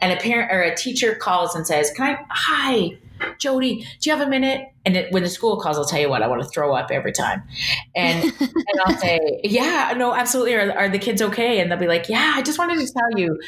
and 0.00 0.12
a 0.12 0.20
parent 0.20 0.52
or 0.52 0.60
a 0.60 0.76
teacher 0.76 1.14
calls 1.14 1.54
and 1.54 1.66
says, 1.66 1.90
"Can 1.96 2.14
I? 2.14 2.24
Hi." 2.30 2.98
Jody, 3.38 3.86
do 4.00 4.10
you 4.10 4.16
have 4.16 4.26
a 4.26 4.30
minute? 4.30 4.68
And 4.84 4.96
it, 4.96 5.12
when 5.12 5.22
the 5.22 5.28
school 5.28 5.60
calls, 5.60 5.76
I'll 5.76 5.84
tell 5.84 6.00
you 6.00 6.08
what, 6.08 6.22
I 6.22 6.28
want 6.28 6.42
to 6.42 6.48
throw 6.48 6.74
up 6.74 6.90
every 6.90 7.12
time. 7.12 7.42
And, 7.94 8.24
and 8.40 8.80
I'll 8.84 8.96
say, 8.96 9.40
yeah, 9.44 9.94
no, 9.96 10.14
absolutely. 10.14 10.54
Are, 10.54 10.72
are 10.72 10.88
the 10.88 10.98
kids 10.98 11.22
okay? 11.22 11.60
And 11.60 11.70
they'll 11.70 11.78
be 11.78 11.86
like, 11.86 12.08
yeah, 12.08 12.32
I 12.34 12.42
just 12.42 12.58
wanted 12.58 12.86
to 12.86 12.92
tell 12.92 13.18
you, 13.18 13.40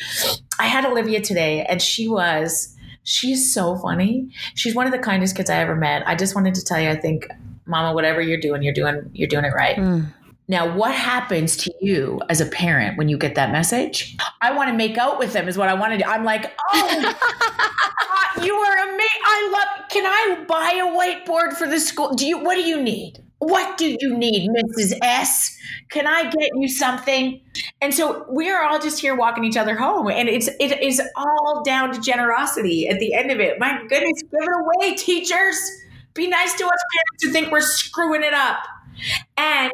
I 0.59 0.67
had 0.67 0.85
Olivia 0.85 1.21
today 1.21 1.65
and 1.65 1.81
she 1.81 2.09
was, 2.09 2.77
she's 3.05 3.53
so 3.53 3.77
funny. 3.77 4.31
She's 4.55 4.75
one 4.75 4.87
of 4.87 4.93
the 4.93 4.99
kindest 4.99 5.37
kids 5.37 5.51
I 5.51 5.57
ever 5.57 5.77
met. 5.77 6.07
I 6.07 6.15
just 6.15 6.35
wanted 6.35 6.55
to 6.55 6.65
tell 6.65 6.81
you, 6.81 6.91
I 6.91 6.97
think, 6.97 7.29
mama, 7.67 7.95
whatever 7.95 8.21
you're 8.21 8.41
doing, 8.41 8.63
you're 8.63 8.75
doing, 8.75 9.11
you're 9.13 9.29
doing 9.29 9.45
it 9.45 9.53
right. 9.55 9.77
Mm. 9.77 10.13
Now, 10.49 10.77
what 10.77 10.95
happens 10.95 11.57
to 11.59 11.73
you 11.81 12.21
as 12.29 12.41
a 12.41 12.47
parent 12.47 12.97
when 12.97 13.09
you 13.09 13.19
get 13.19 13.35
that 13.35 13.51
message? 13.51 14.17
I 14.41 14.55
want 14.55 14.71
to 14.71 14.77
make 14.77 14.97
out 14.97 15.19
with 15.19 15.33
them, 15.33 15.49
is 15.49 15.59
what 15.59 15.69
I 15.69 15.75
want 15.75 15.93
to 15.93 15.99
do. 15.99 16.05
I'm 16.05 16.25
like, 16.25 16.57
oh, 16.73 18.43
you 18.45 18.55
are 18.55 18.76
love. 19.67 19.89
Can 19.89 20.05
I 20.07 20.45
buy 20.47 20.73
a 20.75 20.87
whiteboard 20.87 21.55
for 21.55 21.67
the 21.67 21.81
school? 21.81 22.15
Do 22.15 22.27
you? 22.27 22.39
What 22.39 22.55
do 22.55 22.63
you 22.63 22.81
need? 22.81 23.23
What 23.39 23.77
do 23.77 23.97
you 24.01 24.17
need, 24.17 24.49
Mrs. 24.51 24.99
S? 25.03 25.57
Can 25.91 26.07
I 26.07 26.31
get 26.31 26.51
you 26.55 26.69
something? 26.69 27.41
And 27.83 27.93
so 27.93 28.25
we 28.31 28.51
are 28.51 28.65
all 28.65 28.79
just 28.81 28.99
here 28.99 29.15
walking 29.15 29.45
each 29.45 29.57
other 29.57 29.77
home, 29.77 30.09
and 30.09 30.29
it's 30.29 30.49
it 30.59 30.81
is 30.83 31.03
all 31.17 31.63
down 31.65 31.93
to 31.93 32.01
generosity 32.01 32.89
at 32.89 32.99
the 32.99 33.15
end 33.15 33.31
of 33.31 33.41
it. 33.41 33.59
My 33.59 33.79
goodness, 33.89 34.23
give 34.23 34.43
it 34.43 34.49
away, 34.49 34.95
teachers. 34.97 35.59
Be 36.15 36.29
nice 36.29 36.55
to 36.55 36.65
us 36.65 36.71
parents 36.95 37.25
who 37.25 37.31
think 37.31 37.53
we're 37.53 37.61
screwing 37.61 38.23
it 38.23 38.33
up. 38.33 38.59
And 39.37 39.71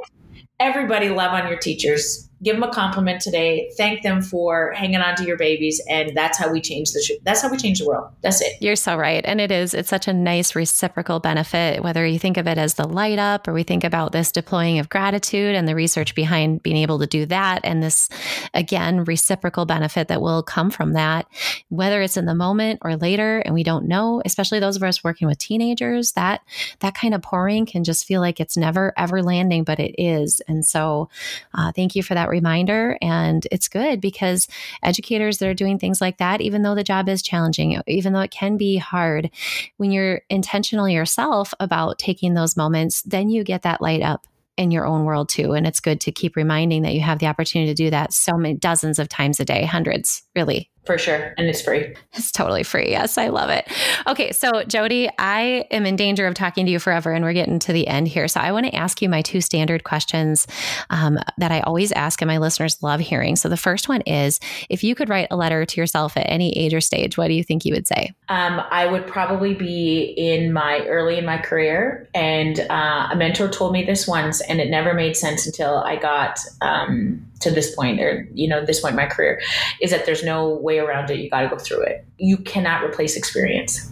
everybody 0.58 1.08
love 1.08 1.32
on 1.32 1.48
your 1.48 1.58
teachers 1.58 2.28
give 2.42 2.56
them 2.56 2.62
a 2.62 2.72
compliment 2.72 3.20
today. 3.20 3.70
Thank 3.76 4.02
them 4.02 4.20
for 4.20 4.72
hanging 4.72 5.00
on 5.00 5.14
to 5.16 5.24
your 5.24 5.36
babies 5.36 5.80
and 5.88 6.16
that's 6.16 6.38
how 6.38 6.50
we 6.50 6.60
change 6.60 6.92
the 6.92 7.18
that's 7.22 7.42
how 7.42 7.50
we 7.50 7.56
change 7.56 7.78
the 7.78 7.86
world. 7.86 8.10
That's 8.22 8.40
it. 8.40 8.54
You're 8.60 8.76
so 8.76 8.96
right 8.96 9.24
and 9.24 9.40
it 9.40 9.50
is 9.50 9.74
it's 9.74 9.88
such 9.88 10.08
a 10.08 10.12
nice 10.12 10.54
reciprocal 10.54 11.20
benefit 11.20 11.82
whether 11.82 12.04
you 12.04 12.18
think 12.18 12.36
of 12.36 12.46
it 12.46 12.58
as 12.58 12.74
the 12.74 12.88
light 12.88 13.18
up 13.18 13.46
or 13.46 13.52
we 13.52 13.62
think 13.62 13.84
about 13.84 14.12
this 14.12 14.32
deploying 14.32 14.78
of 14.78 14.88
gratitude 14.88 15.54
and 15.54 15.68
the 15.68 15.74
research 15.74 16.14
behind 16.14 16.62
being 16.62 16.76
able 16.76 16.98
to 16.98 17.06
do 17.06 17.26
that 17.26 17.60
and 17.64 17.82
this 17.82 18.08
again 18.54 19.04
reciprocal 19.04 19.64
benefit 19.64 20.08
that 20.08 20.20
will 20.20 20.42
come 20.42 20.70
from 20.70 20.94
that. 20.94 21.26
Whether 21.68 22.02
it's 22.02 22.16
in 22.16 22.26
the 22.26 22.34
moment 22.34 22.80
or 22.82 22.96
later 22.96 23.38
and 23.38 23.54
we 23.54 23.62
don't 23.62 23.86
know 23.86 24.20
especially 24.24 24.58
those 24.58 24.76
of 24.76 24.82
us 24.82 25.04
working 25.04 25.28
with 25.28 25.38
teenagers 25.38 26.12
that 26.12 26.40
that 26.80 26.94
kind 26.94 27.14
of 27.14 27.22
pouring 27.22 27.66
can 27.66 27.84
just 27.84 28.04
feel 28.04 28.20
like 28.20 28.40
it's 28.40 28.56
never 28.56 28.92
ever 28.96 29.22
landing 29.22 29.62
but 29.62 29.78
it 29.78 29.94
is. 29.96 30.40
And 30.48 30.66
so 30.66 31.08
uh, 31.54 31.70
thank 31.72 31.94
you 31.94 32.02
for 32.02 32.14
that 32.14 32.31
reminder. 32.32 32.98
And 33.00 33.46
it's 33.52 33.68
good 33.68 34.00
because 34.00 34.48
educators 34.82 35.38
that 35.38 35.48
are 35.48 35.54
doing 35.54 35.78
things 35.78 36.00
like 36.00 36.18
that, 36.18 36.40
even 36.40 36.62
though 36.62 36.74
the 36.74 36.82
job 36.82 37.08
is 37.08 37.22
challenging, 37.22 37.80
even 37.86 38.12
though 38.12 38.20
it 38.20 38.32
can 38.32 38.56
be 38.56 38.76
hard, 38.78 39.30
when 39.76 39.92
you're 39.92 40.22
intentional 40.28 40.88
yourself 40.88 41.54
about 41.60 41.98
taking 41.98 42.34
those 42.34 42.56
moments, 42.56 43.02
then 43.02 43.30
you 43.30 43.44
get 43.44 43.62
that 43.62 43.80
light 43.80 44.02
up 44.02 44.26
in 44.56 44.70
your 44.70 44.86
own 44.86 45.04
world 45.04 45.28
too. 45.28 45.52
And 45.52 45.66
it's 45.66 45.80
good 45.80 46.00
to 46.02 46.12
keep 46.12 46.36
reminding 46.36 46.82
that 46.82 46.94
you 46.94 47.00
have 47.00 47.18
the 47.20 47.26
opportunity 47.26 47.70
to 47.70 47.84
do 47.84 47.90
that 47.90 48.12
so 48.12 48.36
many 48.36 48.54
dozens 48.54 48.98
of 48.98 49.08
times 49.08 49.38
a 49.40 49.44
day, 49.44 49.64
hundreds, 49.64 50.22
really. 50.34 50.71
For 50.84 50.98
sure. 50.98 51.32
And 51.38 51.46
it's 51.46 51.62
free. 51.62 51.94
It's 52.14 52.32
totally 52.32 52.64
free. 52.64 52.90
Yes, 52.90 53.16
I 53.16 53.28
love 53.28 53.50
it. 53.50 53.68
Okay. 54.08 54.32
So, 54.32 54.64
Jody, 54.64 55.08
I 55.16 55.64
am 55.70 55.86
in 55.86 55.94
danger 55.94 56.26
of 56.26 56.34
talking 56.34 56.66
to 56.66 56.72
you 56.72 56.80
forever, 56.80 57.12
and 57.12 57.24
we're 57.24 57.32
getting 57.34 57.60
to 57.60 57.72
the 57.72 57.86
end 57.86 58.08
here. 58.08 58.26
So, 58.26 58.40
I 58.40 58.50
want 58.50 58.66
to 58.66 58.74
ask 58.74 59.00
you 59.00 59.08
my 59.08 59.22
two 59.22 59.40
standard 59.40 59.84
questions 59.84 60.46
um, 60.90 61.20
that 61.38 61.52
I 61.52 61.60
always 61.60 61.92
ask, 61.92 62.20
and 62.20 62.28
my 62.28 62.38
listeners 62.38 62.82
love 62.82 62.98
hearing. 62.98 63.36
So, 63.36 63.48
the 63.48 63.56
first 63.56 63.88
one 63.88 64.00
is 64.02 64.40
if 64.68 64.82
you 64.82 64.96
could 64.96 65.08
write 65.08 65.28
a 65.30 65.36
letter 65.36 65.64
to 65.64 65.80
yourself 65.80 66.16
at 66.16 66.28
any 66.28 66.50
age 66.58 66.74
or 66.74 66.80
stage, 66.80 67.16
what 67.16 67.28
do 67.28 67.34
you 67.34 67.44
think 67.44 67.64
you 67.64 67.74
would 67.74 67.86
say? 67.86 68.12
Um, 68.28 68.60
I 68.70 68.86
would 68.86 69.06
probably 69.06 69.54
be 69.54 70.14
in 70.16 70.52
my 70.52 70.80
early 70.86 71.16
in 71.16 71.24
my 71.24 71.38
career. 71.38 72.08
And 72.12 72.58
uh, 72.58 73.08
a 73.12 73.16
mentor 73.16 73.48
told 73.48 73.72
me 73.72 73.84
this 73.84 74.08
once, 74.08 74.40
and 74.40 74.60
it 74.60 74.68
never 74.68 74.94
made 74.94 75.16
sense 75.16 75.46
until 75.46 75.76
I 75.78 75.94
got. 75.94 76.40
Um, 76.60 77.26
to 77.42 77.50
this 77.50 77.74
point 77.74 78.00
or 78.00 78.28
you 78.34 78.48
know 78.48 78.64
this 78.64 78.80
point 78.80 78.92
in 78.92 78.96
my 78.96 79.06
career 79.06 79.40
is 79.80 79.90
that 79.90 80.06
there's 80.06 80.24
no 80.24 80.48
way 80.48 80.78
around 80.78 81.10
it. 81.10 81.18
You 81.18 81.30
got 81.30 81.42
to 81.42 81.48
go 81.48 81.58
through 81.58 81.82
it. 81.82 82.04
You 82.18 82.36
cannot 82.38 82.84
replace 82.84 83.16
experience. 83.16 83.90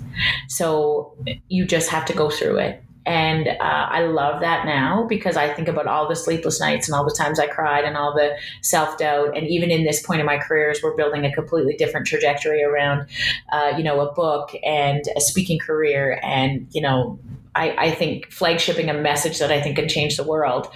So 0.48 1.14
you 1.48 1.64
just 1.64 1.88
have 1.90 2.04
to 2.06 2.12
go 2.12 2.30
through 2.30 2.58
it. 2.58 2.82
And 3.06 3.48
uh, 3.48 3.56
I 3.60 4.02
love 4.02 4.40
that 4.40 4.66
now 4.66 5.06
because 5.08 5.36
I 5.36 5.52
think 5.52 5.68
about 5.68 5.86
all 5.86 6.06
the 6.08 6.14
sleepless 6.14 6.60
nights 6.60 6.86
and 6.86 6.94
all 6.94 7.04
the 7.04 7.14
times 7.14 7.40
I 7.40 7.46
cried 7.46 7.84
and 7.84 7.96
all 7.96 8.14
the 8.14 8.36
self 8.60 8.98
doubt. 8.98 9.36
And 9.36 9.46
even 9.46 9.70
in 9.70 9.84
this 9.84 10.02
point 10.02 10.20
in 10.20 10.26
my 10.26 10.36
careers, 10.36 10.80
we're 10.82 10.94
building 10.94 11.24
a 11.24 11.32
completely 11.32 11.76
different 11.76 12.06
trajectory 12.06 12.62
around, 12.62 13.06
uh, 13.52 13.72
you 13.76 13.82
know, 13.82 14.00
a 14.00 14.12
book 14.12 14.54
and 14.62 15.02
a 15.16 15.20
speaking 15.20 15.58
career 15.58 16.20
and, 16.22 16.68
you 16.72 16.82
know, 16.82 17.18
I, 17.54 17.70
I, 17.86 17.90
think 17.90 18.32
flagshipping 18.32 18.88
a 18.88 18.94
message 18.94 19.38
that 19.40 19.50
I 19.50 19.60
think 19.60 19.76
can 19.76 19.88
change 19.88 20.16
the 20.16 20.24
world. 20.24 20.68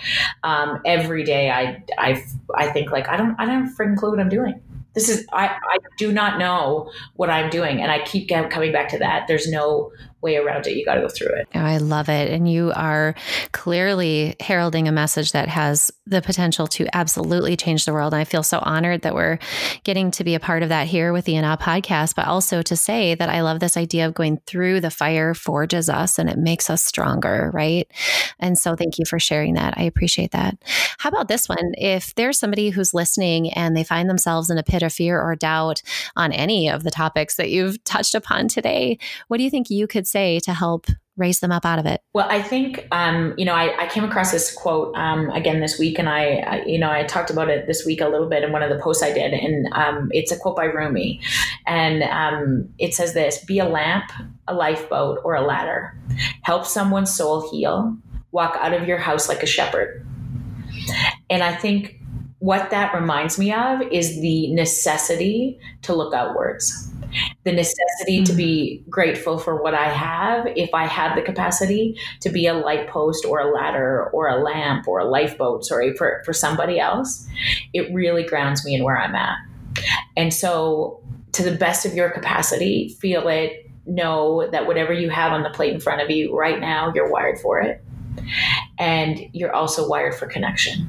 Um, 0.42 0.80
every 0.84 1.22
day, 1.22 1.50
I, 1.50 1.82
I, 1.98 2.24
I 2.54 2.68
think 2.70 2.90
like 2.90 3.08
I 3.08 3.16
don't, 3.16 3.36
I 3.38 3.46
don't 3.46 3.74
freaking 3.76 3.96
clue 3.96 4.10
what 4.10 4.20
I'm 4.20 4.28
doing. 4.28 4.60
This 4.94 5.08
is 5.08 5.26
I, 5.32 5.48
I 5.48 5.78
do 5.98 6.12
not 6.12 6.38
know 6.38 6.90
what 7.14 7.28
I'm 7.28 7.50
doing, 7.50 7.82
and 7.82 7.90
I 7.90 8.04
keep 8.04 8.28
coming 8.28 8.72
back 8.72 8.88
to 8.90 8.98
that. 8.98 9.26
There's 9.26 9.50
no 9.50 9.90
way 10.24 10.36
around 10.36 10.66
it. 10.66 10.76
You 10.76 10.84
got 10.84 10.94
to 10.94 11.02
go 11.02 11.08
through 11.08 11.28
it. 11.28 11.48
Oh, 11.54 11.60
I 11.60 11.76
love 11.76 12.08
it. 12.08 12.30
And 12.30 12.50
you 12.50 12.72
are 12.74 13.14
clearly 13.52 14.34
heralding 14.40 14.88
a 14.88 14.92
message 14.92 15.32
that 15.32 15.48
has 15.48 15.92
the 16.06 16.22
potential 16.22 16.66
to 16.66 16.86
absolutely 16.96 17.56
change 17.56 17.84
the 17.84 17.92
world. 17.92 18.14
And 18.14 18.20
I 18.20 18.24
feel 18.24 18.42
so 18.42 18.58
honored 18.62 19.02
that 19.02 19.14
we're 19.14 19.38
getting 19.84 20.10
to 20.12 20.24
be 20.24 20.34
a 20.34 20.40
part 20.40 20.62
of 20.62 20.70
that 20.70 20.86
here 20.86 21.12
with 21.12 21.26
the 21.26 21.36
In 21.36 21.44
Awe 21.44 21.56
podcast, 21.56 22.14
but 22.14 22.26
also 22.26 22.62
to 22.62 22.74
say 22.74 23.14
that 23.14 23.28
I 23.28 23.42
love 23.42 23.60
this 23.60 23.76
idea 23.76 24.06
of 24.06 24.14
going 24.14 24.38
through 24.46 24.80
the 24.80 24.90
fire 24.90 25.34
forges 25.34 25.90
us 25.90 26.18
and 26.18 26.30
it 26.30 26.38
makes 26.38 26.70
us 26.70 26.82
stronger, 26.82 27.50
right? 27.52 27.86
And 28.40 28.58
so 28.58 28.74
thank 28.74 28.98
you 28.98 29.04
for 29.04 29.18
sharing 29.18 29.54
that. 29.54 29.74
I 29.76 29.82
appreciate 29.82 30.30
that. 30.32 30.56
How 30.98 31.10
about 31.10 31.28
this 31.28 31.48
one? 31.48 31.72
If 31.76 32.14
there's 32.14 32.38
somebody 32.38 32.70
who's 32.70 32.94
listening 32.94 33.52
and 33.52 33.76
they 33.76 33.84
find 33.84 34.08
themselves 34.08 34.48
in 34.48 34.56
a 34.56 34.62
pit 34.62 34.82
of 34.82 34.92
fear 34.92 35.20
or 35.20 35.36
doubt 35.36 35.82
on 36.16 36.32
any 36.32 36.70
of 36.70 36.82
the 36.82 36.90
topics 36.90 37.36
that 37.36 37.50
you've 37.50 37.82
touched 37.84 38.14
upon 38.14 38.48
today, 38.48 38.98
what 39.28 39.36
do 39.36 39.42
you 39.42 39.50
think 39.50 39.68
you 39.68 39.86
could 39.86 40.06
say 40.14 40.38
to 40.40 40.54
help 40.54 40.86
raise 41.16 41.40
them 41.40 41.52
up 41.52 41.64
out 41.64 41.78
of 41.78 41.86
it? 41.86 42.00
Well, 42.12 42.26
I 42.28 42.42
think, 42.42 42.86
um, 42.90 43.34
you 43.36 43.44
know, 43.44 43.54
I, 43.54 43.84
I, 43.84 43.86
came 43.88 44.04
across 44.04 44.32
this 44.32 44.52
quote 44.52 44.94
um, 44.96 45.30
again 45.30 45.60
this 45.60 45.78
week, 45.78 45.98
and 45.98 46.08
I, 46.08 46.38
I, 46.38 46.64
you 46.64 46.78
know, 46.78 46.90
I 46.90 47.04
talked 47.04 47.30
about 47.30 47.48
it 47.48 47.66
this 47.66 47.84
week 47.86 48.00
a 48.00 48.08
little 48.08 48.28
bit 48.28 48.42
in 48.42 48.52
one 48.52 48.62
of 48.62 48.70
the 48.70 48.82
posts 48.82 49.02
I 49.02 49.12
did, 49.12 49.32
and 49.32 49.72
um, 49.72 50.08
it's 50.12 50.32
a 50.32 50.38
quote 50.38 50.56
by 50.56 50.64
Rumi, 50.64 51.20
and 51.66 52.02
um, 52.04 52.68
it 52.78 52.94
says 52.94 53.14
this: 53.14 53.44
"Be 53.44 53.58
a 53.58 53.68
lamp, 53.68 54.10
a 54.48 54.54
lifeboat, 54.54 55.20
or 55.24 55.34
a 55.34 55.42
ladder. 55.42 55.96
Help 56.42 56.66
someone's 56.66 57.14
soul 57.14 57.48
heal. 57.50 57.96
Walk 58.32 58.56
out 58.60 58.72
of 58.72 58.88
your 58.88 58.98
house 58.98 59.28
like 59.28 59.42
a 59.42 59.46
shepherd." 59.46 60.06
And 61.30 61.42
I 61.42 61.54
think 61.54 62.00
what 62.40 62.70
that 62.70 62.92
reminds 62.92 63.38
me 63.38 63.52
of 63.52 63.80
is 63.90 64.20
the 64.20 64.52
necessity 64.52 65.58
to 65.82 65.94
look 65.94 66.12
outwards 66.12 66.90
the 67.44 67.52
necessity 67.52 68.18
mm-hmm. 68.18 68.24
to 68.24 68.32
be 68.32 68.82
grateful 68.88 69.38
for 69.38 69.62
what 69.62 69.74
I 69.74 69.88
have. 69.88 70.46
If 70.56 70.72
I 70.74 70.86
have 70.86 71.16
the 71.16 71.22
capacity 71.22 71.98
to 72.20 72.30
be 72.30 72.46
a 72.46 72.54
light 72.54 72.88
post 72.88 73.24
or 73.24 73.40
a 73.40 73.52
ladder 73.52 74.10
or 74.12 74.28
a 74.28 74.42
lamp 74.42 74.88
or 74.88 75.00
a 75.00 75.04
lifeboat, 75.04 75.64
sorry, 75.64 75.94
for, 75.96 76.22
for 76.24 76.32
somebody 76.32 76.78
else, 76.78 77.26
it 77.72 77.92
really 77.92 78.24
grounds 78.24 78.64
me 78.64 78.74
in 78.74 78.84
where 78.84 78.98
I'm 78.98 79.14
at. 79.14 79.38
And 80.16 80.32
so, 80.32 81.00
to 81.32 81.42
the 81.42 81.56
best 81.56 81.84
of 81.84 81.94
your 81.94 82.10
capacity, 82.10 82.96
feel 83.00 83.26
it, 83.28 83.68
know 83.86 84.48
that 84.50 84.66
whatever 84.66 84.92
you 84.92 85.10
have 85.10 85.32
on 85.32 85.42
the 85.42 85.50
plate 85.50 85.74
in 85.74 85.80
front 85.80 86.00
of 86.00 86.10
you 86.10 86.36
right 86.36 86.60
now, 86.60 86.92
you're 86.94 87.10
wired 87.10 87.38
for 87.40 87.60
it. 87.60 87.82
And 88.78 89.20
you're 89.32 89.52
also 89.52 89.88
wired 89.88 90.14
for 90.14 90.26
connection. 90.26 90.88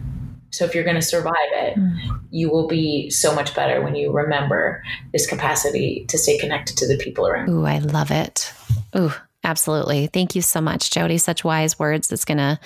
So 0.55 0.63
if 0.63 0.73
you're 0.73 0.85
going 0.85 0.95
to 0.95 1.01
survive 1.01 1.35
it, 1.51 1.77
mm. 1.77 2.19
you 2.31 2.49
will 2.49 2.67
be 2.67 3.09
so 3.09 3.35
much 3.35 3.53
better 3.53 3.81
when 3.81 3.93
you 3.93 4.11
remember 4.11 4.81
this 5.11 5.27
capacity 5.27 6.05
to 6.07 6.17
stay 6.17 6.37
connected 6.37 6.77
to 6.77 6.87
the 6.87 6.97
people 6.97 7.27
around. 7.27 7.49
Ooh, 7.49 7.65
I 7.65 7.79
love 7.79 8.09
it. 8.09 8.53
Ooh, 8.95 9.11
Absolutely. 9.45 10.07
Thank 10.07 10.35
you 10.35 10.41
so 10.41 10.59
much, 10.59 10.89
Jody. 10.89 11.19
Such 11.19 11.43
wise 11.43 11.77
words. 11.77 12.11
It's 12.11 12.25
going 12.25 12.39
to 12.39 12.59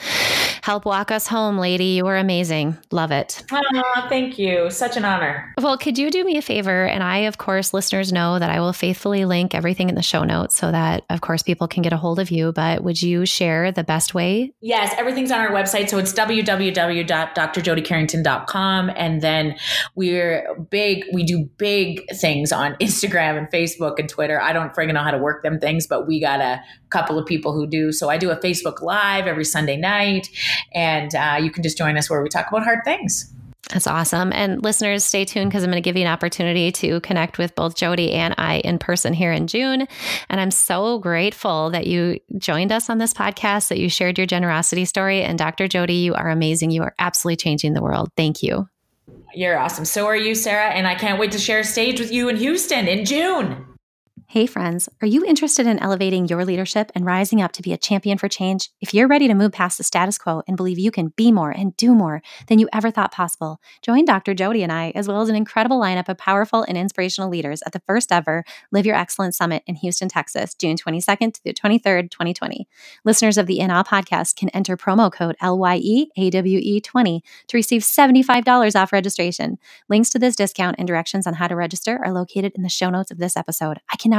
help 0.62 0.86
walk 0.86 1.12
us 1.12 1.28
home, 1.28 1.58
lady. 1.58 1.88
You 1.88 2.08
are 2.08 2.16
amazing. 2.16 2.78
Love 2.90 3.12
it. 3.12 3.44
Oh, 3.52 4.06
thank 4.08 4.40
you. 4.40 4.72
Such 4.72 4.96
an 4.96 5.04
honor. 5.04 5.54
Well, 5.58 5.78
could 5.78 5.98
you 5.98 6.10
do 6.10 6.24
me 6.24 6.38
a 6.38 6.42
favor? 6.42 6.86
And 6.86 7.04
I, 7.04 7.18
of 7.18 7.38
course, 7.38 7.74
listeners 7.74 8.14
know 8.14 8.40
that 8.40 8.50
I 8.50 8.62
will 8.62 8.72
faithfully 8.72 9.26
link 9.26 9.54
everything 9.54 9.90
in 9.90 9.96
the 9.96 10.02
show 10.02 10.24
notes 10.24 10.56
so 10.56 10.72
that, 10.72 11.04
of 11.10 11.20
course, 11.20 11.44
people 11.44 11.68
can 11.68 11.84
get 11.84 11.92
a 11.92 11.98
hold 11.98 12.18
of 12.18 12.32
you. 12.32 12.54
But 12.54 12.82
would 12.82 13.02
you 13.02 13.26
share 13.26 13.74
the 13.74 13.84
best 13.84 14.14
way? 14.14 14.54
Yes, 14.62 14.96
everything's 14.98 15.34
on 15.34 15.42
our 15.42 15.52
website. 15.52 15.90
So 15.90 15.98
it's 15.98 16.14
www.drjodycarrington.com. 16.14 18.92
And 18.96 19.22
then 19.22 19.58
we're 19.96 20.56
big, 20.70 21.04
we 21.12 21.26
do 21.26 21.50
big 21.58 22.10
things 22.16 22.54
on 22.54 22.76
Instagram 22.76 23.38
and 23.38 23.52
Facebook 23.52 24.00
and 24.00 24.08
Twitter. 24.08 24.42
I 24.42 24.54
don't 24.54 24.74
friggin' 24.74 24.94
know 24.94 25.04
how 25.04 25.12
to 25.12 25.18
work 25.18 25.44
them 25.44 25.60
things, 25.60 25.86
but 25.86 26.08
we 26.08 26.22
got 26.22 26.38
to 26.38 26.62
couple 26.90 27.18
of 27.18 27.26
people 27.26 27.54
who 27.54 27.68
do. 27.68 27.92
So 27.92 28.10
I 28.10 28.18
do 28.18 28.32
a 28.32 28.38
Facebook 28.38 28.82
Live 28.82 29.28
every 29.28 29.46
Sunday 29.46 29.78
night, 29.78 30.30
and 30.74 31.14
uh, 31.16 31.38
you 31.42 31.52
can 31.52 31.64
just 31.64 31.78
join 31.78 31.98
us 31.98 32.10
where 32.10 32.22
we 32.22 32.30
talk 32.30 32.48
about 32.50 32.64
hard 32.64 32.80
things. 32.84 33.32
That's 33.70 33.86
awesome. 33.86 34.34
And 34.34 34.64
listeners, 34.64 35.04
stay 35.04 35.26
tuned 35.26 35.52
because 35.52 35.64
I'm 35.64 35.70
going 35.70 35.82
to 35.82 35.88
give 35.88 35.96
you 35.96 36.02
an 36.02 36.12
opportunity 36.12 36.72
to 36.72 37.00
connect 37.02 37.38
with 37.38 37.54
both 37.54 37.76
Jody 37.76 38.14
and 38.14 38.34
I 38.38 38.58
in 38.60 38.80
person 38.80 39.14
here 39.14 39.32
in 39.32 39.46
June. 39.46 39.88
And 40.28 40.42
I'm 40.42 40.50
so 40.50 40.98
grateful 40.98 41.70
that 41.70 41.86
you 41.86 42.20
joined 42.40 42.72
us 42.72 42.90
on 42.90 42.98
this 42.98 43.14
podcast, 43.14 43.68
that 43.68 43.78
you 43.78 43.88
shared 43.88 44.18
your 44.18 44.26
generosity 44.26 44.86
story. 44.86 45.22
And 45.22 45.38
Dr. 45.38 45.68
Jody, 45.68 45.96
you 45.96 46.16
are 46.16 46.30
amazing. 46.30 46.72
You 46.72 46.82
are 46.82 46.96
absolutely 46.98 47.38
changing 47.38 47.74
the 47.74 47.84
world. 47.84 48.10
Thank 48.18 48.42
you. 48.42 48.68
You're 49.36 49.60
awesome. 49.60 49.86
So 49.86 50.08
are 50.08 50.18
you, 50.18 50.34
Sarah. 50.34 50.70
And 50.70 50.88
I 50.88 50.96
can't 50.96 51.20
wait 51.20 51.32
to 51.34 51.40
share 51.40 51.60
a 51.60 51.64
stage 51.64 52.00
with 52.00 52.12
you 52.12 52.28
in 52.28 52.38
Houston 52.38 52.88
in 52.88 53.06
June. 53.06 53.66
Hey, 54.32 54.46
friends, 54.46 54.88
are 55.02 55.08
you 55.08 55.26
interested 55.26 55.66
in 55.66 55.80
elevating 55.80 56.28
your 56.28 56.46
leadership 56.46 56.92
and 56.94 57.04
rising 57.04 57.42
up 57.42 57.52
to 57.54 57.64
be 57.64 57.74
a 57.74 57.80
champion 57.80 58.20
for 58.20 58.28
change? 58.28 58.70
If 58.80 58.94
you're 58.94 59.08
ready 59.08 59.28
to 59.28 59.34
move 59.34 59.54
past 59.54 59.80
the 59.80 59.84
status 59.84 60.20
quo 60.20 60.44
and 60.48 60.56
believe 60.56 60.78
you 60.78 60.92
can 60.92 61.14
be 61.16 61.32
more 61.32 61.50
and 61.50 61.76
do 61.78 61.96
more 61.96 62.22
than 62.46 62.60
you 62.60 62.70
ever 62.72 62.92
thought 62.92 63.12
possible, 63.12 63.60
join 63.82 64.06
Dr. 64.06 64.36
Jody 64.36 64.62
and 64.62 64.72
I, 64.72 64.92
as 64.94 65.08
well 65.08 65.22
as 65.22 65.30
an 65.30 65.36
incredible 65.36 65.82
lineup 65.82 66.10
of 66.10 66.20
powerful 66.20 66.62
and 66.62 66.78
inspirational 66.78 67.28
leaders 67.28 67.64
at 67.66 67.74
the 67.74 67.82
first 67.88 68.12
ever 68.12 68.44
Live 68.72 68.86
Your 68.86 68.96
Excellence 68.96 69.36
Summit 69.36 69.64
in 69.66 69.74
Houston, 69.78 70.10
Texas, 70.10 70.54
June 70.54 70.78
22nd 70.78 71.34
to 71.34 71.44
the 71.44 71.52
23rd, 71.52 72.12
2020. 72.12 72.68
Listeners 73.04 73.40
of 73.40 73.48
the 73.48 73.60
In 73.60 73.72
Awe 73.72 73.82
podcast 73.82 74.36
can 74.36 74.50
enter 74.50 74.78
promo 74.78 75.12
code 75.12 75.38
LYEAWE20 75.42 77.22
to 77.48 77.58
receive 77.58 77.82
$75 77.82 78.80
off 78.80 78.94
registration. 78.94 79.58
Links 79.90 80.12
to 80.12 80.20
this 80.20 80.36
discount 80.36 80.76
and 80.78 80.88
directions 80.88 81.26
on 81.26 81.34
how 81.34 81.48
to 81.48 81.56
register 81.56 82.00
are 82.06 82.14
located 82.14 82.52
in 82.54 82.62
the 82.62 82.70
show 82.70 82.92
notes 82.92 83.10
of 83.10 83.18
this 83.18 83.36
episode. 83.36 83.80
I 83.92 83.98
cannot 83.98 84.19